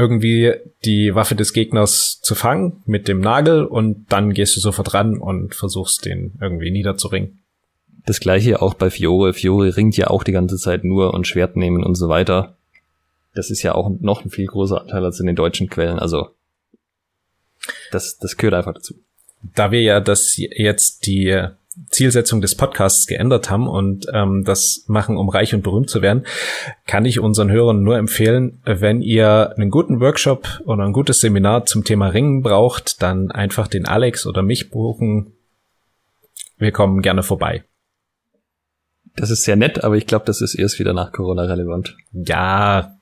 irgendwie 0.00 0.54
die 0.84 1.14
Waffe 1.14 1.34
des 1.34 1.52
Gegners 1.52 2.20
zu 2.22 2.34
fangen 2.34 2.82
mit 2.86 3.06
dem 3.06 3.20
Nagel 3.20 3.64
und 3.64 4.06
dann 4.08 4.32
gehst 4.32 4.56
du 4.56 4.60
sofort 4.60 4.94
ran 4.94 5.18
und 5.18 5.54
versuchst 5.54 6.04
den 6.04 6.32
irgendwie 6.40 6.70
niederzuringen. 6.70 7.40
Das 8.06 8.18
gleiche 8.20 8.62
auch 8.62 8.74
bei 8.74 8.90
Fiore. 8.90 9.34
Fiore 9.34 9.76
ringt 9.76 9.96
ja 9.96 10.08
auch 10.08 10.24
die 10.24 10.32
ganze 10.32 10.56
Zeit 10.56 10.84
nur 10.84 11.12
und 11.12 11.26
Schwert 11.26 11.56
nehmen 11.56 11.84
und 11.84 11.96
so 11.96 12.08
weiter. 12.08 12.56
Das 13.34 13.50
ist 13.50 13.62
ja 13.62 13.74
auch 13.74 13.90
noch 14.00 14.24
ein 14.24 14.30
viel 14.30 14.46
größerer 14.46 14.80
Anteil 14.80 15.04
als 15.04 15.20
in 15.20 15.26
den 15.26 15.36
deutschen 15.36 15.68
Quellen. 15.68 15.98
Also 15.98 16.30
das, 17.92 18.18
das 18.18 18.36
gehört 18.36 18.54
einfach 18.54 18.74
dazu. 18.74 18.94
Da 19.54 19.70
wir 19.70 19.82
ja 19.82 20.00
das 20.00 20.36
jetzt 20.36 21.06
die 21.06 21.46
Zielsetzung 21.88 22.40
des 22.40 22.54
Podcasts 22.54 23.06
geändert 23.06 23.50
haben 23.50 23.66
und 23.68 24.06
ähm, 24.12 24.44
das 24.44 24.84
machen, 24.86 25.16
um 25.16 25.28
reich 25.28 25.54
und 25.54 25.62
berühmt 25.62 25.90
zu 25.90 26.02
werden, 26.02 26.26
kann 26.86 27.04
ich 27.04 27.20
unseren 27.20 27.50
Hörern 27.50 27.82
nur 27.82 27.96
empfehlen, 27.96 28.60
wenn 28.64 29.02
ihr 29.02 29.54
einen 29.56 29.70
guten 29.70 30.00
Workshop 30.00 30.60
oder 30.64 30.84
ein 30.84 30.92
gutes 30.92 31.20
Seminar 31.20 31.66
zum 31.66 31.84
Thema 31.84 32.08
Ringen 32.08 32.42
braucht, 32.42 33.02
dann 33.02 33.30
einfach 33.30 33.68
den 33.68 33.86
Alex 33.86 34.26
oder 34.26 34.42
mich 34.42 34.70
buchen. 34.70 35.32
Wir 36.58 36.72
kommen 36.72 37.02
gerne 37.02 37.22
vorbei. 37.22 37.64
Das 39.16 39.30
ist 39.30 39.42
sehr 39.44 39.56
nett, 39.56 39.82
aber 39.82 39.96
ich 39.96 40.06
glaube, 40.06 40.24
das 40.26 40.40
ist 40.40 40.54
erst 40.54 40.78
wieder 40.78 40.92
nach 40.92 41.12
Corona 41.12 41.42
relevant. 41.42 41.96
Ja, 42.12 43.00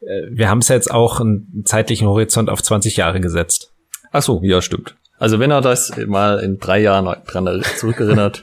äh, 0.00 0.22
wir 0.30 0.48
haben 0.48 0.58
es 0.58 0.68
jetzt 0.68 0.90
auch 0.90 1.20
einen 1.20 1.62
zeitlichen 1.64 2.08
Horizont 2.08 2.50
auf 2.50 2.62
20 2.62 2.96
Jahre 2.96 3.20
gesetzt. 3.20 3.72
Ach 4.10 4.22
so, 4.22 4.40
ja, 4.42 4.60
stimmt. 4.62 4.96
Also 5.18 5.40
wenn 5.40 5.50
er 5.50 5.60
das 5.60 5.92
mal 6.06 6.38
in 6.38 6.58
drei 6.58 6.80
Jahren 6.80 7.22
dran 7.26 7.62
zurückerinnert. 7.76 8.42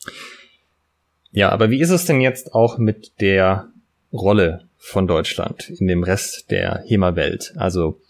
ja, 1.32 1.50
aber 1.50 1.70
wie 1.70 1.80
ist 1.80 1.90
es 1.90 2.04
denn 2.04 2.20
jetzt 2.20 2.54
auch 2.54 2.78
mit 2.78 3.20
der 3.20 3.68
Rolle 4.12 4.68
von 4.76 5.06
Deutschland 5.06 5.70
in 5.70 5.88
dem 5.88 6.04
Rest 6.04 6.50
der 6.50 6.84
HEMA-Welt? 6.86 7.54
Also 7.56 8.00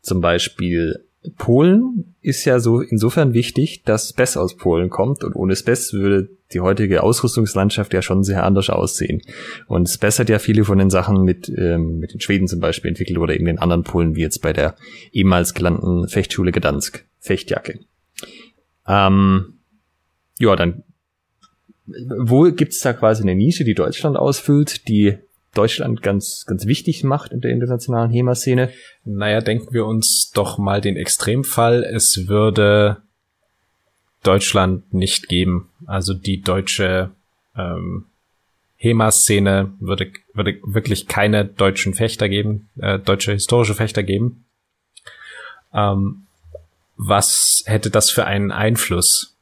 zum 0.00 0.20
Beispiel 0.20 1.04
Polen 1.36 2.14
ist 2.20 2.44
ja 2.44 2.60
so 2.60 2.80
insofern 2.80 3.34
wichtig, 3.34 3.82
dass 3.84 4.10
Spess 4.10 4.36
aus 4.36 4.56
Polen 4.56 4.90
kommt 4.90 5.24
und 5.24 5.34
ohne 5.34 5.56
Spess 5.56 5.92
würde 5.92 6.30
die 6.52 6.60
heutige 6.60 7.02
Ausrüstungslandschaft 7.02 7.92
ja 7.92 8.02
schon 8.02 8.24
sehr 8.24 8.44
anders 8.44 8.70
aussehen. 8.70 9.22
Und 9.66 9.88
Spess 9.88 10.18
hat 10.18 10.28
ja 10.28 10.38
viele 10.38 10.64
von 10.64 10.78
den 10.78 10.90
Sachen 10.90 11.22
mit, 11.22 11.48
ähm, 11.48 11.98
mit 11.98 12.14
den 12.14 12.20
Schweden 12.20 12.48
zum 12.48 12.60
Beispiel 12.60 12.88
entwickelt 12.88 13.18
oder 13.18 13.34
eben 13.34 13.44
den 13.44 13.58
anderen 13.58 13.82
Polen, 13.82 14.16
wie 14.16 14.22
jetzt 14.22 14.40
bei 14.40 14.52
der 14.52 14.76
ehemals 15.12 15.54
gelernten 15.54 16.08
Fechtschule 16.08 16.52
Gdansk, 16.52 17.04
Fechtjacke. 17.20 17.80
Ähm, 18.86 19.54
ja, 20.38 20.56
dann 20.56 20.84
wo 21.86 22.42
gibt's 22.52 22.80
da 22.80 22.92
quasi 22.92 23.22
eine 23.22 23.34
Nische, 23.34 23.64
die 23.64 23.74
Deutschland 23.74 24.16
ausfüllt, 24.16 24.88
die 24.88 25.18
Deutschland 25.54 26.02
ganz, 26.02 26.44
ganz 26.46 26.66
wichtig 26.66 27.04
macht 27.04 27.32
in 27.32 27.40
der 27.40 27.50
internationalen 27.50 28.10
HEMA-Szene? 28.10 28.70
Naja, 29.04 29.40
denken 29.40 29.72
wir 29.72 29.86
uns 29.86 30.30
doch 30.34 30.58
mal 30.58 30.80
den 30.80 30.96
Extremfall. 30.96 31.84
Es 31.84 32.28
würde 32.28 32.98
Deutschland 34.22 34.92
nicht 34.92 35.28
geben. 35.28 35.70
Also 35.86 36.14
die 36.14 36.42
deutsche 36.42 37.10
ähm, 37.56 38.06
HEMA-Szene 38.76 39.72
würde, 39.80 40.12
würde 40.34 40.58
wirklich 40.62 41.08
keine 41.08 41.44
deutschen 41.44 41.94
Fechter 41.94 42.28
geben, 42.28 42.68
äh, 42.78 42.98
deutsche 42.98 43.32
historische 43.32 43.74
Fechter 43.74 44.02
geben. 44.02 44.44
Ähm, 45.74 46.26
was 46.96 47.62
hätte 47.66 47.90
das 47.90 48.10
für 48.10 48.24
einen 48.24 48.52
Einfluss? 48.52 49.36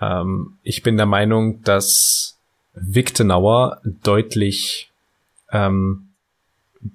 Ähm, 0.00 0.58
ich 0.62 0.82
bin 0.82 0.96
der 0.96 1.06
Meinung, 1.06 1.62
dass 1.62 2.25
Wiktenauer 2.76 3.80
deutlich 3.84 4.90
ähm, 5.50 6.10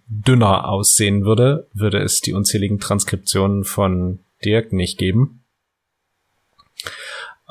dünner 0.08 0.70
aussehen 0.70 1.26
würde, 1.26 1.68
würde 1.74 2.00
es 2.00 2.22
die 2.22 2.34
unzähligen 2.34 2.80
Transkriptionen 2.80 3.64
von 3.64 4.20
Dirk 4.46 4.72
nicht 4.72 4.98
geben. 4.98 5.44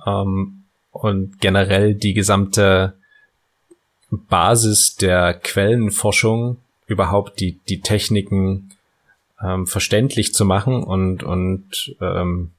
Ähm, 0.06 0.64
und 0.92 1.40
generell 1.40 1.94
die 1.94 2.14
gesamte 2.14 2.94
Basis 4.10 4.96
der 4.96 5.34
Quellenforschung, 5.34 6.58
überhaupt 6.86 7.38
die, 7.40 7.60
die 7.68 7.80
Techniken 7.80 8.72
ähm, 9.40 9.66
verständlich 9.66 10.34
zu 10.34 10.44
machen 10.44 10.82
und, 10.82 11.22
und 11.22 11.94
ähm, 12.00 12.50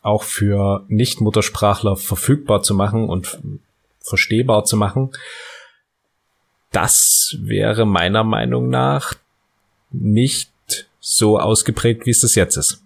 auch 0.00 0.22
für 0.22 0.84
Nicht-Muttersprachler 0.88 1.96
verfügbar 1.96 2.62
zu 2.62 2.74
machen 2.74 3.08
und 3.08 3.38
verstehbar 4.04 4.64
zu 4.64 4.76
machen, 4.76 5.10
das 6.70 7.36
wäre 7.40 7.86
meiner 7.86 8.24
Meinung 8.24 8.68
nach 8.68 9.14
nicht 9.90 10.52
so 11.00 11.38
ausgeprägt, 11.38 12.06
wie 12.06 12.10
es 12.10 12.20
das 12.20 12.34
jetzt 12.34 12.56
ist. 12.56 12.82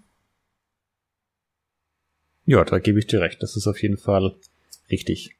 Ja, 2.44 2.64
da 2.64 2.78
gebe 2.78 2.98
ich 2.98 3.06
dir 3.06 3.20
recht. 3.20 3.42
Das 3.42 3.56
ist 3.56 3.66
auf 3.66 3.82
jeden 3.82 3.98
Fall 3.98 4.34
richtig. 4.90 5.36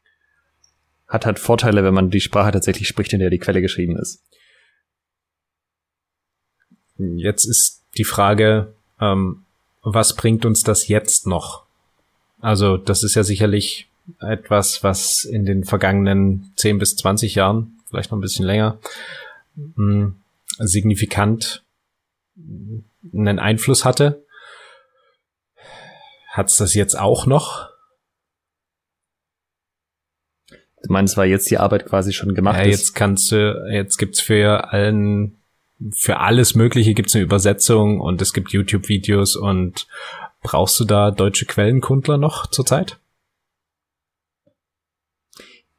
Hat 1.06 1.26
halt 1.26 1.38
Vorteile, 1.38 1.84
wenn 1.84 1.94
man 1.94 2.10
die 2.10 2.20
Sprache 2.20 2.52
tatsächlich 2.52 2.86
spricht, 2.86 3.12
in 3.12 3.20
der 3.20 3.30
die 3.30 3.38
Quelle 3.38 3.62
geschrieben 3.62 3.96
ist. 3.96 4.22
Jetzt 6.98 7.44
ist 7.44 7.82
die 7.96 8.04
Frage, 8.04 8.74
ähm, 9.00 9.44
was 9.82 10.16
bringt 10.16 10.44
uns 10.44 10.62
das 10.62 10.88
jetzt 10.88 11.26
noch? 11.26 11.64
Also 12.40 12.76
das 12.76 13.02
ist 13.02 13.14
ja 13.14 13.24
sicherlich 13.24 13.87
etwas, 14.20 14.82
was 14.82 15.24
in 15.24 15.44
den 15.44 15.64
vergangenen 15.64 16.52
10 16.56 16.78
bis 16.78 16.96
20 16.96 17.34
Jahren, 17.34 17.78
vielleicht 17.88 18.10
noch 18.10 18.18
ein 18.18 18.22
bisschen 18.22 18.46
länger, 18.46 18.78
mh, 19.54 19.74
hm, 19.76 20.16
signifikant 20.58 21.64
einen 23.12 23.38
Einfluss 23.38 23.84
hatte. 23.84 24.24
Hat's 26.30 26.56
das 26.56 26.74
jetzt 26.74 26.98
auch 26.98 27.26
noch? 27.26 27.68
Du 30.82 30.92
meinst, 30.92 31.16
weil 31.16 31.28
jetzt 31.28 31.50
die 31.50 31.58
Arbeit 31.58 31.86
quasi 31.86 32.12
schon 32.12 32.34
gemacht 32.34 32.58
ja, 32.58 32.64
ist? 32.64 32.78
Jetzt 32.78 32.94
kannst 32.94 33.32
du, 33.32 33.68
jetzt 33.70 33.96
gibt's 33.98 34.20
für 34.20 34.72
allen, 34.72 35.38
für 35.92 36.18
alles 36.18 36.54
Mögliche 36.54 36.94
gibt's 36.94 37.14
eine 37.14 37.24
Übersetzung 37.24 38.00
und 38.00 38.22
es 38.22 38.32
gibt 38.32 38.50
YouTube-Videos 38.50 39.36
und 39.36 39.88
brauchst 40.42 40.78
du 40.78 40.84
da 40.84 41.10
deutsche 41.10 41.46
Quellenkundler 41.46 42.18
noch 42.18 42.46
zurzeit? 42.46 42.98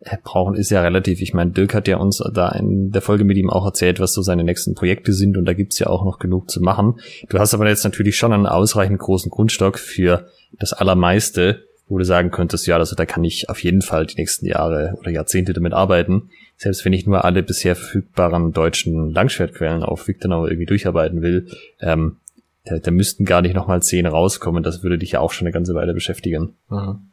Äh, 0.02 0.18
brauchen 0.24 0.56
ist 0.56 0.70
ja 0.70 0.82
relativ. 0.82 1.22
Ich 1.22 1.34
meine, 1.34 1.52
Dirk 1.52 1.74
hat 1.74 1.88
ja 1.88 1.98
uns 1.98 2.24
da 2.34 2.50
in 2.50 2.92
der 2.92 3.02
Folge 3.02 3.26
mit 3.26 3.38
ihm 3.38 3.50
auch 3.50 3.66
erzählt, 3.66 4.00
was 4.00 4.14
so 4.14 4.22
seine 4.22 4.46
nächsten 4.46 4.74
Projekte 4.74 5.12
sind 5.12 5.38
und 5.38 5.46
da 5.46 5.54
gibt's 5.54 5.80
ja 5.80 5.88
auch 5.88 6.06
noch 6.06 6.20
genug 6.20 6.50
zu 6.50 6.62
machen. 6.62 7.00
Du 7.28 7.38
hast 7.38 7.54
aber 7.54 7.68
jetzt 7.68 7.84
natürlich 7.84 8.16
schon 8.16 8.32
einen 8.32 8.46
ausreichend 8.46 9.00
großen 9.00 9.30
Grundstock 9.30 9.78
für 9.78 10.28
das 10.58 10.72
Allermeiste, 10.72 11.66
wo 11.90 11.98
du 11.98 12.06
sagen 12.06 12.32
könntest, 12.32 12.66
ja, 12.68 12.78
also 12.78 12.96
da 12.96 13.06
kann 13.06 13.24
ich 13.24 13.50
auf 13.50 13.62
jeden 13.62 13.82
Fall 13.82 14.06
die 14.06 14.16
nächsten 14.16 14.46
Jahre 14.46 14.96
oder 15.00 15.12
Jahrzehnte 15.12 15.54
damit 15.54 15.74
arbeiten. 15.74 16.30
Selbst 16.56 16.86
wenn 16.86 16.94
ich 16.94 17.06
nur 17.06 17.26
alle 17.26 17.44
bisher 17.44 17.76
verfügbaren 17.76 18.54
deutschen 18.54 19.12
Langschwertquellen 19.12 19.84
auf 19.84 20.08
Victornau 20.08 20.46
irgendwie 20.46 20.66
durcharbeiten 20.66 21.22
will, 21.22 21.48
ähm, 21.82 22.18
da, 22.66 22.80
da 22.80 22.92
müssten 22.92 23.26
gar 23.26 23.42
nicht 23.42 23.56
nochmal 23.56 23.82
zehn 23.82 24.06
rauskommen. 24.06 24.64
Das 24.64 24.84
würde 24.84 24.98
dich 24.98 25.14
ja 25.14 25.20
auch 25.20 25.32
schon 25.32 25.48
eine 25.48 25.54
ganze 25.54 25.74
Weile 25.74 25.94
beschäftigen. 25.94 26.54
Mhm. 26.70 27.10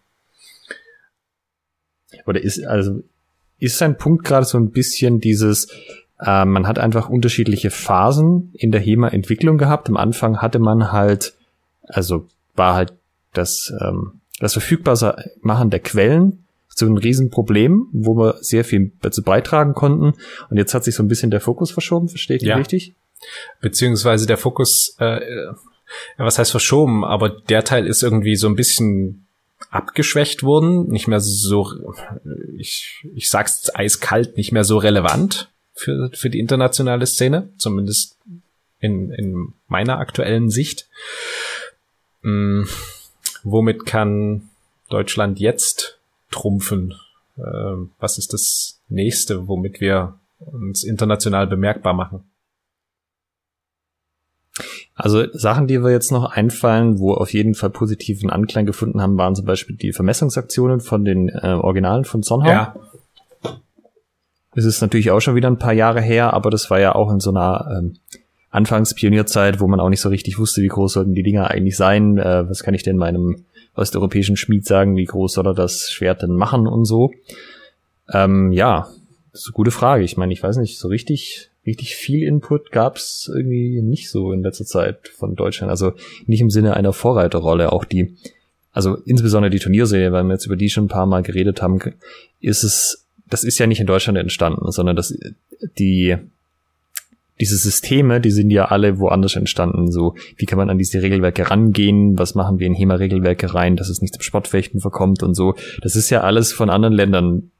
Oder 2.27 2.43
ist, 2.43 2.65
also, 2.65 3.03
ist 3.59 3.79
sein 3.79 3.97
Punkt 3.97 4.25
gerade 4.25 4.47
so 4.47 4.59
ein 4.59 4.71
bisschen 4.71 5.21
dieses, 5.21 5.69
äh, 6.21 6.45
man 6.45 6.67
hat 6.67 6.79
einfach 6.79 7.09
unterschiedliche 7.09 7.71
Phasen 7.71 8.51
in 8.55 8.73
der 8.73 8.81
HEMA-Entwicklung 8.81 9.59
gehabt. 9.59 9.89
Am 9.89 9.97
Anfang 9.97 10.39
hatte 10.39 10.59
man 10.59 10.93
halt, 10.93 11.35
also 11.83 12.27
war 12.55 12.75
halt 12.75 12.93
das, 13.33 13.73
ähm, 13.81 14.21
das 14.41 14.53
verfügbare 14.53 15.31
Machen 15.41 15.71
der 15.71 15.81
Quellen 15.81 16.47
so 16.77 16.87
ein 16.87 16.99
Riesenproblem, 16.99 17.89
wo 17.93 18.17
wir 18.17 18.37
sehr 18.41 18.63
viel 18.63 18.93
dazu 19.01 19.23
beitragen 19.23 19.73
konnten. 19.73 20.13
Und 20.51 20.57
jetzt 20.57 20.75
hat 20.75 20.85
sich 20.85 20.95
so 20.95 21.03
ein 21.03 21.09
bisschen 21.09 21.31
der 21.31 21.41
Fokus 21.41 21.71
verschoben, 21.71 22.09
versteht 22.09 22.43
ihr 22.43 22.51
ja. 22.51 22.57
richtig? 22.57 22.95
Beziehungsweise 23.61 24.27
der 24.27 24.37
Fokus, 24.37 24.95
äh, 24.99 25.21
was 26.19 26.39
heißt 26.39 26.51
verschoben, 26.51 27.05
aber 27.05 27.31
der 27.31 27.65
Teil 27.65 27.87
ist 27.87 28.03
irgendwie 28.03 28.37
so 28.37 28.47
ein 28.47 28.57
bisschen 28.57 29.26
abgeschwächt 29.71 30.43
worden, 30.43 30.89
nicht 30.89 31.09
mehr 31.09 31.21
so, 31.21 31.73
ich, 32.57 33.07
ich 33.15 33.31
sag's 33.31 33.75
eiskalt, 33.75 34.37
nicht 34.37 34.53
mehr 34.53 34.65
so 34.65 34.79
relevant 34.79 35.51
für, 35.75 36.11
für 36.13 36.31
die 36.31 36.39
internationale 36.39 37.07
Szene, 37.07 37.51
zumindest 37.59 38.19
in, 38.81 39.11
in 39.11 39.53
meiner 39.69 39.99
aktuellen 39.99 40.51
Sicht. 40.51 40.89
Hm, 42.23 42.67
womit 43.43 43.87
kann 43.87 44.49
Deutschland 44.89 45.39
jetzt 45.39 45.99
trumpfen? 46.31 46.95
Äh, 47.37 47.43
was 47.99 48.19
ist 48.19 48.33
das 48.33 48.81
nächste, 48.89 49.49
womit 49.49 49.81
wir 49.81 50.19
uns 50.39 50.85
international 50.85 51.47
bemerkbar 51.47 51.95
machen? 51.95 52.25
Also 54.97 55.31
Sachen, 55.33 55.67
die 55.67 55.83
wir 55.83 55.91
jetzt 55.91 56.11
noch 56.11 56.33
einfallen, 56.33 56.99
wo 56.99 57.13
auf 57.13 57.33
jeden 57.35 57.55
Fall 57.55 57.69
positiven 57.69 58.31
Anklang 58.31 58.65
gefunden 58.65 59.03
haben, 59.03 59.19
waren 59.19 59.35
zum 59.35 59.45
Beispiel 59.45 59.77
die 59.77 59.93
Vermessungsaktionen 59.93 60.81
von 60.81 61.05
den 61.05 61.29
äh, 61.29 61.53
Originalen 61.53 62.07
von 62.07 62.23
Sonhau. 62.23 62.49
Ja. 62.49 62.75
Es 64.55 64.65
ist 64.65 64.81
natürlich 64.81 65.11
auch 65.11 65.21
schon 65.21 65.35
wieder 65.35 65.51
ein 65.51 65.59
paar 65.59 65.75
Jahre 65.75 66.01
her, 66.01 66.33
aber 66.33 66.51
das 66.51 66.71
war 66.71 66.81
ja 66.81 66.95
auch 66.95 67.13
in 67.13 67.21
so 67.21 67.29
einer 67.29 67.77
ähm, 67.77 67.97
Anfangspionierzeit, 68.51 69.61
wo 69.61 69.69
man 69.69 69.81
auch 69.81 69.91
nicht 69.91 70.01
so 70.01 70.09
richtig 70.09 70.39
wusste, 70.39 70.63
wie 70.63 70.69
groß 70.69 70.95
sollten 70.95 71.13
die 71.13 71.23
Dinger 71.23 71.51
eigentlich 71.51 71.77
sein. 71.77 72.17
Äh, 72.17 72.49
was 72.49 72.63
kann 72.63 72.73
ich 72.73 72.83
denn 72.83 72.97
meinem 72.97 73.45
osteuropäischen 73.75 74.39
Schmied 74.39 74.65
sagen, 74.65 74.97
wie 74.97 75.05
groß 75.05 75.35
soll 75.35 75.47
er 75.47 75.55
das 75.55 75.91
Schwert 75.91 76.23
denn 76.23 76.33
machen 76.33 76.67
und 76.67 76.87
so. 76.87 77.13
Ähm, 78.11 78.51
ja, 78.53 78.89
das 79.33 79.43
ist 79.43 79.49
eine 79.49 79.55
gute 79.55 79.71
Frage. 79.71 80.05
Ich 80.05 80.17
meine, 80.17 80.33
ich 80.33 80.43
weiß 80.43 80.57
nicht, 80.57 80.79
so 80.79 80.89
richtig 80.89 81.51
richtig 81.67 81.97
viel 81.97 82.23
Input 82.23 82.71
gab's 82.71 83.31
irgendwie 83.33 83.83
nicht 83.83 84.11
so 84.11 84.33
in 84.33 84.43
letzter 84.43 84.65
Zeit 84.65 85.09
von 85.09 85.35
Deutschland. 85.35 85.71
Also 85.71 85.93
nicht 86.27 86.41
im 86.41 86.51
Sinne 86.51 86.75
einer 86.75 86.93
Vorreiterrolle. 86.93 87.73
Auch 87.73 87.85
die, 87.85 88.15
also 88.73 88.97
insbesondere 89.05 89.51
die 89.51 89.59
Turnierserie, 89.59 90.13
weil 90.13 90.25
wir 90.25 90.35
jetzt 90.35 90.47
über 90.47 90.57
die 90.57 90.71
schon 90.71 90.85
ein 90.85 90.89
paar 90.89 91.07
Mal 91.07 91.23
geredet 91.23 91.63
haben, 91.63 91.79
ist 92.41 92.63
es, 92.63 93.07
das 93.29 93.45
ist 93.45 93.59
ja 93.59 93.67
nicht 93.67 93.81
in 93.81 93.87
Deutschland 93.87 94.19
entstanden, 94.19 94.71
sondern 94.71 94.97
das, 94.97 95.17
die, 95.79 96.17
diese 97.41 97.57
Systeme, 97.57 98.21
die 98.21 98.31
sind 98.31 98.51
ja 98.51 98.67
alle 98.67 98.99
woanders 98.99 99.37
entstanden. 99.37 99.91
So, 99.91 100.15
wie 100.37 100.47
kann 100.47 100.59
man 100.59 100.71
an 100.71 100.79
diese 100.79 101.03
Regelwerke 101.03 101.51
rangehen? 101.51 102.19
Was 102.19 102.35
machen 102.35 102.59
wir 102.59 102.67
in 102.67 102.75
HEMA-Regelwerke 102.75 103.55
rein, 103.55 103.77
dass 103.77 103.89
es 103.89 104.01
nicht 104.01 104.15
zum 104.15 104.23
Sportfechten 104.23 104.81
verkommt 104.81 105.23
und 105.23 105.35
so. 105.35 105.55
Das 105.83 105.97
ist 105.97 106.09
ja 106.11 106.21
alles 106.23 106.53
von 106.53 106.71
anderen 106.71 106.95
Ländern 106.95 107.51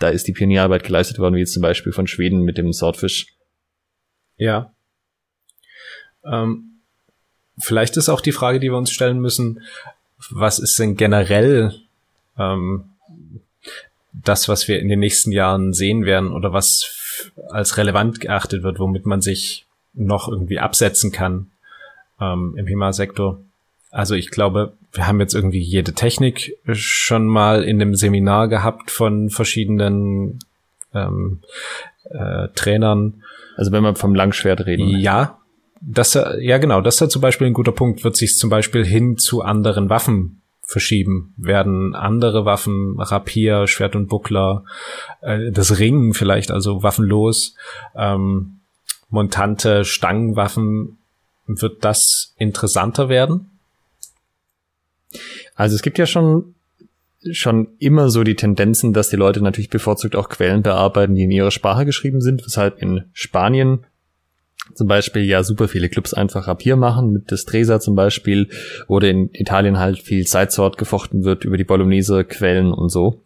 da 0.00 0.08
ist 0.08 0.26
die 0.26 0.32
Pionierarbeit 0.32 0.82
geleistet 0.82 1.18
worden, 1.18 1.36
wie 1.36 1.40
jetzt 1.40 1.52
zum 1.52 1.62
Beispiel 1.62 1.92
von 1.92 2.06
Schweden 2.06 2.42
mit 2.42 2.58
dem 2.58 2.72
Swordfish. 2.72 3.28
Ja. 4.36 4.72
Ähm, 6.24 6.80
vielleicht 7.58 7.96
ist 7.96 8.08
auch 8.08 8.20
die 8.20 8.32
Frage, 8.32 8.60
die 8.60 8.70
wir 8.70 8.78
uns 8.78 8.90
stellen 8.90 9.20
müssen, 9.20 9.62
was 10.30 10.58
ist 10.58 10.78
denn 10.78 10.96
generell 10.96 11.74
ähm, 12.38 12.84
das, 14.12 14.48
was 14.48 14.68
wir 14.68 14.80
in 14.80 14.88
den 14.88 15.00
nächsten 15.00 15.32
Jahren 15.32 15.72
sehen 15.72 16.04
werden 16.04 16.32
oder 16.32 16.52
was 16.52 17.30
als 17.50 17.76
relevant 17.76 18.20
geachtet 18.20 18.62
wird, 18.62 18.78
womit 18.78 19.06
man 19.06 19.20
sich 19.20 19.66
noch 19.92 20.28
irgendwie 20.28 20.58
absetzen 20.58 21.12
kann 21.12 21.50
ähm, 22.20 22.54
im 22.56 22.66
HEMA-Sektor. 22.66 23.40
Also 23.90 24.14
ich 24.14 24.30
glaube, 24.30 24.72
wir 24.92 25.06
haben 25.06 25.20
jetzt 25.20 25.34
irgendwie 25.34 25.60
jede 25.60 25.92
Technik 25.92 26.56
schon 26.72 27.26
mal 27.26 27.62
in 27.62 27.78
dem 27.78 27.94
Seminar 27.94 28.48
gehabt 28.48 28.90
von 28.90 29.30
verschiedenen 29.30 30.40
ähm, 30.94 31.40
äh, 32.10 32.48
Trainern. 32.54 33.22
Also 33.56 33.72
wenn 33.72 33.82
wir 33.82 33.94
vom 33.94 34.14
Langschwert 34.14 34.66
reden. 34.66 34.88
Ja, 34.98 35.38
das, 35.80 36.18
ja 36.40 36.58
genau, 36.58 36.80
das 36.80 37.00
ist 37.00 37.10
zum 37.10 37.22
Beispiel 37.22 37.46
ein 37.46 37.52
guter 37.54 37.72
Punkt, 37.72 38.04
wird 38.04 38.16
sich 38.16 38.36
zum 38.36 38.50
Beispiel 38.50 38.84
hin 38.84 39.16
zu 39.16 39.42
anderen 39.42 39.88
Waffen 39.88 40.42
verschieben. 40.62 41.34
Werden 41.36 41.94
andere 41.94 42.44
Waffen, 42.44 42.98
Rapier, 42.98 43.66
Schwert 43.66 43.96
und 43.96 44.08
Buckler, 44.08 44.64
äh, 45.20 45.50
das 45.50 45.78
Ringen 45.78 46.14
vielleicht, 46.14 46.50
also 46.50 46.82
waffenlos, 46.82 47.54
ähm, 47.96 48.60
montante 49.08 49.84
Stangenwaffen, 49.84 50.98
wird 51.46 51.84
das 51.84 52.34
interessanter 52.38 53.08
werden? 53.08 53.50
Also 55.54 55.76
es 55.76 55.82
gibt 55.82 55.98
ja 55.98 56.06
schon 56.06 56.54
schon 57.32 57.68
immer 57.78 58.08
so 58.08 58.24
die 58.24 58.34
Tendenzen, 58.34 58.94
dass 58.94 59.10
die 59.10 59.16
Leute 59.16 59.42
natürlich 59.42 59.68
bevorzugt 59.68 60.16
auch 60.16 60.30
Quellen 60.30 60.62
bearbeiten, 60.62 61.14
die 61.14 61.24
in 61.24 61.30
ihrer 61.30 61.50
Sprache 61.50 61.84
geschrieben 61.84 62.22
sind, 62.22 62.44
weshalb 62.46 62.80
in 62.80 63.04
Spanien 63.12 63.84
zum 64.74 64.86
Beispiel 64.86 65.24
ja 65.24 65.42
super 65.42 65.68
viele 65.68 65.88
Clubs 65.88 66.14
einfach 66.14 66.46
Rapier 66.46 66.76
machen, 66.76 67.12
mit 67.12 67.30
Destresa 67.30 67.80
zum 67.80 67.94
Beispiel, 67.94 68.48
oder 68.88 69.08
in 69.08 69.30
Italien 69.32 69.78
halt 69.78 69.98
viel 69.98 70.26
Sidesword 70.26 70.78
gefochten 70.78 71.24
wird 71.24 71.44
über 71.44 71.56
die 71.56 71.64
Bolognese-Quellen 71.64 72.72
und 72.72 72.88
so. 72.88 73.22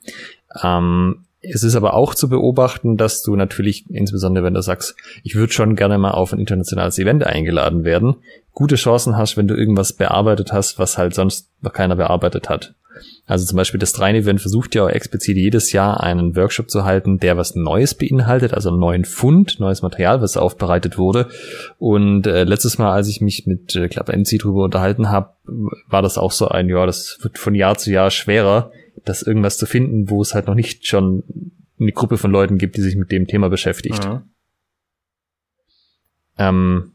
Ähm, 0.62 1.23
es 1.52 1.62
ist 1.62 1.76
aber 1.76 1.94
auch 1.94 2.14
zu 2.14 2.28
beobachten, 2.28 2.96
dass 2.96 3.22
du 3.22 3.36
natürlich, 3.36 3.88
insbesondere 3.90 4.44
wenn 4.44 4.54
du 4.54 4.62
sagst, 4.62 4.94
ich 5.22 5.34
würde 5.34 5.52
schon 5.52 5.76
gerne 5.76 5.98
mal 5.98 6.12
auf 6.12 6.32
ein 6.32 6.38
internationales 6.38 6.98
Event 6.98 7.24
eingeladen 7.24 7.84
werden, 7.84 8.16
gute 8.52 8.76
Chancen 8.76 9.16
hast, 9.16 9.36
wenn 9.36 9.48
du 9.48 9.54
irgendwas 9.54 9.92
bearbeitet 9.92 10.52
hast, 10.52 10.78
was 10.78 10.98
halt 10.98 11.14
sonst 11.14 11.50
noch 11.60 11.72
keiner 11.72 11.96
bearbeitet 11.96 12.48
hat. 12.48 12.74
Also 13.26 13.44
zum 13.44 13.56
Beispiel 13.56 13.80
das 13.80 13.92
Drein-Event 13.92 14.40
versucht 14.40 14.74
ja 14.74 14.84
auch 14.84 14.88
explizit 14.88 15.36
jedes 15.36 15.72
Jahr 15.72 16.02
einen 16.02 16.36
Workshop 16.36 16.70
zu 16.70 16.84
halten, 16.84 17.18
der 17.18 17.36
was 17.36 17.54
Neues 17.56 17.94
beinhaltet, 17.94 18.54
also 18.54 18.68
einen 18.68 18.78
neuen 18.78 19.04
Fund, 19.04 19.58
neues 19.58 19.82
Material, 19.82 20.20
was 20.20 20.36
aufbereitet 20.36 20.96
wurde. 20.96 21.28
Und 21.78 22.26
äh, 22.26 22.44
letztes 22.44 22.78
Mal, 22.78 22.92
als 22.92 23.08
ich 23.08 23.20
mich 23.20 23.46
mit 23.46 23.74
äh, 23.74 23.88
Club 23.88 24.10
NC 24.10 24.38
drüber 24.38 24.64
unterhalten 24.64 25.10
habe, 25.10 25.30
war 25.88 26.02
das 26.02 26.18
auch 26.18 26.32
so 26.32 26.48
ein, 26.48 26.68
ja, 26.68 26.86
das 26.86 27.18
wird 27.22 27.38
von 27.38 27.54
Jahr 27.54 27.76
zu 27.76 27.90
Jahr 27.90 28.10
schwerer, 28.10 28.70
das 29.04 29.22
irgendwas 29.22 29.58
zu 29.58 29.66
finden, 29.66 30.10
wo 30.10 30.22
es 30.22 30.34
halt 30.34 30.46
noch 30.46 30.54
nicht 30.54 30.86
schon 30.86 31.24
eine 31.78 31.92
Gruppe 31.92 32.18
von 32.18 32.30
Leuten 32.30 32.58
gibt, 32.58 32.76
die 32.76 32.82
sich 32.82 32.96
mit 32.96 33.12
dem 33.12 33.26
Thema 33.26 33.48
beschäftigt. 33.48 34.06
Mhm. 34.06 34.22
Ähm, 36.38 36.93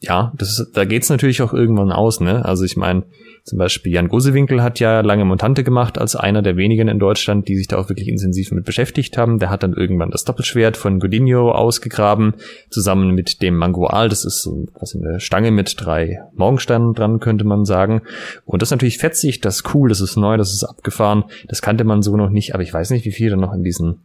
ja, 0.00 0.32
das 0.36 0.60
ist, 0.60 0.76
da 0.76 0.84
geht's 0.84 1.08
natürlich 1.08 1.42
auch 1.42 1.52
irgendwann 1.52 1.90
aus, 1.90 2.20
ne? 2.20 2.44
Also 2.44 2.64
ich 2.64 2.76
meine, 2.76 3.04
zum 3.42 3.58
Beispiel 3.58 3.92
Jan 3.92 4.08
Gosewinkel 4.08 4.62
hat 4.62 4.78
ja 4.78 5.00
lange 5.00 5.24
Montante 5.24 5.64
gemacht 5.64 5.98
als 5.98 6.14
einer 6.14 6.42
der 6.42 6.56
wenigen 6.56 6.86
in 6.86 6.98
Deutschland, 6.98 7.48
die 7.48 7.56
sich 7.56 7.66
da 7.66 7.78
auch 7.78 7.88
wirklich 7.88 8.06
intensiv 8.06 8.52
mit 8.52 8.64
beschäftigt 8.64 9.16
haben. 9.16 9.38
Der 9.38 9.50
hat 9.50 9.62
dann 9.62 9.72
irgendwann 9.72 10.10
das 10.10 10.24
Doppelschwert 10.24 10.76
von 10.76 11.00
Godinho 11.00 11.50
ausgegraben, 11.50 12.34
zusammen 12.70 13.14
mit 13.14 13.42
dem 13.42 13.56
Mangual. 13.56 14.08
Das 14.08 14.24
ist 14.24 14.42
so 14.42 14.66
quasi 14.74 14.98
eine 14.98 15.18
Stange 15.18 15.50
mit 15.50 15.74
drei 15.78 16.20
Morgensternen 16.34 16.94
dran, 16.94 17.20
könnte 17.20 17.44
man 17.44 17.64
sagen. 17.64 18.02
Und 18.44 18.62
das 18.62 18.68
ist 18.68 18.72
natürlich 18.72 18.98
fetzig, 18.98 19.40
das 19.40 19.56
ist 19.56 19.74
cool, 19.74 19.88
das 19.88 20.00
ist 20.00 20.16
neu, 20.16 20.36
das 20.36 20.52
ist 20.52 20.64
abgefahren. 20.64 21.24
Das 21.48 21.62
kannte 21.62 21.84
man 21.84 22.02
so 22.02 22.16
noch 22.16 22.30
nicht, 22.30 22.54
aber 22.54 22.62
ich 22.62 22.72
weiß 22.72 22.90
nicht, 22.90 23.04
wie 23.04 23.12
viel 23.12 23.30
da 23.30 23.36
noch 23.36 23.54
in 23.54 23.64
diesen 23.64 24.02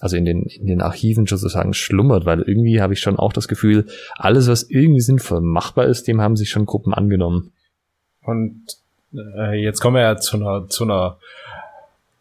also 0.00 0.16
in 0.16 0.24
den, 0.24 0.44
in 0.44 0.66
den 0.66 0.80
Archiven 0.80 1.26
sozusagen 1.26 1.74
schlummert, 1.74 2.24
weil 2.24 2.42
irgendwie 2.42 2.80
habe 2.80 2.92
ich 2.92 3.00
schon 3.00 3.18
auch 3.18 3.32
das 3.32 3.48
Gefühl, 3.48 3.86
alles, 4.14 4.48
was 4.48 4.64
irgendwie 4.64 5.00
sinnvoll 5.00 5.40
machbar 5.40 5.86
ist, 5.86 6.06
dem 6.06 6.20
haben 6.20 6.36
sich 6.36 6.50
schon 6.50 6.66
Gruppen 6.66 6.94
angenommen. 6.94 7.52
Und 8.22 8.62
äh, 9.12 9.60
jetzt 9.60 9.80
kommen 9.80 9.96
wir 9.96 10.02
ja 10.02 10.16
zu 10.16 10.36
einer, 10.36 10.68
zu 10.68 10.84
einer 10.84 11.18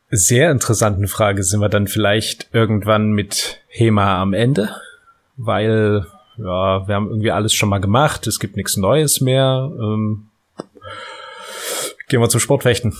sehr 0.09 0.51
interessanten 0.51 1.07
Frage. 1.07 1.43
Sind 1.43 1.59
wir 1.59 1.69
dann 1.69 1.87
vielleicht 1.87 2.49
irgendwann 2.53 3.11
mit 3.11 3.59
HEMA 3.67 4.21
am 4.21 4.33
Ende? 4.33 4.69
Weil, 5.35 6.05
ja, 6.37 6.87
wir 6.87 6.95
haben 6.95 7.09
irgendwie 7.09 7.31
alles 7.31 7.53
schon 7.53 7.69
mal 7.69 7.79
gemacht, 7.79 8.25
es 8.25 8.39
gibt 8.39 8.55
nichts 8.55 8.77
Neues 8.77 9.21
mehr. 9.21 9.71
Ähm, 9.79 10.29
gehen 12.07 12.21
wir 12.21 12.29
zum 12.29 12.39
Sportfechten. 12.39 12.95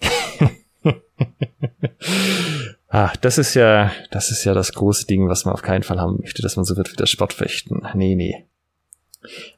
Ah, 2.92 3.12
das 3.20 3.38
ist 3.38 3.54
ja, 3.54 3.92
das 4.10 4.32
ist 4.32 4.44
ja 4.44 4.52
das 4.52 4.72
große 4.72 5.06
Ding, 5.06 5.28
was 5.28 5.44
man 5.44 5.54
auf 5.54 5.62
keinen 5.62 5.84
Fall 5.84 6.00
haben 6.00 6.18
möchte, 6.20 6.42
dass 6.42 6.56
man 6.56 6.64
so 6.64 6.76
wird 6.76 6.92
wie 6.92 6.96
das 6.96 7.08
Sportfechten. 7.08 7.82
Nee, 7.94 8.16
nee. 8.16 8.46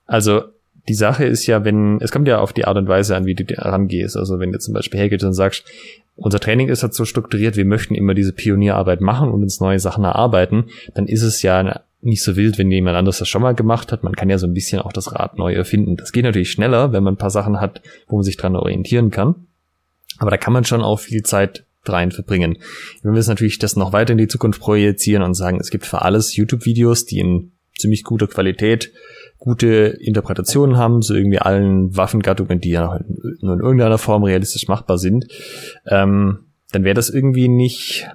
Also, 0.04 0.42
die 0.88 0.94
Sache 0.94 1.24
ist 1.24 1.46
ja, 1.46 1.64
wenn, 1.64 1.98
es 2.02 2.12
kommt 2.12 2.28
ja 2.28 2.40
auf 2.40 2.52
die 2.52 2.66
Art 2.66 2.76
und 2.76 2.88
Weise 2.88 3.16
an, 3.16 3.24
wie 3.24 3.34
du 3.34 3.44
rangehst. 3.56 4.18
Also, 4.18 4.38
wenn 4.38 4.52
du 4.52 4.58
zum 4.58 4.74
Beispiel 4.74 5.00
hergehst 5.00 5.24
und 5.24 5.32
sagst, 5.32 5.64
unser 6.14 6.40
Training 6.40 6.68
ist 6.68 6.82
halt 6.82 6.92
so 6.92 7.06
strukturiert, 7.06 7.56
wir 7.56 7.64
möchten 7.64 7.94
immer 7.94 8.12
diese 8.12 8.34
Pionierarbeit 8.34 9.00
machen 9.00 9.30
und 9.30 9.42
uns 9.42 9.60
neue 9.60 9.78
Sachen 9.78 10.04
erarbeiten, 10.04 10.66
dann 10.94 11.06
ist 11.06 11.22
es 11.22 11.40
ja 11.40 11.80
nicht 12.02 12.22
so 12.22 12.36
wild, 12.36 12.58
wenn 12.58 12.70
jemand 12.70 12.98
anderes 12.98 13.18
das 13.18 13.28
schon 13.28 13.40
mal 13.40 13.54
gemacht 13.54 13.92
hat. 13.92 14.02
Man 14.02 14.14
kann 14.14 14.28
ja 14.28 14.36
so 14.36 14.46
ein 14.46 14.52
bisschen 14.52 14.80
auch 14.80 14.92
das 14.92 15.14
Rad 15.14 15.38
neu 15.38 15.54
erfinden. 15.54 15.96
Das 15.96 16.12
geht 16.12 16.24
natürlich 16.24 16.50
schneller, 16.50 16.92
wenn 16.92 17.02
man 17.02 17.14
ein 17.14 17.18
paar 17.18 17.30
Sachen 17.30 17.60
hat, 17.60 17.80
wo 18.08 18.16
man 18.16 18.24
sich 18.24 18.36
dran 18.36 18.56
orientieren 18.56 19.10
kann. 19.10 19.46
Aber 20.18 20.30
da 20.30 20.36
kann 20.36 20.52
man 20.52 20.64
schon 20.64 20.82
auch 20.82 20.98
viel 20.98 21.22
Zeit 21.22 21.64
rein 21.88 22.10
verbringen. 22.10 22.58
Wir 23.02 23.10
müssen 23.10 23.30
natürlich 23.30 23.58
das 23.58 23.76
noch 23.76 23.92
weiter 23.92 24.12
in 24.12 24.18
die 24.18 24.28
Zukunft 24.28 24.60
projizieren 24.60 25.22
und 25.22 25.34
sagen, 25.34 25.58
es 25.60 25.70
gibt 25.70 25.86
für 25.86 26.02
alles 26.02 26.36
YouTube-Videos, 26.36 27.06
die 27.06 27.18
in 27.18 27.52
ziemlich 27.76 28.04
guter 28.04 28.26
Qualität 28.26 28.92
gute 29.38 29.98
Interpretationen 30.00 30.76
haben 30.76 31.02
zu 31.02 31.14
irgendwie 31.14 31.40
allen 31.40 31.96
Waffengattungen, 31.96 32.60
die 32.60 32.70
ja 32.70 33.00
nur 33.40 33.54
in 33.54 33.60
irgendeiner 33.60 33.98
Form 33.98 34.22
realistisch 34.22 34.68
machbar 34.68 34.98
sind, 34.98 35.26
ähm, 35.86 36.46
dann 36.70 36.84
wäre 36.84 36.94
das 36.94 37.10
irgendwie 37.10 37.48
nicht 37.48 38.08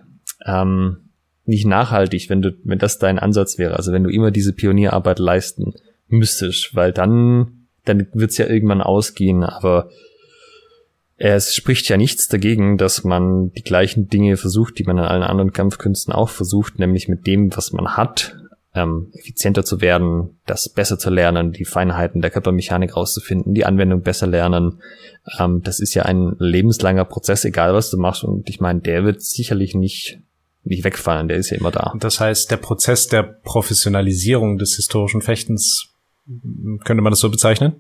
ähm, 0.46 1.10
nicht 1.44 1.66
nachhaltig, 1.66 2.30
wenn 2.30 2.42
du 2.42 2.56
wenn 2.64 2.80
das 2.80 2.98
dein 2.98 3.20
Ansatz 3.20 3.58
wäre. 3.58 3.76
Also 3.76 3.92
wenn 3.92 4.04
du 4.04 4.10
immer 4.10 4.32
diese 4.32 4.54
Pionierarbeit 4.54 5.20
leisten 5.20 5.74
müsstest, 6.08 6.76
weil 6.76 6.94
dann 6.94 7.68
dann 7.84 8.08
wird's 8.14 8.38
ja 8.38 8.48
irgendwann 8.48 8.82
ausgehen. 8.82 9.44
Aber 9.44 9.90
es 11.18 11.56
spricht 11.56 11.90
ja 11.90 11.98
nichts 11.98 12.28
dagegen, 12.28 12.78
dass 12.78 13.04
man 13.04 13.52
die 13.54 13.64
gleichen 13.64 14.08
Dinge 14.08 14.38
versucht, 14.38 14.78
die 14.78 14.84
man 14.84 14.98
in 14.98 15.04
allen 15.04 15.24
anderen 15.24 15.52
Kampfkünsten 15.52 16.14
auch 16.14 16.30
versucht, 16.30 16.78
nämlich 16.78 17.08
mit 17.08 17.26
dem, 17.26 17.56
was 17.56 17.74
man 17.74 17.98
hat, 17.98 18.38
ähm, 18.76 19.12
effizienter 19.14 19.66
zu 19.66 19.82
werden, 19.82 20.38
das 20.46 20.70
besser 20.70 21.00
zu 21.00 21.10
lernen, 21.10 21.52
die 21.52 21.66
Feinheiten 21.66 22.22
der 22.22 22.30
Körpermechanik 22.30 22.96
rauszufinden, 22.96 23.56
die 23.56 23.66
Anwendung 23.66 24.02
besser 24.02 24.28
lernen. 24.28 24.82
Ähm, 25.40 25.62
das 25.64 25.80
ist 25.80 25.96
ja 25.96 26.04
ein 26.04 26.36
lebenslanger 26.38 27.06
Prozess, 27.06 27.46
egal 27.46 27.74
was 27.74 27.90
du 27.90 27.98
machst. 27.98 28.24
Und 28.24 28.48
ich 28.48 28.60
meine, 28.60 28.82
der 28.82 29.04
wird 29.04 29.24
sicherlich 29.24 29.74
nicht 29.74 30.20
nicht 30.64 30.84
wegfallen, 30.84 31.30
der 31.30 31.38
ist 31.38 31.50
ja 31.50 31.58
immer 31.58 31.72
da. 31.72 31.94
Das 32.00 32.20
heißt, 32.20 32.52
der 32.52 32.58
Prozess 32.58 33.08
der 33.08 33.24
Professionalisierung 33.24 34.58
des 34.58 34.76
historischen 34.76 35.22
Fechtens, 35.22 35.94
könnte 36.84 37.02
man 37.02 37.12
das 37.12 37.20
so 37.20 37.30
bezeichnen? 37.30 37.78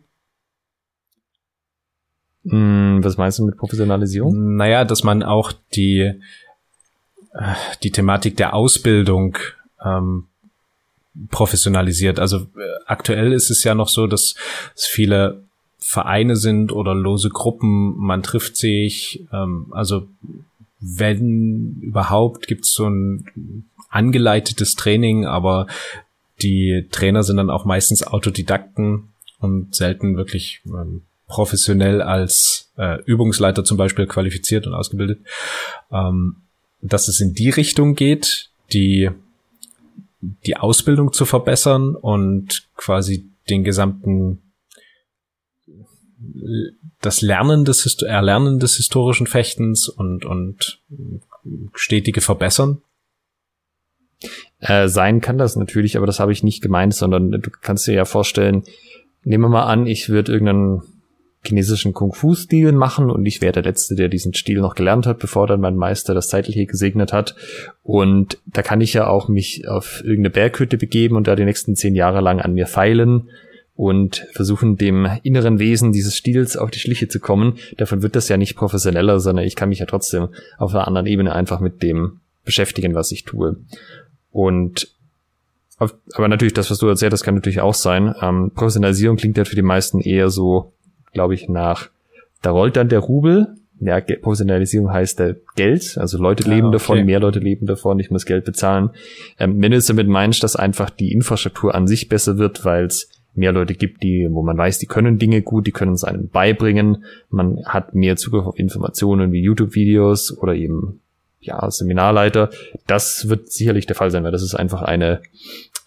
Hm, 2.50 3.04
was 3.04 3.18
meinst 3.18 3.40
du 3.40 3.46
mit 3.46 3.58
Professionalisierung? 3.58 4.56
Naja, 4.56 4.86
dass 4.86 5.04
man 5.04 5.24
auch 5.24 5.52
die, 5.74 6.14
äh, 7.34 7.54
die 7.84 7.92
Thematik 7.92 8.38
der 8.38 8.54
Ausbildung 8.54 9.38
ähm, 9.84 10.26
professionalisiert. 11.30 12.20
Also 12.20 12.38
äh, 12.38 12.84
aktuell 12.86 13.34
ist 13.34 13.50
es 13.50 13.64
ja 13.64 13.76
noch 13.76 13.90
so, 13.90 14.08
dass 14.08 14.36
es 14.76 14.86
viele 14.86 15.44
Vereine 15.80 16.36
sind 16.36 16.72
oder 16.72 16.94
lose 16.94 17.30
Gruppen, 17.30 17.96
man 17.98 18.24
trifft 18.24 18.58
sich, 18.58 19.26
ähm, 19.32 19.68
also 19.72 20.08
wenn 20.80 21.80
überhaupt 21.82 22.48
gibt 22.48 22.66
es 22.66 22.74
so 22.74 22.88
ein 22.88 23.66
angeleitetes 23.90 24.76
Training, 24.76 25.26
aber 25.26 25.68
die 26.42 26.88
Trainer 26.92 27.24
sind 27.24 27.38
dann 27.38 27.50
auch 27.50 27.66
meistens 27.66 28.06
Autodidakten 28.06 29.10
und 29.40 29.74
selten 29.76 30.18
wirklich 30.18 30.62
ähm, 30.66 31.04
professionell 31.28 32.02
als 32.02 32.72
äh, 32.78 33.02
Übungsleiter 33.04 33.64
zum 33.64 33.78
Beispiel 33.78 34.08
qualifiziert 34.08 34.66
und 34.66 34.74
ausgebildet, 34.74 35.20
ähm, 35.92 36.38
dass 36.82 37.08
es 37.08 37.20
in 37.20 37.34
die 37.34 37.50
Richtung 37.50 37.96
geht, 37.96 38.50
die 38.72 39.10
die 40.22 40.58
Ausbildung 40.58 41.14
zu 41.14 41.26
verbessern 41.26 41.96
und 41.96 42.68
quasi 42.76 43.30
den 43.50 43.64
gesamten 43.64 44.42
das 47.02 47.22
Lernen 47.22 47.66
des 47.66 48.02
Erlernen 48.02 48.60
des 48.60 48.78
historischen 48.78 49.28
Fechtens 49.28 49.88
und 49.88 50.26
und 50.26 50.82
stetige 51.74 52.22
Verbessern? 52.22 52.82
Äh, 54.60 54.88
sein 54.88 55.22
kann 55.22 55.38
das 55.38 55.56
natürlich, 55.56 55.98
aber 55.98 56.08
das 56.08 56.20
habe 56.20 56.32
ich 56.32 56.42
nicht 56.42 56.62
gemeint, 56.62 56.96
sondern 56.96 57.32
du 57.32 57.52
kannst 57.62 57.86
dir 57.86 57.94
ja 57.94 58.06
vorstellen, 58.06 58.64
nehmen 59.24 59.44
wir 59.44 59.50
mal 59.50 59.66
an, 59.66 59.86
ich 59.86 60.10
würde 60.10 60.32
irgendeinen 60.32 60.82
chinesischen 61.48 61.94
Kung-Fu-Stil 61.94 62.72
machen 62.72 63.10
und 63.10 63.26
ich 63.26 63.42
wäre 63.42 63.54
der 63.54 63.64
Letzte, 63.64 63.96
der 63.96 64.10
diesen 64.10 64.34
Stil 64.34 64.60
noch 64.60 64.76
gelernt 64.76 65.08
hat, 65.08 65.20
bevor 65.20 65.48
dann 65.48 65.62
mein 65.62 65.76
Meister 65.76 66.14
das 66.14 66.28
Zeitliche 66.28 66.66
gesegnet 66.66 67.14
hat. 67.14 67.36
Und 67.84 68.38
da 68.46 68.62
kann 68.62 68.82
ich 68.82 68.94
ja 68.94 69.08
auch 69.08 69.28
mich 69.28 69.68
auf 69.68 70.02
irgendeine 70.04 70.30
Berghütte 70.30 70.78
begeben 70.78 71.16
und 71.16 71.28
da 71.28 71.36
die 71.36 71.46
nächsten 71.46 71.76
zehn 71.76 71.96
Jahre 71.96 72.22
lang 72.22 72.40
an 72.40 72.54
mir 72.54 72.68
feilen 72.68 73.30
und 73.76 74.26
versuchen, 74.32 74.76
dem 74.76 75.08
inneren 75.24 75.60
Wesen 75.60 75.92
dieses 75.92 76.16
Stils 76.16 76.58
auf 76.58 76.72
die 76.72 76.80
Schliche 76.80 77.08
zu 77.08 77.20
kommen. 77.20 77.58
Davon 77.78 78.02
wird 78.02 78.16
das 78.16 78.28
ja 78.28 78.38
nicht 78.38 78.56
professioneller, 78.56 79.20
sondern 79.20 79.46
ich 79.46 79.56
kann 79.56 79.70
mich 79.70 79.80
ja 79.80 79.86
trotzdem 79.86 80.30
auf 80.58 80.74
einer 80.74 80.88
anderen 80.88 81.08
Ebene 81.08 81.34
einfach 81.34 81.60
mit 81.60 81.84
dem 81.84 82.20
beschäftigen, 82.44 82.96
was 82.96 83.12
ich 83.12 83.24
tue. 83.24 83.58
Und 84.32 84.90
aber 85.80 86.28
natürlich, 86.28 86.54
das, 86.54 86.72
was 86.72 86.80
du 86.80 86.88
erzählt 86.88 87.14
hast, 87.14 87.24
kann 87.24 87.36
natürlich 87.36 87.62
auch 87.62 87.76
sein. 87.76 88.16
Ähm, 88.20 88.52
Professionalisierung 88.56 89.18
klingt 89.18 89.38
ja 89.38 89.46
für 89.46 89.56
die 89.56 89.62
meisten 89.62 90.02
eher 90.02 90.30
so 90.30 90.74
glaube 91.18 91.34
ich, 91.34 91.50
nach, 91.50 91.90
da 92.44 92.52
rollt 92.52 92.76
dann 92.76 92.90
der 92.90 93.00
Rubel. 93.00 93.56
Ja, 93.80 94.00
Professionalisierung 94.00 94.92
heißt 94.92 95.18
der 95.18 95.36
Geld, 95.56 95.98
also 95.98 96.20
Leute 96.20 96.44
ah, 96.46 96.50
leben 96.50 96.68
okay. 96.68 96.76
davon, 96.76 97.06
mehr 97.06 97.20
Leute 97.20 97.40
leben 97.40 97.66
davon, 97.66 98.00
ich 98.00 98.12
muss 98.12 98.28
Geld 98.28 98.46
bezahlen. 98.46 98.92
Ähm, 99.40 99.60
wenn 99.60 99.72
du 99.72 99.78
jetzt 99.78 99.90
damit 99.90 100.08
meinst, 100.08 100.44
dass 100.44 100.56
einfach 100.56 100.92
die 100.92 101.12
Infrastruktur 101.12 101.74
an 101.74 101.88
sich 101.88 102.08
besser 102.08 102.38
wird, 102.38 102.66
weil 102.66 102.86
es 102.86 103.10
mehr 103.34 103.52
Leute 103.52 103.74
gibt, 103.74 104.04
die, 104.04 104.28
wo 104.30 104.44
man 104.44 104.58
weiß, 104.60 104.78
die 104.78 104.86
können 104.86 105.18
Dinge 105.18 105.42
gut, 105.42 105.66
die 105.66 105.72
können 105.72 105.94
es 105.94 106.04
einem 106.04 106.30
beibringen, 106.30 107.06
man 107.30 107.66
hat 107.66 107.96
mehr 107.96 108.16
Zugriff 108.16 108.46
auf 108.46 108.60
Informationen 108.60 109.32
wie 109.32 109.42
YouTube-Videos 109.42 110.38
oder 110.38 110.54
eben 110.54 111.02
ja 111.40 111.70
Seminarleiter. 111.72 112.52
Das 112.86 113.28
wird 113.28 113.52
sicherlich 113.52 113.88
der 113.88 113.96
Fall 113.96 114.12
sein, 114.12 114.24
weil 114.24 114.32
das 114.32 114.44
ist 114.44 114.54
einfach 114.54 114.84
eine 114.84 115.22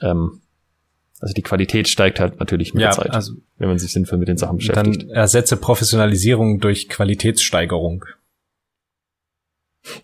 ähm, 0.01 0.41
also 1.21 1.35
die 1.35 1.43
Qualität 1.43 1.87
steigt 1.87 2.19
halt 2.19 2.41
natürlich 2.41 2.73
mit 2.73 2.83
ja, 2.83 2.89
der 2.89 2.97
Zeit, 2.97 3.11
also 3.11 3.35
wenn 3.59 3.69
man 3.69 3.79
sich 3.79 3.93
sinnvoll 3.93 4.19
mit 4.19 4.29
den 4.29 4.39
Sachen 4.39 4.57
beschäftigt. 4.57 5.03
Dann 5.03 5.11
ersetze 5.11 5.59
Professionalisierung 5.59 6.61
durch 6.61 6.89
Qualitätssteigerung. 6.89 8.07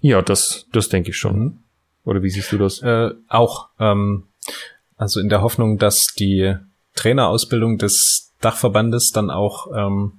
Ja, 0.01 0.21
das, 0.21 0.67
das 0.73 0.91
denke 0.91 1.11
ich 1.11 1.17
schon. 1.17 1.39
Mhm. 1.39 1.59
Oder 2.05 2.23
wie 2.23 2.31
siehst 2.31 2.53
du 2.53 2.59
das? 2.59 2.83
Äh, 2.83 3.11
auch. 3.29 3.71
Ähm, 3.81 4.25
also 4.97 5.21
in 5.21 5.29
der 5.29 5.43
Hoffnung, 5.43 5.79
dass 5.79 6.09
die 6.15 6.55
Trainerausbildung 6.95 7.79
des 7.79 8.33
Dachverbandes 8.41 9.11
dann 9.13 9.31
auch 9.31 9.69
ähm, 9.75 10.13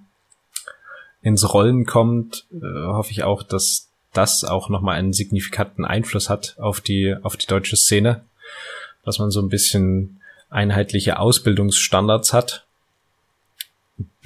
ins 1.21 1.53
Rollen 1.53 1.85
kommt, 1.85 2.47
äh, 2.51 2.87
hoffe 2.87 3.11
ich 3.11 3.23
auch, 3.23 3.43
dass 3.43 3.89
das 4.13 4.43
auch 4.43 4.69
nochmal 4.69 4.97
einen 4.97 5.13
signifikanten 5.13 5.85
Einfluss 5.85 6.29
hat 6.29 6.55
auf 6.57 6.81
die, 6.81 7.15
auf 7.21 7.37
die 7.37 7.47
deutsche 7.47 7.77
Szene. 7.77 8.25
Dass 9.03 9.19
man 9.19 9.29
so 9.29 9.41
ein 9.41 9.49
bisschen 9.49 10.21
einheitliche 10.49 11.19
Ausbildungsstandards 11.19 12.33
hat, 12.33 12.65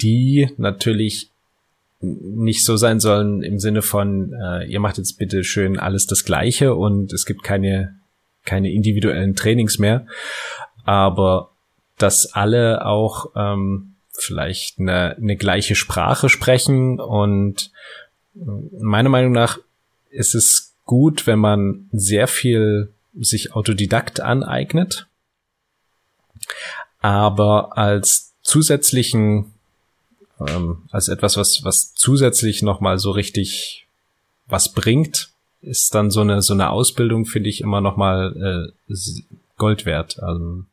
die 0.00 0.50
natürlich 0.56 1.30
nicht 2.00 2.64
so 2.64 2.76
sein 2.76 2.98
sollen 3.00 3.42
im 3.42 3.58
Sinne 3.58 3.82
von, 3.82 4.32
äh, 4.32 4.64
ihr 4.66 4.80
macht 4.80 4.98
jetzt 4.98 5.18
bitte 5.18 5.44
schön 5.44 5.78
alles 5.78 6.06
das 6.06 6.24
Gleiche 6.24 6.74
und 6.74 7.12
es 7.12 7.26
gibt 7.26 7.44
keine, 7.44 7.94
keine 8.44 8.72
individuellen 8.72 9.36
Trainings 9.36 9.78
mehr. 9.78 10.06
Aber 10.84 11.50
dass 11.98 12.32
alle 12.32 12.84
auch 12.84 13.30
ähm, 13.36 13.94
vielleicht 14.12 14.80
eine, 14.80 15.16
eine 15.16 15.36
gleiche 15.36 15.76
Sprache 15.76 16.28
sprechen 16.28 16.98
und 16.98 17.70
meiner 18.34 19.08
Meinung 19.08 19.32
nach 19.32 19.58
ist 20.10 20.34
es 20.34 20.74
gut, 20.84 21.26
wenn 21.26 21.38
man 21.38 21.88
sehr 21.92 22.26
viel 22.26 22.92
sich 23.18 23.54
Autodidakt 23.54 24.20
aneignet, 24.20 25.06
aber 27.00 27.76
als 27.76 28.34
zusätzlichen, 28.42 29.52
ähm, 30.46 30.82
als 30.90 31.08
etwas, 31.08 31.36
was, 31.36 31.64
was 31.64 31.94
zusätzlich 31.94 32.62
nochmal 32.62 32.98
so 32.98 33.10
richtig 33.10 33.86
was 34.46 34.72
bringt, 34.72 35.30
ist 35.60 35.94
dann 35.94 36.10
so 36.10 36.20
eine, 36.20 36.42
so 36.42 36.52
eine 36.52 36.70
Ausbildung, 36.70 37.24
finde 37.24 37.48
ich, 37.48 37.60
immer 37.60 37.80
nochmal 37.80 38.72
äh, 38.88 38.94
Gold 39.56 39.86
wert. 39.86 40.20
Also, 40.20 40.64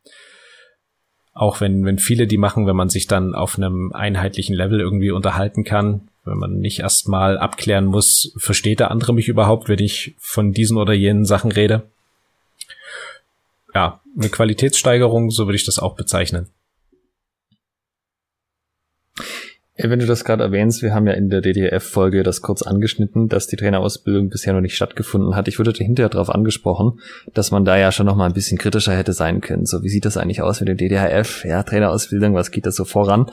auch 1.34 1.62
wenn, 1.62 1.86
wenn 1.86 2.00
viele 2.00 2.28
die 2.28 2.38
machen, 2.38 2.68
wenn 2.68 2.76
man 2.76 2.90
sich 2.90 3.08
dann 3.08 3.34
auf 3.34 3.58
einem 3.58 3.94
einheitlichen 3.94 4.56
Level 4.56 4.80
irgendwie 4.80 5.12
unterhalten 5.12 5.64
kann, 5.64 6.10
wenn 6.26 6.38
man 6.38 6.60
nicht 6.60 6.80
erstmal 6.80 7.38
abklären 7.38 7.86
muss, 7.86 8.34
versteht 8.38 8.80
der 8.80 8.92
andere 8.92 9.14
mich 9.14 9.28
überhaupt, 9.28 9.70
wenn 9.70 9.80
ich 9.80 10.16
von 10.20 10.52
diesen 10.52 10.78
oder 10.78 10.94
jenen 10.94 11.26
Sachen 11.26 11.52
rede. 11.52 11.84
Ja, 13.74 14.02
eine 14.18 14.30
Qualitätssteigerung, 14.30 15.30
so 15.30 15.46
würde 15.46 15.56
ich 15.56 15.66
das 15.66 15.80
auch 15.80 15.96
bezeichnen. 15.96 16.50
Wenn 19.82 20.00
du 20.00 20.06
das 20.06 20.26
gerade 20.26 20.44
erwähnst, 20.44 20.82
wir 20.82 20.94
haben 20.94 21.08
ja 21.08 21.14
in 21.14 21.30
der 21.30 21.40
DDF-Folge 21.40 22.24
das 22.24 22.42
kurz 22.42 22.64
angeschnitten, 22.64 23.30
dass 23.30 23.48
die 23.48 23.56
Trainerausbildung 23.56 24.28
bisher 24.30 24.52
noch 24.52 24.60
nicht 24.60 24.76
stattgefunden 24.76 25.38
hat. 25.38 25.48
Ich 25.48 25.58
wurde 25.58 25.72
hinterher 25.72 26.10
darauf 26.10 26.30
angesprochen, 26.30 27.00
dass 27.34 27.52
man 27.52 27.64
da 27.64 27.78
ja 27.78 27.94
schon 27.94 28.06
noch 28.06 28.18
mal 28.18 28.26
ein 28.26 28.34
bisschen 28.34 28.58
kritischer 28.58 28.94
hätte 28.94 29.14
sein 29.14 29.40
können. 29.40 29.66
So, 29.66 29.82
wie 29.82 29.88
sieht 29.88 30.04
das 30.04 30.18
eigentlich 30.18 30.42
aus 30.42 30.60
mit 30.60 30.68
dem 30.68 30.76
DDHF? 30.76 31.46
Ja, 31.46 31.64
Trainerausbildung, 31.64 32.34
was 32.34 32.52
geht 32.52 32.66
da 32.66 32.72
so 32.72 32.84
voran? 32.84 33.32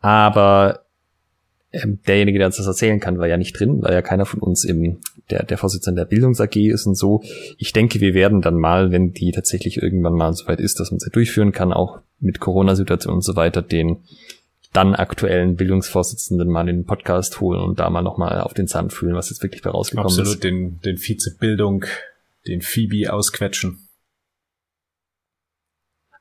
Aber 0.00 0.80
ähm, 1.72 2.00
derjenige, 2.06 2.38
der 2.38 2.48
uns 2.48 2.58
das 2.58 2.66
erzählen 2.66 3.00
kann, 3.00 3.18
war 3.18 3.26
ja 3.26 3.38
nicht 3.38 3.58
drin, 3.58 3.80
weil 3.80 3.94
ja 3.94 4.02
keiner 4.02 4.26
von 4.26 4.40
uns 4.40 4.64
im 4.64 4.98
der, 5.30 5.44
der 5.44 5.58
Vorsitzende 5.58 6.02
der 6.02 6.06
Bildungs 6.06 6.40
AG 6.40 6.56
ist 6.56 6.86
und 6.86 6.94
so. 6.94 7.22
Ich 7.58 7.72
denke, 7.72 8.00
wir 8.00 8.14
werden 8.14 8.42
dann 8.42 8.56
mal, 8.56 8.92
wenn 8.92 9.12
die 9.12 9.32
tatsächlich 9.32 9.82
irgendwann 9.82 10.14
mal 10.14 10.32
so 10.32 10.46
weit 10.46 10.60
ist, 10.60 10.78
dass 10.80 10.90
man 10.90 11.00
sie 11.00 11.10
durchführen 11.10 11.52
kann, 11.52 11.72
auch 11.72 12.00
mit 12.20 12.40
Corona-Situation 12.40 13.14
und 13.14 13.24
so 13.24 13.36
weiter, 13.36 13.62
den 13.62 13.98
dann 14.72 14.94
aktuellen 14.94 15.56
Bildungsvorsitzenden 15.56 16.48
mal 16.48 16.68
in 16.68 16.76
den 16.76 16.84
Podcast 16.84 17.40
holen 17.40 17.60
und 17.60 17.78
da 17.78 17.88
mal 17.88 18.02
nochmal 18.02 18.40
auf 18.40 18.54
den 18.54 18.68
Zahn 18.68 18.90
fühlen, 18.90 19.14
was 19.14 19.30
jetzt 19.30 19.42
wirklich 19.42 19.62
bei 19.62 19.70
rausgekommen 19.70 20.06
Absolut, 20.06 20.28
ist. 20.28 20.36
Absolut, 20.36 20.44
den, 20.44 20.80
den 20.80 20.98
Vize-Bildung, 20.98 21.86
den 22.46 22.60
Phoebe 22.60 23.12
ausquetschen. 23.12 23.88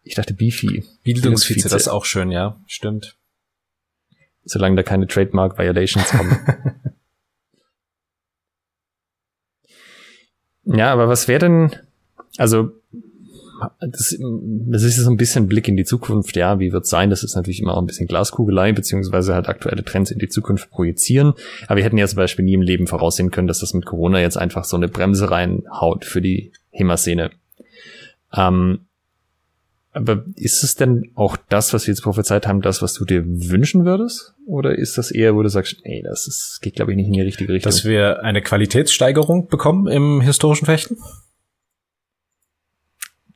Ich 0.04 0.16
dachte 0.16 0.34
Bifi. 0.34 0.86
Bildungsvize, 1.04 1.68
das 1.68 1.84
ist 1.84 1.88
auch 1.88 2.06
schön, 2.06 2.32
ja, 2.32 2.62
stimmt. 2.68 3.18
Solange 4.44 4.76
da 4.76 4.84
keine 4.84 5.08
Trademark-Violations 5.08 6.10
kommen. 6.10 6.38
ja, 10.66 10.92
aber 10.92 11.08
was 11.08 11.28
wäre 11.28 11.40
denn, 11.40 11.72
also 12.38 12.72
das, 13.80 14.18
das 14.20 14.84
ist 14.84 14.98
so 14.98 15.10
ein 15.10 15.18
bisschen 15.18 15.48
Blick 15.48 15.68
in 15.68 15.78
die 15.78 15.86
Zukunft, 15.86 16.36
ja, 16.36 16.60
wie 16.60 16.72
wird 16.72 16.86
sein? 16.86 17.10
Das 17.10 17.24
ist 17.24 17.36
natürlich 17.36 17.62
immer 17.62 17.76
auch 17.76 17.82
ein 17.82 17.86
bisschen 17.86 18.08
Glaskugelei, 18.08 18.74
beziehungsweise 18.74 19.34
halt 19.34 19.48
aktuelle 19.48 19.84
Trends 19.84 20.12
in 20.12 20.20
die 20.20 20.28
Zukunft 20.28 20.70
projizieren. 20.70 21.34
Aber 21.68 21.78
wir 21.78 21.84
hätten 21.84 21.98
ja 21.98 22.08
zum 22.08 22.18
Beispiel 22.18 22.46
nie 22.46 22.54
im 22.54 22.62
Leben 22.62 22.88
voraussehen 22.88 23.32
können, 23.32 23.48
dass 23.48 23.60
das 23.60 23.74
mit 23.74 23.86
Corona 23.86 24.20
jetzt 24.20 24.38
einfach 24.38 24.66
so 24.66 24.76
eine 24.76 24.88
Bremse 24.88 25.32
reinhaut 25.32 26.06
für 26.06 26.22
die 26.22 26.52
HEMA-Szene. 26.72 27.32
Ähm, 28.34 28.80
aber 29.96 30.26
ist 30.36 30.64
es 30.64 30.76
denn 30.76 31.12
auch 31.16 31.38
das, 31.50 31.74
was 31.74 31.88
wir 31.88 31.94
jetzt 31.94 32.02
prophezeit 32.02 32.48
haben, 32.48 32.62
das, 32.62 32.82
was 32.82 32.94
du 32.94 33.06
dir 33.06 33.24
wünschen 33.26 33.86
würdest? 33.86 34.36
Oder 34.46 34.78
ist 34.78 34.98
das 34.98 35.10
eher, 35.10 35.36
wo 35.36 35.42
du 35.42 35.50
sagst, 35.50 35.78
ey, 35.84 36.04
das 36.04 36.28
ist, 36.28 36.60
geht, 36.62 36.76
glaube 36.76 36.92
ich, 36.92 36.98
nicht 36.98 37.08
in 37.08 37.14
die 37.14 37.22
richtige 37.22 37.54
Richtung? 37.54 37.72
Dass 37.72 37.86
wir 37.86 38.22
eine 38.22 38.42
Qualitätssteigerung 38.42 39.48
bekommen 39.48 39.88
im 39.88 40.22
historischen 40.22 40.66
Fechten? 40.66 40.98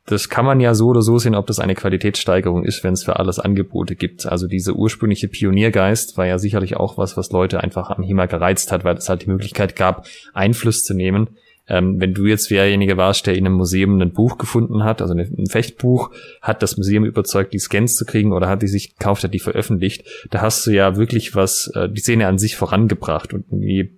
das 0.10 0.28
kann 0.28 0.46
man 0.46 0.60
ja 0.60 0.74
so 0.74 0.88
oder 0.88 1.02
so 1.02 1.18
sehen, 1.20 1.36
ob 1.36 1.46
das 1.46 1.60
eine 1.60 1.76
Qualitätssteigerung 1.76 2.64
ist, 2.64 2.84
wenn 2.84 2.94
es 2.94 3.04
für 3.04 3.18
alles 3.18 3.38
Angebote 3.38 3.96
gibt. 3.96 4.26
Also 4.26 4.48
dieser 4.48 4.74
ursprüngliche 4.74 5.28
Pioniergeist 5.28 6.18
war 6.18 6.26
ja 6.26 6.40
sicherlich 6.40 6.78
auch 6.78 6.98
was, 6.98 7.16
was 7.16 7.32
Leute 7.32 7.62
einfach 7.62 7.92
am 7.92 8.04
HEMA 8.04 8.26
gereizt 8.26 8.72
hat, 8.72 8.84
weil 8.84 8.98
es 8.98 9.08
halt 9.08 9.24
die 9.24 9.30
Möglichkeit 9.30 9.76
gab, 9.76 10.08
Einfluss 10.34 10.84
zu 10.84 10.96
nehmen. 10.96 11.38
Ähm, 11.70 12.02
wenn 12.02 12.14
du 12.14 12.26
jetzt 12.26 12.50
derjenige 12.50 12.98
warst, 12.98 13.28
der 13.28 13.36
in 13.36 13.46
einem 13.46 13.56
Museum 13.56 14.02
ein 14.02 14.12
Buch 14.12 14.38
gefunden 14.38 14.84
hat, 14.84 15.02
also 15.02 15.14
ein 15.14 15.48
Fechtbuch, 15.48 16.12
hat 16.42 16.64
das 16.64 16.78
Museum 16.78 17.06
überzeugt, 17.06 17.54
die 17.54 17.60
Scans 17.60 17.96
zu 17.96 18.06
kriegen 18.06 18.34
oder 18.34 18.50
hat 18.50 18.64
die 18.64 18.68
sich 18.68 18.98
gekauft, 18.98 19.24
hat 19.24 19.34
die 19.34 19.40
veröffentlicht, 19.40 20.04
da 20.32 20.42
hast 20.42 20.66
du 20.66 20.72
ja 20.72 20.98
wirklich 20.98 21.36
was, 21.36 21.68
äh, 21.76 21.88
die 21.88 22.02
Szene 22.02 22.28
an 22.28 22.40
sich 22.40 22.56
vorangebracht 22.56 23.34
und 23.34 23.46
je 23.52 23.90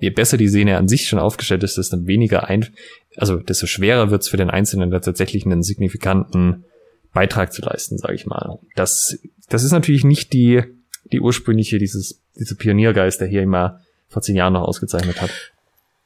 je 0.00 0.10
besser 0.10 0.36
die 0.36 0.48
Szene 0.48 0.76
an 0.76 0.86
sich 0.86 1.08
schon 1.08 1.18
aufgestellt 1.18 1.64
ist, 1.64 1.78
desto 1.78 2.06
weniger 2.06 2.48
ein, 2.48 2.68
also 3.16 3.38
desto 3.38 3.66
schwerer 3.66 4.10
wird 4.10 4.22
es 4.22 4.28
für 4.28 4.36
den 4.36 4.50
Einzelnen 4.50 4.92
da 4.92 5.00
tatsächlich 5.00 5.44
einen 5.46 5.64
signifikanten 5.64 6.64
Beitrag 7.12 7.52
zu 7.52 7.62
leisten, 7.62 7.98
sage 7.98 8.14
ich 8.14 8.26
mal. 8.26 8.58
Das, 8.76 9.18
das 9.48 9.64
ist 9.64 9.72
natürlich 9.72 10.04
nicht 10.04 10.32
die, 10.32 10.62
die 11.12 11.20
ursprüngliche, 11.20 11.78
dieses, 11.78 12.20
diese 12.38 12.56
Pioniergeist, 12.56 13.20
der 13.20 13.28
hier 13.28 13.42
immer 13.42 13.80
vor 14.08 14.22
zehn 14.22 14.36
Jahren 14.36 14.52
noch 14.52 14.62
ausgezeichnet 14.62 15.20
hat. 15.20 15.30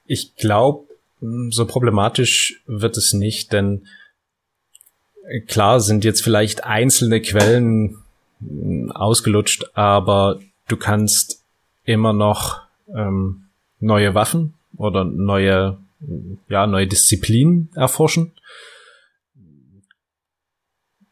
Ich 0.04 0.34
glaube, 0.36 0.87
so 1.20 1.66
problematisch 1.66 2.62
wird 2.66 2.96
es 2.96 3.12
nicht, 3.12 3.52
denn 3.52 3.86
klar 5.46 5.80
sind 5.80 6.04
jetzt 6.04 6.22
vielleicht 6.22 6.64
einzelne 6.64 7.20
Quellen 7.20 7.98
ausgelutscht, 8.90 9.64
aber 9.74 10.40
du 10.68 10.76
kannst 10.76 11.42
immer 11.84 12.12
noch 12.12 12.60
ähm, 12.94 13.44
neue 13.80 14.14
Waffen 14.14 14.54
oder 14.76 15.04
neue, 15.04 15.78
ja, 16.48 16.66
neue 16.66 16.86
Disziplinen 16.86 17.70
erforschen. 17.74 18.32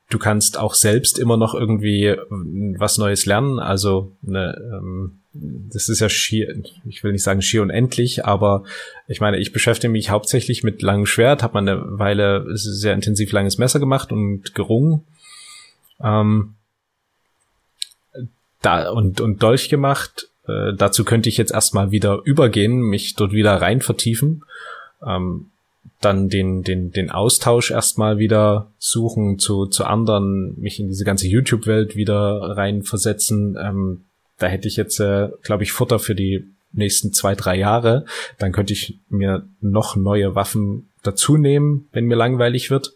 Du 0.08 0.18
kannst 0.18 0.58
auch 0.58 0.74
selbst 0.74 1.18
immer 1.18 1.36
noch 1.36 1.54
irgendwie 1.54 2.16
was 2.78 2.98
Neues 2.98 3.26
lernen. 3.26 3.58
Also 3.58 4.12
ne, 4.22 4.56
ähm, 4.72 5.18
das 5.32 5.88
ist 5.88 6.00
ja 6.00 6.08
schier, 6.08 6.62
ich 6.86 7.02
will 7.04 7.12
nicht 7.12 7.24
sagen 7.24 7.42
schier 7.42 7.62
unendlich, 7.62 8.24
aber 8.24 8.64
ich 9.08 9.20
meine, 9.20 9.38
ich 9.38 9.52
beschäftige 9.52 9.90
mich 9.90 10.10
hauptsächlich 10.10 10.62
mit 10.62 10.80
langem 10.80 11.06
Schwert, 11.06 11.42
habe 11.42 11.54
mal 11.54 11.68
eine 11.68 11.98
Weile 11.98 12.46
sehr 12.56 12.94
intensiv 12.94 13.32
langes 13.32 13.58
Messer 13.58 13.80
gemacht 13.80 14.12
und 14.12 14.54
gerungen. 14.54 15.04
Ähm, 16.00 16.54
da 18.62 18.90
und, 18.90 19.20
und 19.20 19.42
Dolch 19.42 19.68
gemacht 19.68 20.28
äh, 20.48 20.74
dazu 20.74 21.04
könnte 21.04 21.28
ich 21.28 21.36
jetzt 21.36 21.52
erstmal 21.52 21.90
wieder 21.90 22.20
übergehen, 22.24 22.80
mich 22.80 23.14
dort 23.16 23.32
wieder 23.32 23.54
rein 23.60 23.80
vertiefen. 23.80 24.44
Ähm, 25.04 25.50
dann 26.00 26.28
den, 26.28 26.62
den, 26.62 26.92
den 26.92 27.10
Austausch 27.10 27.70
erstmal 27.70 28.18
wieder 28.18 28.70
suchen 28.78 29.38
zu, 29.38 29.66
zu 29.66 29.84
anderen, 29.84 30.58
mich 30.60 30.80
in 30.80 30.88
diese 30.88 31.04
ganze 31.04 31.26
YouTube-Welt 31.26 31.96
wieder 31.96 32.56
reinversetzen. 32.56 33.56
Ähm, 33.60 34.04
da 34.38 34.46
hätte 34.46 34.68
ich 34.68 34.76
jetzt, 34.76 35.00
äh, 35.00 35.28
glaube 35.42 35.62
ich, 35.62 35.72
Futter 35.72 35.98
für 35.98 36.14
die 36.14 36.46
nächsten 36.72 37.12
zwei, 37.12 37.34
drei 37.34 37.56
Jahre. 37.56 38.04
Dann 38.38 38.52
könnte 38.52 38.72
ich 38.72 38.98
mir 39.08 39.46
noch 39.60 39.96
neue 39.96 40.34
Waffen 40.34 40.88
dazu 41.02 41.36
nehmen, 41.36 41.88
wenn 41.92 42.06
mir 42.06 42.16
langweilig 42.16 42.70
wird. 42.70 42.92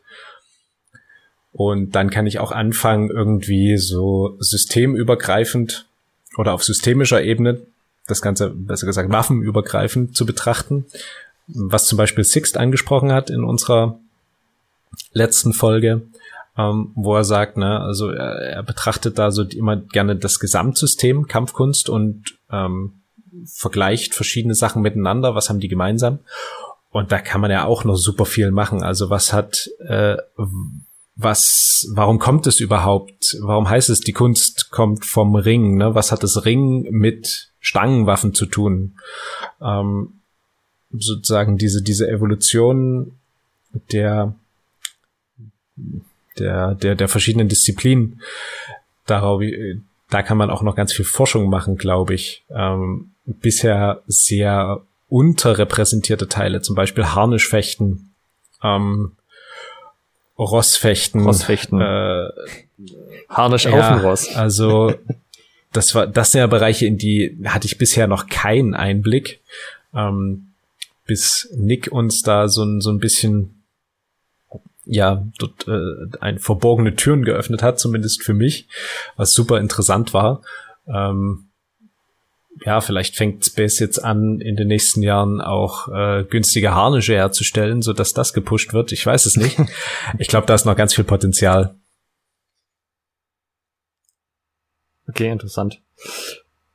Und 1.52 1.96
dann 1.96 2.10
kann 2.10 2.26
ich 2.26 2.38
auch 2.38 2.52
anfangen, 2.52 3.10
irgendwie 3.10 3.76
so 3.76 4.36
systemübergreifend 4.38 5.86
oder 6.36 6.54
auf 6.54 6.62
systemischer 6.62 7.22
Ebene 7.22 7.60
das 8.06 8.22
Ganze, 8.22 8.50
besser 8.50 8.86
gesagt, 8.86 9.10
waffenübergreifend 9.10 10.16
zu 10.16 10.26
betrachten, 10.26 10.86
was 11.54 11.86
zum 11.86 11.98
Beispiel 11.98 12.24
Sixt 12.24 12.56
angesprochen 12.56 13.12
hat 13.12 13.30
in 13.30 13.44
unserer 13.44 13.98
letzten 15.12 15.52
Folge, 15.52 16.02
ähm, 16.56 16.92
wo 16.94 17.14
er 17.16 17.24
sagt, 17.24 17.56
ne, 17.56 17.80
also 17.80 18.10
er, 18.10 18.34
er 18.40 18.62
betrachtet 18.62 19.18
da 19.18 19.30
so 19.30 19.42
immer 19.42 19.76
gerne 19.76 20.16
das 20.16 20.40
Gesamtsystem 20.40 21.26
Kampfkunst 21.26 21.88
und 21.88 22.38
ähm, 22.50 22.94
vergleicht 23.46 24.14
verschiedene 24.14 24.54
Sachen 24.54 24.82
miteinander, 24.82 25.34
was 25.34 25.48
haben 25.48 25.60
die 25.60 25.68
gemeinsam? 25.68 26.18
Und 26.90 27.12
da 27.12 27.18
kann 27.18 27.40
man 27.40 27.52
ja 27.52 27.64
auch 27.64 27.84
noch 27.84 27.96
super 27.96 28.26
viel 28.26 28.50
machen. 28.50 28.82
Also 28.82 29.10
was 29.10 29.32
hat 29.32 29.70
äh, 29.86 30.16
was, 31.22 31.86
warum 31.94 32.18
kommt 32.18 32.46
es 32.46 32.60
überhaupt? 32.60 33.36
Warum 33.42 33.68
heißt 33.68 33.90
es, 33.90 34.00
die 34.00 34.12
Kunst 34.12 34.70
kommt 34.70 35.04
vom 35.04 35.34
Ring? 35.34 35.76
Ne? 35.76 35.94
Was 35.94 36.12
hat 36.12 36.22
das 36.22 36.44
Ring 36.44 36.88
mit 36.90 37.52
Stangenwaffen 37.60 38.32
zu 38.32 38.46
tun? 38.46 38.96
Ähm, 39.60 40.19
sozusagen 40.92 41.58
diese, 41.58 41.82
diese 41.82 42.08
Evolution 42.08 43.12
der, 43.92 44.34
der, 46.38 46.74
der, 46.74 46.94
der 46.94 47.08
verschiedenen 47.08 47.48
Disziplinen. 47.48 48.20
Darauf, 49.06 49.42
da 50.10 50.22
kann 50.22 50.36
man 50.36 50.50
auch 50.50 50.62
noch 50.62 50.76
ganz 50.76 50.92
viel 50.92 51.04
Forschung 51.04 51.48
machen, 51.48 51.76
glaube 51.76 52.14
ich. 52.14 52.44
Ähm, 52.50 53.12
bisher 53.24 54.02
sehr 54.06 54.82
unterrepräsentierte 55.08 56.28
Teile, 56.28 56.62
zum 56.62 56.76
Beispiel 56.76 57.04
Harnischfechten, 57.04 58.12
ähm, 58.62 59.12
Rossfechten. 60.38 61.22
Rossfechten. 61.22 61.80
Äh, 61.80 62.30
Harnisch 63.28 63.64
ja, 63.64 63.72
auf 63.72 63.98
dem 63.98 64.06
Ross. 64.06 64.34
Also 64.34 64.94
das 65.72 65.94
war 65.94 66.06
das 66.06 66.32
sind 66.32 66.40
ja 66.40 66.46
Bereiche, 66.46 66.86
in 66.86 66.98
die 66.98 67.38
hatte 67.44 67.66
ich 67.66 67.78
bisher 67.78 68.06
noch 68.06 68.28
keinen 68.28 68.74
Einblick, 68.74 69.40
ähm, 69.94 70.49
bis 71.10 71.52
Nick 71.56 71.90
uns 71.90 72.22
da 72.22 72.46
so 72.46 72.62
ein 72.62 72.80
so 72.80 72.90
ein 72.90 73.00
bisschen 73.00 73.64
ja 74.84 75.26
dort 75.40 75.66
äh, 75.66 76.16
ein 76.20 76.38
verborgene 76.38 76.94
Türen 76.94 77.24
geöffnet 77.24 77.64
hat, 77.64 77.80
zumindest 77.80 78.22
für 78.22 78.32
mich, 78.32 78.68
was 79.16 79.34
super 79.34 79.58
interessant 79.58 80.14
war. 80.14 80.42
Ähm, 80.86 81.50
ja, 82.64 82.80
vielleicht 82.80 83.16
fängt 83.16 83.44
Space 83.44 83.80
jetzt 83.80 83.98
an, 83.98 84.40
in 84.40 84.54
den 84.54 84.68
nächsten 84.68 85.02
Jahren 85.02 85.40
auch 85.40 85.88
äh, 85.88 86.22
günstige 86.22 86.76
Harnische 86.76 87.14
herzustellen, 87.14 87.82
so 87.82 87.92
dass 87.92 88.12
das 88.12 88.32
gepusht 88.32 88.72
wird. 88.72 88.92
Ich 88.92 89.04
weiß 89.04 89.26
es 89.26 89.36
nicht. 89.36 89.58
ich 90.18 90.28
glaube, 90.28 90.46
da 90.46 90.54
ist 90.54 90.64
noch 90.64 90.76
ganz 90.76 90.94
viel 90.94 91.04
Potenzial. 91.04 91.74
Okay, 95.08 95.28
interessant. 95.28 95.82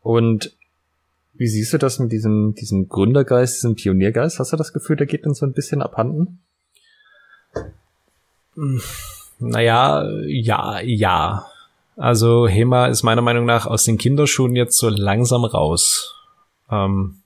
Und 0.02 0.58
wie 1.38 1.48
siehst 1.48 1.74
du 1.74 1.78
das 1.78 2.00
mit 2.00 2.12
diesem, 2.12 2.54
diesem 2.56 2.88
Gründergeist, 2.88 3.58
diesem 3.58 3.76
Pioniergeist? 3.76 4.40
Hast 4.40 4.54
du 4.54 4.58
das 4.58 4.74
Gefühl, 4.74 4.96
der 4.96 5.08
geht 5.08 5.26
uns 5.26 5.40
so 5.40 5.46
ein 5.46 5.54
bisschen 5.54 5.82
abhanden? 5.82 6.42
Naja, 9.40 10.10
ja, 10.26 10.80
ja. 10.80 11.46
Also 11.98 12.48
Hema 12.48 12.88
ist 12.88 13.04
meiner 13.04 13.22
Meinung 13.22 13.46
nach 13.46 13.66
aus 13.66 13.84
den 13.84 13.98
Kinderschuhen 13.98 14.56
jetzt 14.56 14.78
so 14.78 14.90
langsam 14.90 15.44
raus. 15.46 16.14
Ähm, 16.70 17.22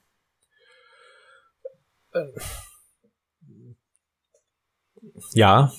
äh, 2.13 2.25
ja, 5.33 5.71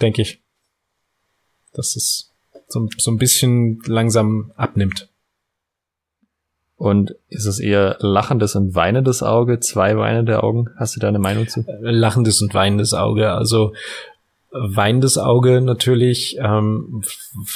denke 0.00 0.22
ich. 0.22 0.42
Das 1.72 1.96
ist 1.96 2.32
so, 2.68 2.88
so 2.98 3.10
ein 3.10 3.18
bisschen 3.18 3.82
langsam 3.86 4.52
abnimmt. 4.56 5.08
Und 6.84 7.14
ist 7.30 7.46
es 7.46 7.60
eher 7.60 7.96
lachendes 8.00 8.56
und 8.56 8.74
weinendes 8.74 9.22
Auge, 9.22 9.58
zwei 9.58 9.96
weinende 9.96 10.42
Augen? 10.42 10.68
Hast 10.76 10.94
du 10.94 11.00
da 11.00 11.08
eine 11.08 11.18
Meinung 11.18 11.48
zu? 11.48 11.60
Äh, 11.60 11.76
lachendes 11.80 12.42
und 12.42 12.52
weinendes 12.52 12.92
Auge. 12.92 13.30
Also 13.30 13.72
weinendes 14.50 15.16
Auge 15.16 15.62
natürlich, 15.62 16.36
ähm, 16.38 17.02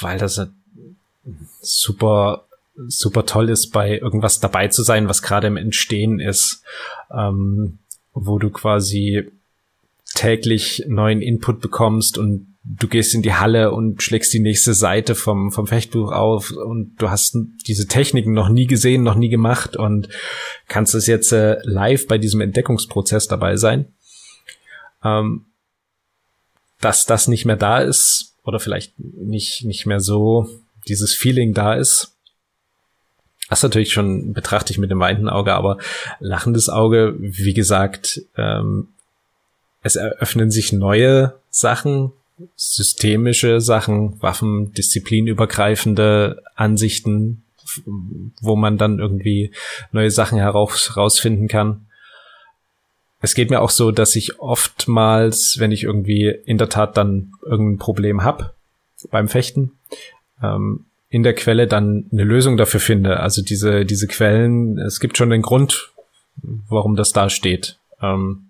weil 0.01 0.17
das 0.17 0.47
super 1.61 2.45
super 2.87 3.27
toll 3.27 3.49
ist, 3.49 3.67
bei 3.67 3.99
irgendwas 3.99 4.39
dabei 4.39 4.69
zu 4.69 4.81
sein, 4.81 5.07
was 5.07 5.21
gerade 5.21 5.45
im 5.45 5.57
Entstehen 5.57 6.19
ist, 6.19 6.63
ähm, 7.15 7.77
wo 8.13 8.39
du 8.39 8.49
quasi 8.49 9.29
täglich 10.15 10.85
neuen 10.87 11.21
Input 11.21 11.61
bekommst 11.61 12.17
und 12.17 12.57
du 12.63 12.87
gehst 12.87 13.13
in 13.13 13.21
die 13.21 13.33
Halle 13.33 13.71
und 13.71 14.03
schlägst 14.03 14.33
die 14.33 14.39
nächste 14.39 14.73
Seite 14.73 15.15
vom, 15.15 15.51
vom 15.51 15.67
Fechtbuch 15.67 16.11
auf 16.11 16.51
und 16.51 16.95
du 16.97 17.09
hast 17.09 17.37
diese 17.67 17.87
Techniken 17.87 18.33
noch 18.33 18.49
nie 18.49 18.67
gesehen, 18.67 19.03
noch 19.03 19.15
nie 19.15 19.29
gemacht 19.29 19.75
und 19.75 20.09
kannst 20.67 20.93
es 20.93 21.07
jetzt 21.07 21.31
äh, 21.31 21.57
live 21.63 22.07
bei 22.07 22.17
diesem 22.17 22.41
Entdeckungsprozess 22.41 23.27
dabei 23.27 23.55
sein. 23.55 23.93
Ähm, 25.03 25.45
dass 26.81 27.05
das 27.05 27.27
nicht 27.27 27.45
mehr 27.45 27.55
da 27.55 27.79
ist 27.79 28.35
oder 28.43 28.59
vielleicht 28.59 28.97
nicht, 28.99 29.65
nicht 29.65 29.85
mehr 29.85 29.99
so 29.99 30.49
dieses 30.87 31.13
Feeling 31.13 31.53
da 31.53 31.73
ist. 31.73 32.15
Das 33.49 33.63
natürlich 33.63 33.91
schon 33.91 34.33
betrachte 34.33 34.71
ich 34.71 34.77
mit 34.77 34.91
dem 34.91 34.99
weinenden 34.99 35.29
Auge, 35.29 35.53
aber 35.53 35.77
lachendes 36.19 36.69
Auge, 36.69 37.15
wie 37.19 37.53
gesagt, 37.53 38.21
ähm, 38.37 38.89
es 39.81 39.95
eröffnen 39.95 40.51
sich 40.51 40.71
neue 40.71 41.39
Sachen, 41.49 42.11
systemische 42.55 43.61
Sachen, 43.61 44.21
Waffen, 44.21 44.73
disziplinübergreifende 44.73 46.41
Ansichten, 46.55 47.43
wo 48.41 48.55
man 48.55 48.77
dann 48.77 48.99
irgendwie 48.99 49.51
neue 49.91 50.11
Sachen 50.11 50.39
heraus, 50.39 50.89
herausfinden 50.95 51.47
kann. 51.47 51.85
Es 53.21 53.35
geht 53.35 53.49
mir 53.49 53.61
auch 53.61 53.69
so, 53.69 53.91
dass 53.91 54.15
ich 54.15 54.39
oftmals, 54.39 55.57
wenn 55.59 55.71
ich 55.71 55.83
irgendwie 55.83 56.29
in 56.45 56.57
der 56.57 56.69
Tat 56.69 56.95
dann 56.95 57.33
irgendein 57.43 57.77
Problem 57.77 58.23
hab 58.23 58.55
beim 59.11 59.27
Fechten, 59.27 59.73
ähm, 60.41 60.85
in 61.09 61.23
der 61.23 61.33
Quelle 61.33 61.67
dann 61.67 62.05
eine 62.11 62.23
Lösung 62.23 62.55
dafür 62.55 62.79
finde. 62.79 63.19
Also 63.19 63.41
diese, 63.41 63.85
diese 63.85 64.07
Quellen, 64.07 64.77
es 64.77 64.99
gibt 64.99 65.17
schon 65.17 65.31
den 65.31 65.41
Grund, 65.41 65.91
warum 66.69 66.95
das 66.95 67.11
da 67.11 67.29
steht. 67.29 67.77
Ähm, 68.01 68.49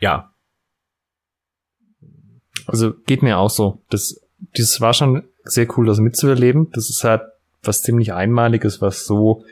ja, 0.00 0.30
also 2.66 2.92
geht 3.06 3.22
mir 3.22 3.38
auch 3.38 3.50
so. 3.50 3.78
Das, 3.90 4.20
das 4.56 4.80
war 4.80 4.92
schon 4.92 5.24
sehr 5.44 5.66
cool, 5.76 5.86
das 5.86 5.98
mitzuerleben. 5.98 6.70
Das 6.72 6.90
ist 6.90 7.04
halt 7.04 7.22
was 7.62 7.82
ziemlich 7.82 8.12
Einmaliges, 8.12 8.80
was 8.80 9.06
so 9.06 9.44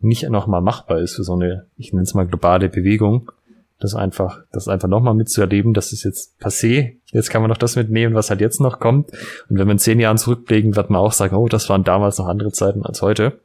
nicht 0.00 0.28
nochmal 0.28 0.60
machbar 0.60 1.00
ist 1.00 1.16
für 1.16 1.24
so 1.24 1.34
eine, 1.34 1.66
ich 1.76 1.92
nenne 1.92 2.04
es 2.04 2.14
mal 2.14 2.26
globale 2.26 2.68
Bewegung. 2.68 3.32
Das 3.78 3.94
einfach, 3.94 4.42
das 4.52 4.68
einfach 4.68 4.88
nochmal 4.88 5.14
mitzuerleben, 5.14 5.72
das 5.72 5.92
ist 5.92 6.04
jetzt 6.04 6.34
passé. 6.38 6.96
Jetzt 7.12 7.30
kann 7.30 7.40
man 7.40 7.48
noch 7.48 7.56
das 7.56 7.76
mitnehmen, 7.76 8.14
was 8.14 8.28
halt 8.28 8.40
jetzt 8.40 8.60
noch 8.60 8.78
kommt. 8.78 9.10
Und 9.48 9.58
wenn 9.58 9.66
man 9.66 9.78
zehn 9.78 9.98
Jahren 9.98 10.18
zurückblicken, 10.18 10.76
wird 10.76 10.90
man 10.90 11.00
auch 11.00 11.12
sagen, 11.12 11.34
oh, 11.34 11.48
das 11.48 11.70
waren 11.70 11.82
damals 11.82 12.18
noch 12.18 12.26
andere 12.26 12.52
Zeiten 12.52 12.84
als 12.84 13.00
heute. 13.00 13.40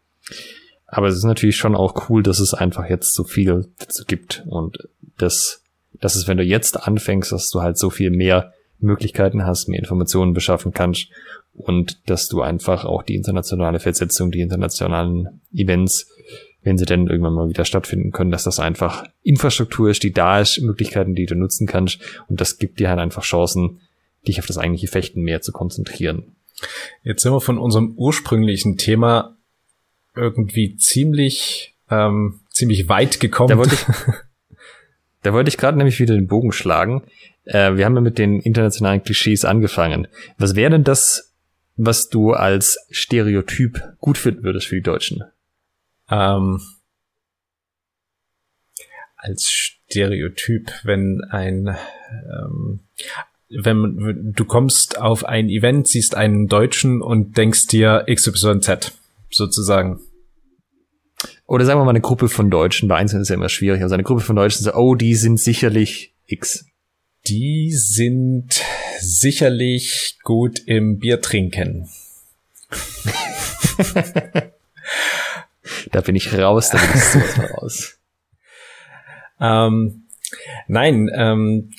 Aber 0.88 1.08
es 1.08 1.16
ist 1.16 1.24
natürlich 1.24 1.56
schon 1.56 1.76
auch 1.76 2.10
cool, 2.10 2.22
dass 2.22 2.40
es 2.40 2.54
einfach 2.54 2.90
jetzt 2.90 3.14
so 3.14 3.24
viel 3.24 3.70
dazu 3.80 4.04
gibt. 4.06 4.44
Und 4.48 4.90
das, 5.18 5.62
das 6.02 6.18
ist, 6.18 6.28
wenn 6.28 6.38
du 6.38 6.44
jetzt 6.44 6.86
anfängst, 6.86 7.32
dass 7.32 7.50
du 7.50 7.62
halt 7.62 7.78
so 7.78 7.90
viel 7.90 8.12
mehr 8.12 8.54
Möglichkeiten 8.80 9.46
hast, 9.46 9.68
mehr 9.68 9.80
Informationen 9.80 10.34
beschaffen 10.34 10.74
kannst 10.74 11.10
und 11.54 12.10
dass 12.10 12.28
du 12.28 12.42
einfach 12.42 12.86
auch 12.86 13.04
die 13.04 13.16
internationale 13.16 13.80
Versetzung, 13.80 14.32
die 14.32 14.42
internationalen 14.42 15.42
Events, 15.54 16.12
wenn 16.64 16.78
sie 16.78 16.86
denn 16.86 17.08
irgendwann 17.08 17.34
mal 17.34 17.50
wieder 17.50 17.66
stattfinden 17.66 18.12
können, 18.12 18.32
dass 18.32 18.44
das 18.44 18.60
einfach 18.60 19.06
Infrastruktur 19.24 19.90
ist, 19.90 20.04
die 20.04 20.12
da 20.12 20.40
ist, 20.40 20.62
Möglichkeiten, 20.62 21.16
die 21.16 21.26
du 21.26 21.36
nutzen 21.36 21.68
kannst 21.68 22.00
und 22.28 22.42
das 22.42 22.58
gibt 22.58 22.80
dir 22.80 22.90
halt 22.90 23.00
einfach 23.00 23.24
Chancen, 23.24 23.82
dich 24.28 24.40
auf 24.40 24.48
das 24.48 24.58
eigentliche 24.58 24.88
Fechten 24.88 25.22
mehr 25.22 25.42
zu 25.42 25.52
konzentrieren. 25.52 26.36
Jetzt 27.04 27.22
sind 27.22 27.32
wir 27.32 27.42
von 27.42 27.58
unserem 27.58 27.94
ursprünglichen 27.96 28.78
Thema 28.78 29.38
irgendwie 30.16 30.78
ziemlich 30.78 31.76
ähm, 31.90 32.40
ziemlich 32.50 32.90
weit 32.90 33.20
gekommen. 33.20 33.50
Da 33.50 33.58
wollte 33.58 33.76
ich, 33.76 33.86
da 35.22 35.34
wollte 35.34 35.50
ich 35.50 35.58
gerade 35.58 35.78
nämlich 35.78 36.00
wieder 36.00 36.16
den 36.16 36.28
Bogen 36.28 36.52
schlagen. 36.52 37.04
Äh, 37.46 37.76
wir 37.76 37.86
haben 37.86 37.96
ja 37.96 38.02
mit 38.02 38.18
den 38.18 38.40
internationalen 38.40 39.04
Klischees 39.04 39.46
angefangen. 39.46 40.08
Was 40.38 40.56
wäre 40.56 40.72
denn 40.72 40.84
das, 40.84 41.34
was 41.76 42.10
du 42.10 42.32
als 42.32 42.78
Stereotyp 42.90 43.82
gut 44.00 44.18
finden 44.18 44.44
würdest 44.44 44.68
für 44.68 44.76
die 44.76 44.82
Deutschen? 44.82 45.24
Ähm, 46.10 46.62
als 49.18 49.50
Stereotyp, 49.50 50.72
wenn 50.84 51.24
ein 51.30 51.76
ähm, 52.32 52.82
wenn 53.50 54.34
du 54.36 54.46
kommst 54.46 54.98
auf 55.00 55.24
ein 55.24 55.50
Event, 55.50 55.88
siehst 55.88 56.16
einen 56.16 56.48
Deutschen 56.48 57.02
und 57.02 57.38
denkst 57.38 57.68
dir 57.68 58.06
XYZ 58.12 58.94
sozusagen. 59.30 60.00
Oder 61.46 61.66
sagen 61.66 61.80
wir 61.80 61.86
mal 61.86 61.92
eine 61.92 62.02
Gruppe 62.02 62.28
von 62.28 62.50
Deutschen, 62.50 62.90
bei 62.90 62.96
Einzelnen 62.96 63.22
ist 63.22 63.30
ja 63.30 63.36
immer 63.36 63.50
schwierig, 63.50 63.82
also 63.82 63.94
eine 63.94 64.04
Gruppe 64.04 64.22
von 64.22 64.36
Deutschen 64.36 64.64
so, 64.64 64.74
oh, 64.74 64.96
die 64.96 65.16
sind 65.16 65.40
sicherlich 65.40 66.16
X. 66.26 66.66
Die 67.28 67.72
sind 67.72 68.62
sicherlich 69.00 70.18
gut 70.24 70.60
im 70.66 71.00
Bier 71.00 71.22
trinken. 71.22 71.90
da 75.92 76.02
bin 76.02 76.16
ich 76.16 76.34
raus, 76.38 76.70
da 76.70 76.78
bin 76.78 76.90
ich 76.94 77.04
sowas 77.04 77.38
mal 77.38 77.48
raus. 77.48 77.98
Ähm, 79.40 80.04
nein, 80.68 81.10
ähm, 81.14 81.72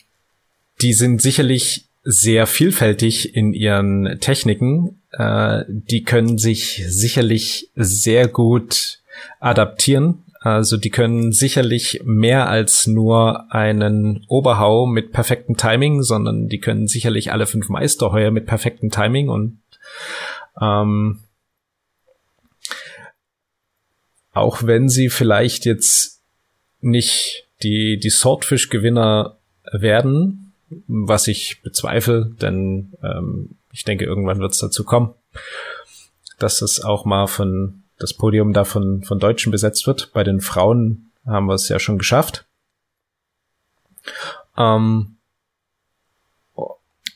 die 0.82 0.92
sind 0.92 1.22
sicherlich 1.22 1.86
sehr 2.02 2.46
vielfältig 2.46 3.36
in 3.36 3.52
ihren 3.52 4.18
Techniken. 4.20 5.00
Äh, 5.12 5.64
die 5.68 6.02
können 6.02 6.38
sich 6.38 6.82
sicherlich 6.88 7.70
sehr 7.76 8.26
gut 8.26 9.00
adaptieren 9.38 10.24
also 10.46 10.76
die 10.76 10.90
können 10.90 11.32
sicherlich 11.32 12.02
mehr 12.04 12.48
als 12.48 12.86
nur 12.86 13.52
einen 13.52 14.24
Oberhau 14.28 14.86
mit 14.86 15.10
perfektem 15.10 15.56
Timing, 15.56 16.02
sondern 16.02 16.46
die 16.46 16.60
können 16.60 16.86
sicherlich 16.86 17.32
alle 17.32 17.46
fünf 17.46 17.68
Meisterheuer 17.68 18.30
mit 18.30 18.46
perfektem 18.46 18.90
Timing 18.90 19.28
und 19.28 19.60
ähm, 20.60 21.24
auch 24.32 24.62
wenn 24.62 24.88
sie 24.88 25.08
vielleicht 25.08 25.64
jetzt 25.64 26.22
nicht 26.80 27.48
die, 27.64 27.98
die 27.98 28.10
Swordfish-Gewinner 28.10 29.38
werden, 29.72 30.52
was 30.86 31.26
ich 31.26 31.60
bezweifle, 31.62 32.36
denn 32.40 32.92
ähm, 33.02 33.56
ich 33.72 33.82
denke, 33.82 34.04
irgendwann 34.04 34.38
wird 34.38 34.52
es 34.52 34.58
dazu 34.58 34.84
kommen, 34.84 35.12
dass 36.38 36.62
es 36.62 36.84
auch 36.84 37.04
mal 37.04 37.26
von 37.26 37.82
das 37.98 38.14
Podium 38.14 38.52
da 38.52 38.64
von, 38.64 39.02
von 39.02 39.18
Deutschen 39.18 39.50
besetzt 39.50 39.86
wird. 39.86 40.12
Bei 40.12 40.24
den 40.24 40.40
Frauen 40.40 41.10
haben 41.24 41.46
wir 41.46 41.54
es 41.54 41.68
ja 41.68 41.78
schon 41.78 41.98
geschafft. 41.98 42.44
Ähm, 44.56 45.16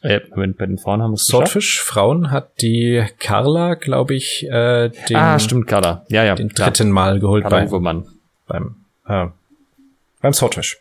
äh, 0.03 0.21
bei 0.31 0.67
den 0.67 0.79
Frauen 0.79 1.03
haben 1.03 1.11
wir 1.11 1.17
es 1.17 1.27
Swordfish 1.27 1.83
Frauen 1.83 2.31
hat 2.31 2.63
die 2.63 3.05
Carla, 3.19 3.75
glaube 3.75 4.15
ich, 4.15 4.45
äh, 4.49 4.89
den, 4.89 5.17
ah, 5.17 5.39
stimmt, 5.39 5.67
Carla. 5.67 6.07
Ja, 6.09 6.25
ja. 6.25 6.35
den 6.35 6.49
dritten 6.49 6.91
Mal 6.91 7.21
geholt 7.21 7.45
Carla 7.45 7.67
bei, 7.67 7.79
Mann. 7.79 8.07
beim, 8.47 8.77
äh, 9.07 9.27
beim 10.23 10.33
Swordfish. 10.33 10.79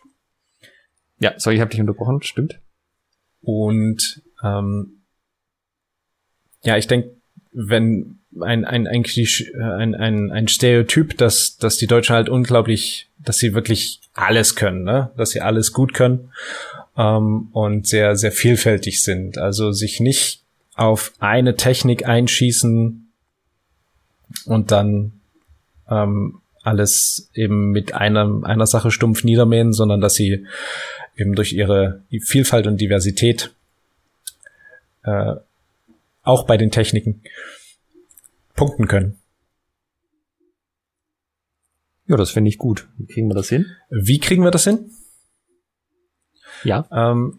Ja, 1.18 1.34
sorry, 1.36 1.56
ich 1.56 1.60
habe 1.60 1.70
dich 1.70 1.80
unterbrochen, 1.80 2.22
stimmt. 2.22 2.58
Und 3.42 4.22
ähm, 4.42 5.02
ja, 6.62 6.78
ich 6.78 6.86
denke, 6.86 7.19
wenn 7.52 8.18
ein, 8.40 8.64
ein, 8.64 8.86
ein, 8.86 9.04
äh, 9.04 9.62
ein, 9.62 9.94
ein, 9.94 10.30
ein 10.30 10.48
Stereotyp, 10.48 11.16
dass, 11.18 11.56
dass 11.56 11.76
die 11.76 11.86
Deutschen 11.86 12.14
halt 12.14 12.28
unglaublich, 12.28 13.08
dass 13.18 13.38
sie 13.38 13.54
wirklich 13.54 14.00
alles 14.14 14.54
können, 14.54 14.84
ne? 14.84 15.10
dass 15.16 15.30
sie 15.30 15.40
alles 15.40 15.72
gut 15.72 15.94
können 15.94 16.30
ähm, 16.96 17.48
und 17.52 17.86
sehr, 17.86 18.16
sehr 18.16 18.32
vielfältig 18.32 19.02
sind. 19.02 19.38
Also 19.38 19.72
sich 19.72 20.00
nicht 20.00 20.42
auf 20.74 21.12
eine 21.18 21.56
Technik 21.56 22.06
einschießen 22.06 23.10
und 24.46 24.70
dann 24.70 25.12
ähm, 25.88 26.40
alles 26.62 27.30
eben 27.34 27.72
mit 27.72 27.94
einer, 27.94 28.44
einer 28.44 28.66
Sache 28.66 28.90
stumpf 28.90 29.24
niedermähen, 29.24 29.72
sondern 29.72 30.00
dass 30.00 30.14
sie 30.14 30.46
eben 31.16 31.34
durch 31.34 31.52
ihre 31.52 32.02
Vielfalt 32.22 32.66
und 32.66 32.80
Diversität 32.80 33.50
äh, 35.02 35.34
auch 36.22 36.46
bei 36.46 36.56
den 36.56 36.70
Techniken 36.70 37.22
punkten 38.54 38.86
können. 38.86 39.18
Ja, 42.06 42.16
das 42.16 42.30
finde 42.30 42.48
ich 42.48 42.58
gut. 42.58 42.88
Wie 42.98 43.06
kriegen 43.06 43.28
wir 43.28 43.34
das 43.34 43.48
hin? 43.48 43.66
Wie 43.88 44.18
kriegen 44.18 44.42
wir 44.42 44.50
das 44.50 44.64
hin? 44.64 44.90
Ja. 46.64 46.86
Ähm, 46.90 47.38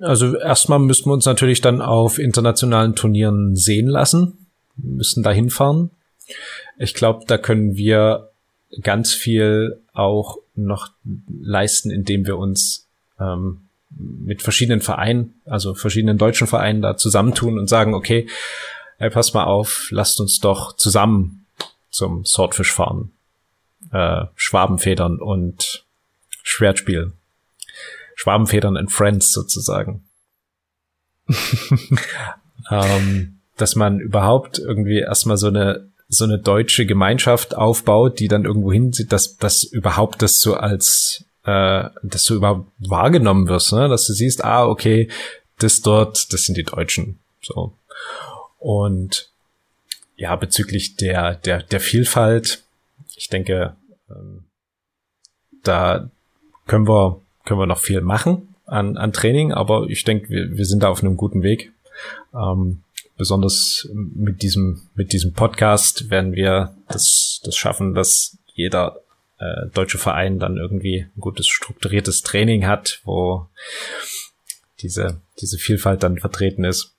also 0.00 0.36
erstmal 0.36 0.78
müssten 0.78 1.10
wir 1.10 1.14
uns 1.14 1.26
natürlich 1.26 1.60
dann 1.60 1.80
auf 1.80 2.18
internationalen 2.18 2.94
Turnieren 2.94 3.54
sehen 3.54 3.86
lassen, 3.86 4.48
wir 4.76 4.96
müssen 4.96 5.22
da 5.22 5.30
hinfahren. 5.30 5.90
Ich 6.78 6.94
glaube, 6.94 7.24
da 7.26 7.36
können 7.36 7.76
wir 7.76 8.30
ganz 8.80 9.12
viel 9.12 9.80
auch 9.92 10.38
noch 10.54 10.92
leisten, 11.28 11.90
indem 11.90 12.26
wir 12.26 12.38
uns 12.38 12.88
ähm, 13.20 13.68
mit 13.96 14.42
verschiedenen 14.42 14.80
Vereinen, 14.80 15.40
also 15.44 15.74
verschiedenen 15.74 16.18
deutschen 16.18 16.46
Vereinen 16.46 16.82
da 16.82 16.96
zusammentun 16.96 17.58
und 17.58 17.68
sagen, 17.68 17.94
okay, 17.94 18.26
hey, 18.98 19.10
pass 19.10 19.34
mal 19.34 19.44
auf, 19.44 19.88
lasst 19.90 20.20
uns 20.20 20.40
doch 20.40 20.76
zusammen 20.76 21.46
zum 21.90 22.24
Swordfish 22.24 22.72
fahren, 22.72 23.12
äh, 23.92 24.24
Schwabenfedern 24.34 25.18
und 25.18 25.84
Schwertspiel. 26.42 27.12
Schwabenfedern 28.14 28.76
and 28.76 28.92
Friends 28.92 29.32
sozusagen. 29.32 30.04
ähm, 32.70 33.38
dass 33.56 33.76
man 33.76 34.00
überhaupt 34.00 34.58
irgendwie 34.58 34.98
erstmal 34.98 35.36
so 35.36 35.48
eine 35.48 35.90
so 36.08 36.24
eine 36.24 36.38
deutsche 36.38 36.84
Gemeinschaft 36.84 37.54
aufbaut, 37.54 38.20
die 38.20 38.28
dann 38.28 38.44
irgendwo 38.44 38.70
hinsieht, 38.70 39.12
dass 39.12 39.38
das 39.38 39.64
überhaupt 39.64 40.20
das 40.20 40.40
so 40.40 40.54
als 40.54 41.24
äh, 41.44 41.88
dass 42.02 42.24
du 42.24 42.34
überhaupt 42.34 42.70
wahrgenommen 42.78 43.48
wirst, 43.48 43.72
ne? 43.72 43.88
dass 43.88 44.06
du 44.06 44.12
siehst, 44.12 44.44
ah, 44.44 44.66
okay, 44.66 45.08
das 45.58 45.80
dort, 45.80 46.32
das 46.32 46.44
sind 46.44 46.56
die 46.56 46.64
Deutschen. 46.64 47.18
So. 47.40 47.72
Und 48.58 49.30
ja, 50.16 50.36
bezüglich 50.36 50.96
der, 50.96 51.34
der, 51.34 51.62
der 51.62 51.80
Vielfalt, 51.80 52.62
ich 53.16 53.28
denke, 53.28 53.74
ähm, 54.10 54.44
da 55.64 56.10
können 56.66 56.88
wir, 56.88 57.20
können 57.44 57.60
wir 57.60 57.66
noch 57.66 57.78
viel 57.78 58.00
machen 58.00 58.54
an, 58.66 58.96
an 58.96 59.12
Training, 59.12 59.52
aber 59.52 59.86
ich 59.88 60.04
denke, 60.04 60.28
wir, 60.28 60.56
wir 60.56 60.64
sind 60.64 60.82
da 60.82 60.88
auf 60.88 61.02
einem 61.02 61.16
guten 61.16 61.42
Weg. 61.42 61.72
Ähm, 62.34 62.82
besonders 63.16 63.88
mit 63.92 64.42
diesem, 64.42 64.82
mit 64.94 65.12
diesem 65.12 65.32
Podcast 65.32 66.10
werden 66.10 66.32
wir 66.32 66.74
das, 66.88 67.40
das 67.44 67.56
schaffen, 67.56 67.94
dass 67.94 68.38
jeder 68.54 69.00
äh, 69.42 69.68
deutsche 69.74 69.98
Verein 69.98 70.38
dann 70.38 70.56
irgendwie 70.56 71.06
ein 71.14 71.20
gutes 71.20 71.48
strukturiertes 71.48 72.22
Training 72.22 72.66
hat, 72.66 73.00
wo 73.04 73.48
diese, 74.80 75.20
diese 75.40 75.58
Vielfalt 75.58 76.02
dann 76.02 76.18
vertreten 76.18 76.64
ist. 76.64 76.94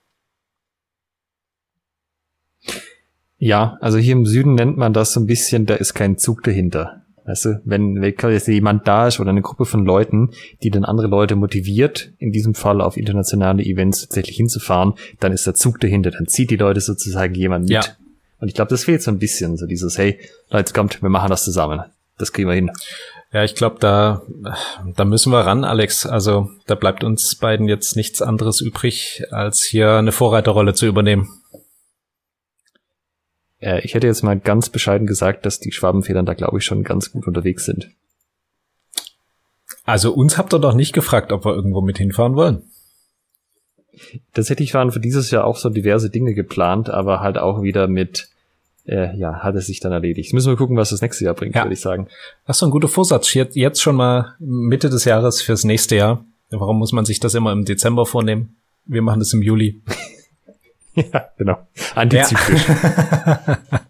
Ja, 3.38 3.78
also 3.80 3.98
hier 3.98 4.12
im 4.12 4.26
Süden 4.26 4.54
nennt 4.54 4.76
man 4.76 4.92
das 4.92 5.12
so 5.12 5.20
ein 5.20 5.26
bisschen, 5.26 5.66
da 5.66 5.74
ist 5.74 5.94
kein 5.94 6.18
Zug 6.18 6.42
dahinter. 6.42 7.02
Weißt 7.26 7.46
du, 7.46 7.62
wenn, 7.64 8.02
wenn 8.02 8.14
jetzt 8.32 8.48
jemand 8.48 8.86
da 8.86 9.06
ist 9.06 9.18
oder 9.18 9.30
eine 9.30 9.40
Gruppe 9.40 9.64
von 9.64 9.86
Leuten, 9.86 10.30
die 10.62 10.70
dann 10.70 10.84
andere 10.84 11.06
Leute 11.06 11.36
motiviert, 11.36 12.12
in 12.18 12.32
diesem 12.32 12.54
Fall 12.54 12.82
auf 12.82 12.98
internationale 12.98 13.62
Events 13.62 14.02
tatsächlich 14.02 14.36
hinzufahren, 14.36 14.94
dann 15.20 15.32
ist 15.32 15.46
der 15.46 15.54
Zug 15.54 15.80
dahinter, 15.80 16.10
dann 16.10 16.26
zieht 16.26 16.50
die 16.50 16.56
Leute 16.56 16.80
sozusagen 16.80 17.34
jemand 17.34 17.64
mit. 17.64 17.72
Ja. 17.72 17.84
Und 18.40 18.48
ich 18.48 18.54
glaube, 18.54 18.68
das 18.68 18.84
fehlt 18.84 19.02
so 19.02 19.10
ein 19.10 19.18
bisschen, 19.18 19.56
so 19.56 19.66
dieses, 19.66 19.96
hey, 19.96 20.18
Leute, 20.50 20.74
kommt, 20.74 21.00
wir 21.00 21.08
machen 21.08 21.30
das 21.30 21.44
zusammen. 21.44 21.80
Das 22.18 22.32
kriegen 22.32 22.48
wir 22.48 22.54
hin. 22.54 22.70
Ja, 23.32 23.42
ich 23.42 23.56
glaube, 23.56 23.78
da, 23.80 24.22
da 24.94 25.04
müssen 25.04 25.32
wir 25.32 25.40
ran, 25.40 25.64
Alex. 25.64 26.06
Also 26.06 26.50
da 26.66 26.76
bleibt 26.76 27.02
uns 27.02 27.34
beiden 27.34 27.68
jetzt 27.68 27.96
nichts 27.96 28.22
anderes 28.22 28.60
übrig, 28.60 29.24
als 29.30 29.64
hier 29.64 29.94
eine 29.94 30.12
Vorreiterrolle 30.12 30.74
zu 30.74 30.86
übernehmen. 30.86 31.28
Äh, 33.58 33.80
ich 33.80 33.94
hätte 33.94 34.06
jetzt 34.06 34.22
mal 34.22 34.38
ganz 34.38 34.68
bescheiden 34.68 35.06
gesagt, 35.06 35.46
dass 35.46 35.58
die 35.58 35.72
Schwabenfedern 35.72 36.26
da, 36.26 36.34
glaube 36.34 36.58
ich, 36.58 36.64
schon 36.64 36.84
ganz 36.84 37.10
gut 37.10 37.26
unterwegs 37.26 37.64
sind. 37.64 37.90
Also 39.84 40.14
uns 40.14 40.38
habt 40.38 40.54
ihr 40.54 40.58
doch 40.58 40.74
nicht 40.74 40.92
gefragt, 40.92 41.32
ob 41.32 41.44
wir 41.44 41.54
irgendwo 41.54 41.80
mit 41.80 41.98
hinfahren 41.98 42.36
wollen. 42.36 42.62
Tatsächlich 44.32 44.74
waren 44.74 44.90
für 44.90 45.00
dieses 45.00 45.30
Jahr 45.30 45.44
auch 45.44 45.56
so 45.56 45.70
diverse 45.70 46.10
Dinge 46.10 46.34
geplant, 46.34 46.90
aber 46.90 47.20
halt 47.20 47.38
auch 47.38 47.62
wieder 47.62 47.86
mit, 47.86 48.28
äh, 48.86 49.16
ja, 49.16 49.42
hat 49.42 49.54
es 49.54 49.66
sich 49.66 49.80
dann 49.80 49.92
erledigt. 49.92 50.32
Müssen 50.34 50.50
wir 50.50 50.56
gucken, 50.56 50.76
was 50.76 50.90
das 50.90 51.00
nächste 51.00 51.24
Jahr 51.24 51.34
bringt, 51.34 51.54
ja. 51.54 51.62
würde 51.64 51.72
ich 51.72 51.80
sagen. 51.80 52.08
Das 52.46 52.56
ist 52.56 52.60
so 52.60 52.66
ein 52.66 52.72
guter 52.72 52.88
Vorsatz. 52.88 53.32
Jetzt, 53.34 53.56
jetzt 53.56 53.80
schon 53.80 53.96
mal 53.96 54.34
Mitte 54.38 54.90
des 54.90 55.04
Jahres 55.04 55.40
fürs 55.42 55.64
nächste 55.64 55.96
Jahr. 55.96 56.24
Warum 56.50 56.78
muss 56.78 56.92
man 56.92 57.04
sich 57.04 57.18
das 57.20 57.34
immer 57.34 57.52
im 57.52 57.64
Dezember 57.64 58.06
vornehmen? 58.06 58.56
Wir 58.84 59.02
machen 59.02 59.20
das 59.20 59.32
im 59.32 59.42
Juli. 59.42 59.82
ja, 60.94 61.28
genau. 61.38 61.66
Antizyklisch. 61.94 62.68
Ja. 62.68 63.58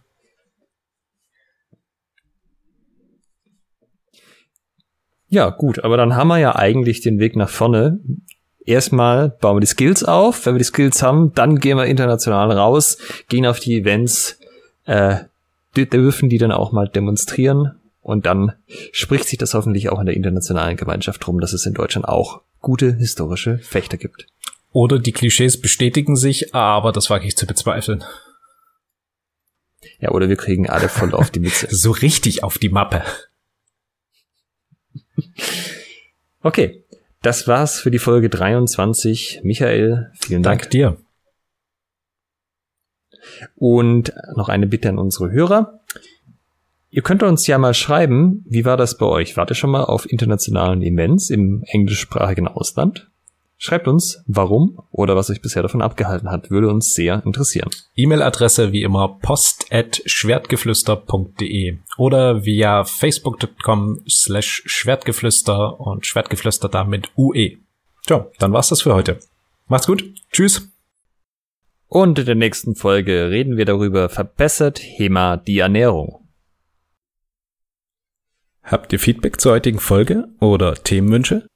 ja, 5.29 5.51
gut, 5.51 5.83
aber 5.83 5.97
dann 5.97 6.15
haben 6.15 6.29
wir 6.29 6.39
ja 6.39 6.55
eigentlich 6.55 7.01
den 7.01 7.19
Weg 7.19 7.35
nach 7.35 7.51
vorne. 7.51 7.99
Erstmal 8.65 9.29
bauen 9.29 9.57
wir 9.57 9.61
die 9.61 9.67
Skills 9.67 10.05
auf. 10.05 10.47
Wenn 10.47 10.55
wir 10.55 10.59
die 10.59 10.65
Skills 10.65 11.03
haben, 11.03 11.33
dann 11.35 11.59
gehen 11.59 11.77
wir 11.77 11.85
international 11.87 12.53
raus, 12.53 12.97
gehen 13.29 13.45
auf 13.45 13.59
die 13.61 13.81
Events, 13.81 14.39
äh, 14.85 15.25
dürfen 15.77 16.29
die 16.29 16.39
dann 16.39 16.53
auch 16.53 16.73
mal 16.73 16.89
demonstrieren 16.89 17.81
und 18.01 18.27
dann 18.27 18.53
spricht 18.93 19.29
sich 19.29 19.39
das 19.39 19.55
hoffentlich 19.55 19.89
auch 19.89 19.99
in 19.99 20.07
der 20.07 20.15
internationalen 20.15 20.77
Gemeinschaft 20.77 21.27
rum, 21.27 21.41
dass 21.41 21.53
es 21.53 21.67
in 21.67 21.75
Deutschland 21.75 22.07
auch 22.07 22.43
gute 22.61 22.95
historische 22.95 23.59
Fechter 23.59 23.97
gibt. 23.97 24.27
Oder 24.73 24.99
die 24.99 25.13
Klischees 25.13 25.61
bestätigen 25.61 26.17
sich, 26.17 26.55
aber 26.55 26.93
das 26.93 27.09
wage 27.09 27.27
ich 27.27 27.37
zu 27.37 27.47
bezweifeln. 27.47 28.05
Ja, 30.01 30.11
oder 30.11 30.29
wir 30.29 30.37
kriegen 30.37 30.69
alle 30.69 30.89
voll 30.89 31.15
auf 31.15 31.31
die 31.31 31.41
Mütze. 31.41 31.69
so 31.71 31.93
richtig 31.93 32.43
auf 32.43 32.59
die 32.59 32.69
Mappe. 32.69 33.03
Okay, 36.43 36.85
das 37.23 37.49
war's 37.49 37.81
für 37.81 37.91
die 37.91 37.99
Folge 37.99 38.29
23. 38.29 39.41
Michael, 39.45 40.11
vielen 40.21 40.43
Dank. 40.43 40.63
Dank 40.63 40.71
dir. 40.71 40.99
Und 43.57 44.13
noch 44.37 44.49
eine 44.49 44.67
Bitte 44.67 44.89
an 44.89 44.99
unsere 44.99 45.31
Hörer. 45.31 45.81
Ihr 46.91 47.03
könnt 47.03 47.23
uns 47.25 47.47
ja 47.47 47.59
mal 47.59 47.75
schreiben, 47.75 48.45
wie 48.49 48.65
war 48.65 48.77
das 48.77 48.99
bei 48.99 49.07
euch? 49.07 49.37
Wart 49.37 49.51
ihr 49.51 49.57
schon 49.57 49.71
mal 49.71 49.85
auf 49.85 50.11
internationalen 50.11 50.81
Events 50.81 51.31
im 51.31 51.65
englischsprachigen 51.67 52.47
Ausland? 52.47 53.11
Schreibt 53.57 53.89
uns, 53.89 54.23
warum 54.27 54.79
oder 54.91 55.17
was 55.17 55.31
euch 55.31 55.41
bisher 55.41 55.63
davon 55.63 55.81
abgehalten 55.81 56.31
hat. 56.31 56.51
Würde 56.51 56.69
uns 56.69 56.93
sehr 56.93 57.23
interessieren. 57.25 57.71
E-Mail-Adresse 57.97 58.73
wie 58.73 58.83
immer 58.83 59.17
post.schwertgeflüster.de 59.23 61.79
oder 61.97 62.45
via 62.45 62.85
facebook.com 62.85 64.01
slash 64.09 64.65
schwertgeflüster 64.67 65.81
und 65.81 66.05
Schwertgeflüster 66.05 66.69
da 66.69 66.85
mit 66.85 67.11
UE. 67.17 67.57
Tja, 68.07 68.27
dann 68.39 68.53
war's 68.53 68.69
das 68.69 68.83
für 68.83 68.95
heute. 68.95 69.19
Macht's 69.67 69.87
gut. 69.87 70.05
Tschüss. 70.31 70.74
Und 71.95 72.19
in 72.19 72.27
der 72.27 72.35
nächsten 72.35 72.75
Folge 72.75 73.31
reden 73.31 73.57
wir 73.57 73.67
darüber, 73.67 74.09
verbessert 74.09 74.81
HEMA 74.83 75.37
die 75.37 75.61
Ernährung. 75.61 76.27
Habt 78.65 78.93
ihr 78.93 78.99
Feedback 78.99 79.41
zur 79.41 79.53
heutigen 79.53 79.79
Folge 79.79 80.27
oder 80.41 80.75
Themenwünsche? 80.75 81.47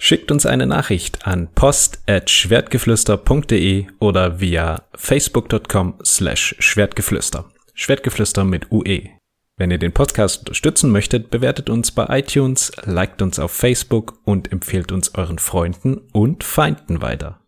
Schickt 0.00 0.30
uns 0.30 0.46
eine 0.46 0.68
Nachricht 0.68 1.26
an 1.26 1.48
post@schwertgeflüster.de 1.52 3.86
oder 3.98 4.40
via 4.40 4.84
facebook.com 4.94 5.98
slash 6.04 6.54
Schwertgeflüster. 6.60 7.50
Schwertgeflüster 7.74 8.44
mit 8.44 8.70
UE. 8.70 9.08
Wenn 9.56 9.72
ihr 9.72 9.78
den 9.78 9.90
Podcast 9.90 10.38
unterstützen 10.38 10.92
möchtet, 10.92 11.30
bewertet 11.30 11.68
uns 11.68 11.90
bei 11.90 12.20
iTunes, 12.20 12.70
liked 12.84 13.22
uns 13.22 13.40
auf 13.40 13.50
Facebook 13.50 14.20
und 14.22 14.52
empfehlt 14.52 14.92
uns 14.92 15.16
euren 15.16 15.40
Freunden 15.40 15.96
und 16.12 16.44
Feinden 16.44 17.02
weiter. 17.02 17.39